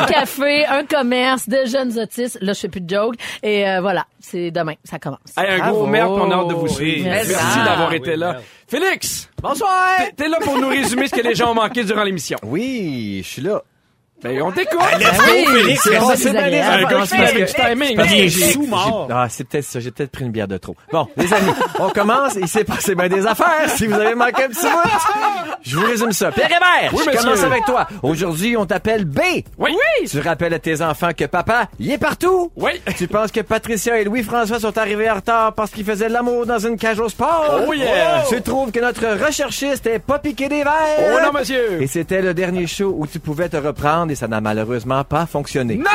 un 0.00 0.06
café, 0.06 0.66
un 0.66 0.84
commerce, 0.84 1.48
de 1.48 1.58
jeunes 1.66 1.98
autistes. 1.98 2.38
Là, 2.40 2.52
je 2.52 2.60
fais 2.60 2.68
plus 2.68 2.80
de 2.84 2.94
joke. 2.94 3.14
Et 3.42 3.68
euh, 3.68 3.80
voilà, 3.80 4.06
c'est 4.20 4.50
demain. 4.50 4.74
Ça 4.84 4.98
commence. 4.98 5.20
Hey, 5.36 5.60
un 5.60 5.70
gros 5.70 5.86
merde, 5.86 6.12
on 6.12 6.30
a 6.30 6.34
hâte 6.34 6.48
de 6.48 6.54
vous 6.54 6.68
suivre. 6.68 7.04
Merci. 7.08 7.30
Merci 7.32 7.58
d'avoir 7.64 7.90
Oui, 7.90 7.96
été 7.96 8.16
là. 8.16 8.32
merde. 8.32 8.44
Félix, 8.66 9.28
Bonsoir! 9.42 9.70
t'es 10.16 10.28
là 10.28 10.38
pour 10.42 10.58
nous 10.58 10.68
résumer 10.68 11.06
ce 11.06 11.14
que 11.14 11.20
les 11.20 11.34
gens 11.34 11.50
ont 11.52 11.54
manqué 11.54 11.84
durant 11.84 12.02
l'émission. 12.02 12.38
Oui, 12.42 13.20
je 13.22 13.28
suis 13.28 13.42
là. 13.42 13.62
Ben, 14.22 14.40
on. 14.40 14.50
Let's 14.50 14.64
go, 14.72 14.78
Félix. 14.80 15.82
c'est. 15.82 15.96
Un 15.96 16.62
Ah, 16.62 16.72
avec 17.26 17.46
du 17.46 17.52
timing. 17.52 17.96
Parce 17.96 18.08
que 18.08 18.14
j'ai- 18.28 18.52
sous-mort. 18.52 19.08
Ah, 19.12 19.26
c'est 19.28 19.46
peut-être 19.46 19.64
ça. 19.64 19.80
J'ai 19.80 19.90
peut-être 19.90 20.10
pris 20.12 20.24
une 20.24 20.30
bière 20.30 20.48
de 20.48 20.56
trop. 20.56 20.76
Bon, 20.92 21.06
les 21.16 21.32
amis, 21.34 21.50
on 21.78 21.90
commence. 21.90 22.34
Il 22.40 22.48
s'est 22.48 22.64
passé 22.64 22.94
bien 22.94 23.08
des 23.08 23.26
affaires. 23.26 23.68
Si 23.68 23.86
vous 23.86 23.94
avez 23.94 24.14
manqué 24.14 24.44
un 24.44 24.48
petit 24.48 24.62
bout, 24.66 25.58
je 25.62 25.76
vous 25.76 25.84
résume 25.86 26.12
ça. 26.12 26.32
Pierre 26.32 26.46
Hébert, 26.46 26.92
Oui, 26.94 27.02
je 27.12 27.18
commence 27.18 27.42
avec 27.42 27.64
toi. 27.66 27.86
Aujourd'hui, 28.02 28.56
on 28.56 28.64
t'appelle 28.64 29.04
B. 29.04 29.20
Oui. 29.58 29.72
Tu 30.08 30.20
rappelles 30.20 30.54
à 30.54 30.58
tes 30.58 30.80
enfants 30.80 31.10
que 31.16 31.24
papa, 31.26 31.66
il 31.78 31.90
est 31.90 31.98
partout. 31.98 32.50
Oui. 32.56 32.70
Tu 32.96 33.08
penses 33.08 33.30
que 33.30 33.40
Patricia 33.40 33.98
et 34.00 34.04
Louis-François 34.04 34.58
sont 34.60 34.76
arrivés 34.78 35.10
en 35.10 35.16
retard 35.16 35.52
parce 35.54 35.70
qu'ils 35.70 35.84
faisaient 35.84 36.08
de 36.08 36.12
l'amour 36.12 36.46
dans 36.46 36.58
une 36.58 36.76
cage 36.78 37.00
au 37.00 37.08
sport? 37.08 37.60
Oh 37.68 37.72
yeah. 37.74 38.22
Tu 38.28 38.40
trouves 38.40 38.70
que 38.70 38.80
notre 38.80 39.06
recherchiste 39.26 39.86
est 39.86 39.98
pas 39.98 40.18
piqué 40.18 40.48
des 40.48 40.62
verres? 40.64 40.72
Oh 41.14 41.18
non, 41.22 41.38
monsieur. 41.38 41.82
Et 41.82 41.86
c'était 41.88 42.22
le 42.22 42.32
dernier 42.32 42.66
show 42.66 42.94
où 42.96 43.06
tu 43.06 43.18
pouvais 43.18 43.48
te 43.48 43.56
reprendre 43.56 44.03
et 44.10 44.14
ça 44.14 44.28
n'a 44.28 44.40
malheureusement 44.40 45.04
pas 45.04 45.26
fonctionné. 45.26 45.76
Non! 45.76 45.84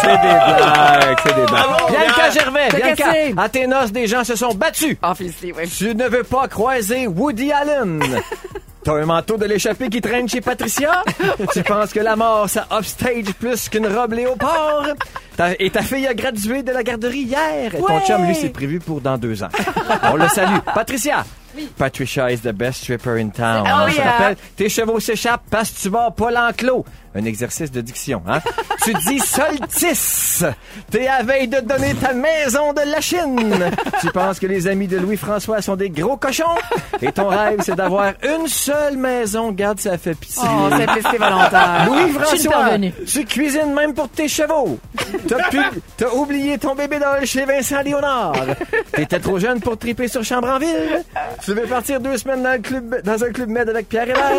C'est 0.00 0.08
des 0.08 0.16
blagues, 0.16 1.18
c'est 1.24 1.34
des 1.34 1.46
blagues. 1.46 1.64
Bianca 1.88 2.12
Pierre. 2.14 2.30
Gervais, 2.32 2.68
Bianca, 2.70 2.94
cassé. 2.94 3.34
à 3.36 3.48
tes 3.48 3.66
noces, 3.66 3.92
des 3.92 4.06
gens 4.06 4.24
se 4.24 4.36
sont 4.36 4.54
battus. 4.54 4.96
Ah, 5.02 5.14
félicité, 5.14 5.52
oui. 5.56 5.68
Tu 5.68 5.94
ne 5.94 6.04
veux 6.08 6.22
pas 6.22 6.48
croiser 6.48 7.06
Woody 7.06 7.52
Allen. 7.52 8.02
T'as 8.84 8.92
un 8.94 9.04
manteau 9.04 9.36
de 9.36 9.46
l'échappée 9.46 9.88
qui 9.88 10.00
traîne 10.00 10.28
chez 10.28 10.40
Patricia? 10.40 11.02
tu 11.52 11.62
penses 11.64 11.92
que 11.92 11.98
la 12.00 12.14
mort, 12.14 12.48
ça 12.48 12.66
upstage 12.70 13.32
plus 13.38 13.68
qu'une 13.68 13.86
robe 13.88 14.12
léopard? 14.12 14.86
Et 15.58 15.70
ta 15.70 15.82
fille 15.82 16.06
a 16.06 16.14
gradué 16.14 16.62
de 16.62 16.70
la 16.72 16.82
garderie 16.84 17.22
hier. 17.22 17.74
Et 17.74 17.78
ton 17.78 17.84
Ouais. 17.86 18.00
chum, 18.06 18.24
lui, 18.26 18.34
c'est 18.34 18.50
prévu 18.50 18.78
pour 18.78 19.00
dans 19.00 19.18
deux 19.18 19.42
ans. 19.42 19.48
On 20.04 20.16
le 20.16 20.28
salue. 20.28 20.58
Patricia! 20.74 21.24
Patricia 21.76 22.28
is 22.28 22.40
the 22.42 22.52
best 22.52 22.82
stripper 22.82 23.16
in 23.18 23.30
town. 23.30 23.66
Oh, 23.66 23.84
On 23.86 23.90
se 23.90 23.96
yeah. 23.96 24.10
rappelle, 24.12 24.36
tes 24.56 24.68
chevaux 24.68 25.00
s'échappent 25.00 25.44
parce 25.50 25.70
que 25.70 25.80
tu 25.82 25.88
vas 25.88 26.10
pas 26.10 26.30
l'enclos. 26.30 26.84
Un 27.16 27.24
exercice 27.24 27.70
de 27.72 27.80
diction, 27.80 28.22
hein? 28.28 28.40
tu 28.84 28.92
dis 29.08 29.18
solstice. 29.18 30.44
T'es 30.90 31.06
à 31.08 31.22
veille 31.22 31.48
de 31.48 31.60
donner 31.60 31.94
ta 31.94 32.12
maison 32.12 32.72
de 32.72 32.82
la 32.90 33.00
Chine. 33.00 33.70
tu 34.00 34.08
penses 34.10 34.38
que 34.38 34.46
les 34.46 34.66
amis 34.68 34.86
de 34.86 34.98
Louis-François 34.98 35.62
sont 35.62 35.76
des 35.76 35.88
gros 35.90 36.16
cochons? 36.16 36.44
Et 37.00 37.10
ton 37.12 37.28
rêve, 37.28 37.60
c'est 37.62 37.74
d'avoir 37.74 38.12
une 38.22 38.46
seule 38.48 38.96
maison. 38.96 39.50
Garde, 39.52 39.80
ça 39.80 39.96
fait 39.98 40.14
pitié. 40.14 40.42
Oh, 40.46 40.70
simplicité 40.70 41.16
volontaire. 41.18 41.86
Je 41.86 41.90
suis 41.90 42.48
Louis-François, 42.48 42.78
tu 43.06 43.24
cuisines 43.24 43.72
même 43.74 43.94
pour 43.94 44.08
tes 44.08 44.28
chevaux. 44.28 44.78
T'as 45.26 45.48
pu- 45.48 45.80
t'as 45.96 46.10
oublié 46.10 46.58
ton 46.58 46.74
bébé 46.74 46.98
dans 46.98 47.24
chez 47.24 47.44
Vincent 47.44 47.80
Léonard. 47.82 48.34
T'étais 48.92 49.20
trop 49.20 49.38
jeune 49.38 49.60
pour 49.60 49.78
triper 49.78 50.08
sur 50.08 50.22
chambre 50.22 50.48
en 50.48 50.58
ville. 50.58 51.02
Tu 51.44 51.54
veux 51.54 51.66
partir 51.66 52.00
deux 52.00 52.16
semaines 52.18 52.42
dans, 52.42 52.52
le 52.52 52.58
club, 52.58 53.02
dans 53.02 53.24
un 53.24 53.30
club 53.30 53.48
med 53.48 53.68
avec 53.68 53.88
Pierre 53.88 54.08
Hébert. 54.10 54.32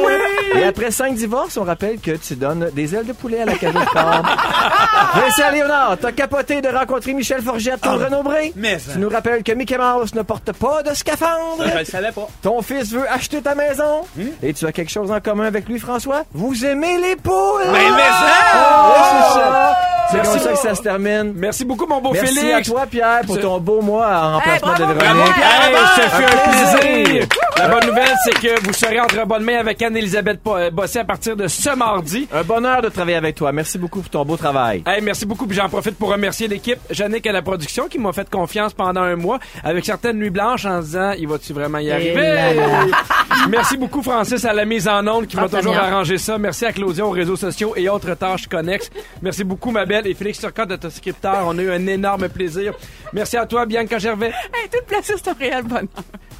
Et 0.56 0.64
après 0.64 0.92
cinq 0.92 1.16
divorces, 1.16 1.58
on 1.58 1.64
rappelle 1.64 2.00
que 2.00 2.12
tu 2.12 2.36
donnes 2.36 2.67
des 2.74 2.96
ailes 2.96 3.06
de 3.06 3.14
poulet 3.14 3.42
à 3.42 3.46
la 3.46 3.54
cage 3.56 3.74
de 3.74 3.80
corps. 3.80 4.22
Vincent 5.16 5.52
Léonard, 5.52 5.98
t'as 6.02 6.12
capoté 6.12 6.62
de 6.62 6.68
rencontrer 6.70 7.14
Michel 7.14 7.42
Forgette 7.42 7.86
au 7.86 7.92
Renaud 7.98 8.24
Bré. 8.24 8.54
mais- 8.56 8.78
Tu 8.92 9.00
nous 9.00 9.10
rappelles 9.10 9.44
que 9.44 9.52
Mickey 9.54 9.78
Mouse 9.78 10.14
ne 10.16 10.22
porte 10.22 10.52
pas 10.54 10.84
de 10.84 10.94
scaphandre. 10.94 11.64
Je 11.74 11.78
le 11.80 11.86
savais 11.86 12.12
pas. 12.12 12.28
Ton 12.42 12.62
fils 12.62 12.92
veut 12.92 13.10
acheter 13.10 13.42
ta 13.42 13.56
maison 13.56 14.02
et 14.44 14.54
tu 14.54 14.66
as 14.66 14.72
quelque 14.72 14.92
chose 14.92 15.12
en 15.12 15.20
commun 15.20 15.46
avec 15.46 15.68
lui, 15.68 15.80
François. 15.80 16.24
Vous 16.34 16.66
aimez 16.66 16.98
les 16.98 17.16
poules. 17.16 17.64
Mais, 17.72 17.90
mais 17.92 18.02
ça! 18.02 18.56
Oh, 18.56 18.94
c'est 19.34 19.40
ça. 19.40 19.78
C'est 20.10 20.18
Merci 20.18 20.32
comme 20.32 20.40
ça 20.40 20.46
que 20.48 20.54
beaucoup. 20.56 20.68
ça 20.70 20.76
se 20.76 20.82
termine. 20.82 21.34
Merci 21.36 21.66
beaucoup, 21.66 21.86
mon 21.86 22.00
beau 22.00 22.12
Merci 22.14 22.34
Félix. 22.34 22.70
à 22.70 22.72
toi, 22.72 22.86
Pierre, 22.90 23.22
pour 23.28 23.40
ton 23.42 23.58
beau 23.60 23.82
mois 23.82 24.08
en 24.08 24.34
remplacement 24.36 24.68
bravo, 24.74 24.86
de 24.94 24.94
bravo, 25.00 25.16
Véronique. 25.20 25.38
Hey, 25.38 25.76
ce 25.96 26.02
fut 26.02 26.24
un 26.24 26.28
Un 26.28 26.78
plaisir. 26.80 27.28
La 27.58 27.70
bonne 27.70 27.88
nouvelle, 27.88 28.14
c'est 28.24 28.40
que 28.40 28.64
vous 28.66 28.74
serez 28.74 29.00
entre 29.00 29.26
bonnes 29.26 29.44
mains 29.44 29.58
avec 29.58 29.82
Anne-Elisabeth 29.82 30.40
euh, 30.46 30.70
Bossé 30.70 31.00
à 31.00 31.06
partir 31.06 31.36
de 31.36 31.48
ce 31.48 31.76
mardi. 31.76 32.28
Un 32.32 32.44
bonheur 32.44 32.84
de 32.84 32.90
travailler 32.90 33.18
avec 33.18 33.34
toi. 33.36 33.52
Merci 33.52 33.80
beaucoup 33.80 34.02
pour 34.02 34.10
ton 34.12 34.24
beau 34.24 34.38
travail. 34.38 34.84
Hey, 34.86 35.02
merci 35.02 35.26
beaucoup, 35.26 35.48
puis 35.48 35.58
j'en 35.58 35.68
profite 35.68 35.98
pour 35.98 36.10
remercier 36.10 36.48
l'équipe, 36.48 36.78
Jannick 36.92 37.26
à 37.26 37.32
la 37.32 37.42
production, 37.42 37.88
qui 37.88 37.98
m'a 37.98 38.14
fait 38.14 38.30
confiance 38.30 38.74
pendant 38.74 39.02
un 39.02 39.16
mois, 39.16 39.40
avec 39.64 39.86
certaines 39.86 40.18
nuits 40.20 40.30
blanches, 40.30 40.66
en 40.66 40.82
disant, 40.82 41.14
il 41.18 41.28
va-tu 41.28 41.54
vraiment 41.54 41.80
y 41.80 41.92
arriver? 41.92 42.22
là. 42.22 42.86
merci 43.50 43.76
beaucoup, 43.76 44.04
Francis, 44.04 44.46
à 44.46 44.54
la 44.54 44.66
mise 44.66 44.88
en 44.88 45.08
onde, 45.08 45.26
qui 45.26 45.36
m'a 45.36 45.50
toujours 45.50 45.78
arrangé 45.78 46.20
ça. 46.20 46.38
Merci 46.38 46.66
à 46.66 46.72
Claudia 46.72 47.06
aux 47.06 47.12
réseaux 47.12 47.38
sociaux 47.38 47.74
et 47.76 47.90
autres 47.90 48.14
tâches 48.14 48.48
connexes. 48.48 48.92
Merci 49.24 49.44
beaucoup, 49.44 49.72
ma 49.72 49.86
belle, 49.86 50.06
et 50.06 50.14
Félix 50.14 50.40
Turcotte, 50.40 50.70
notre 50.70 50.90
scripteur. 50.90 51.44
On 51.48 51.58
a 51.58 51.62
eu 51.64 51.72
un 51.72 51.88
énorme 51.88 52.30
plaisir. 52.30 52.74
Merci 53.14 53.36
à 53.36 53.48
toi, 53.48 53.66
Bianca 53.66 53.98
Gervais. 53.98 54.32
Hey, 54.54 54.70
tout 54.72 54.86
placé, 54.88 55.14
c'est 55.18 55.30
un 55.30 55.34
réel 55.34 55.64
bonheur. 55.64 55.88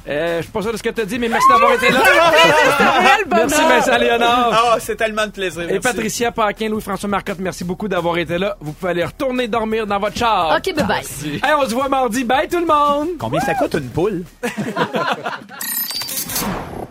Euh, 0.08 0.38
je 0.38 0.42
suis 0.42 0.52
pas 0.52 0.62
sûr 0.62 0.72
de 0.72 0.76
ce 0.78 0.82
que 0.82 0.88
tu 0.88 1.02
as 1.02 1.04
dit, 1.04 1.18
mais 1.18 1.28
merci 1.28 1.46
d'avoir 1.50 1.74
été 1.74 1.90
là. 1.90 2.00
Merci, 3.30 3.62
Vincent 3.62 3.98
Léonard. 3.98 4.50
Ah, 4.52 4.76
c'est 4.80 4.96
tellement 4.96 5.26
de 5.26 5.32
plaisir. 5.32 5.62
Et 5.62 5.66
merci. 5.66 5.80
Patricia 5.80 6.32
Paquin, 6.32 6.68
Louis-François 6.70 7.08
Marcotte, 7.08 7.38
merci 7.40 7.62
beaucoup 7.62 7.88
d'avoir 7.88 8.16
été 8.18 8.38
là. 8.38 8.56
Vous 8.60 8.72
pouvez 8.72 8.92
aller 8.92 9.04
retourner 9.04 9.48
dormir 9.48 9.86
dans 9.86 9.98
votre 9.98 10.16
char. 10.16 10.56
OK, 10.56 10.74
bye-bye. 10.74 11.34
Hey, 11.44 11.54
on 11.58 11.68
se 11.68 11.74
voit 11.74 11.88
mardi. 11.88 12.24
Bye 12.24 12.48
tout 12.48 12.58
le 12.58 12.66
monde! 12.66 13.08
Combien 13.18 13.40
ça 13.40 13.54
coûte 13.54 13.74
une 13.74 13.90
poule? 13.90 14.24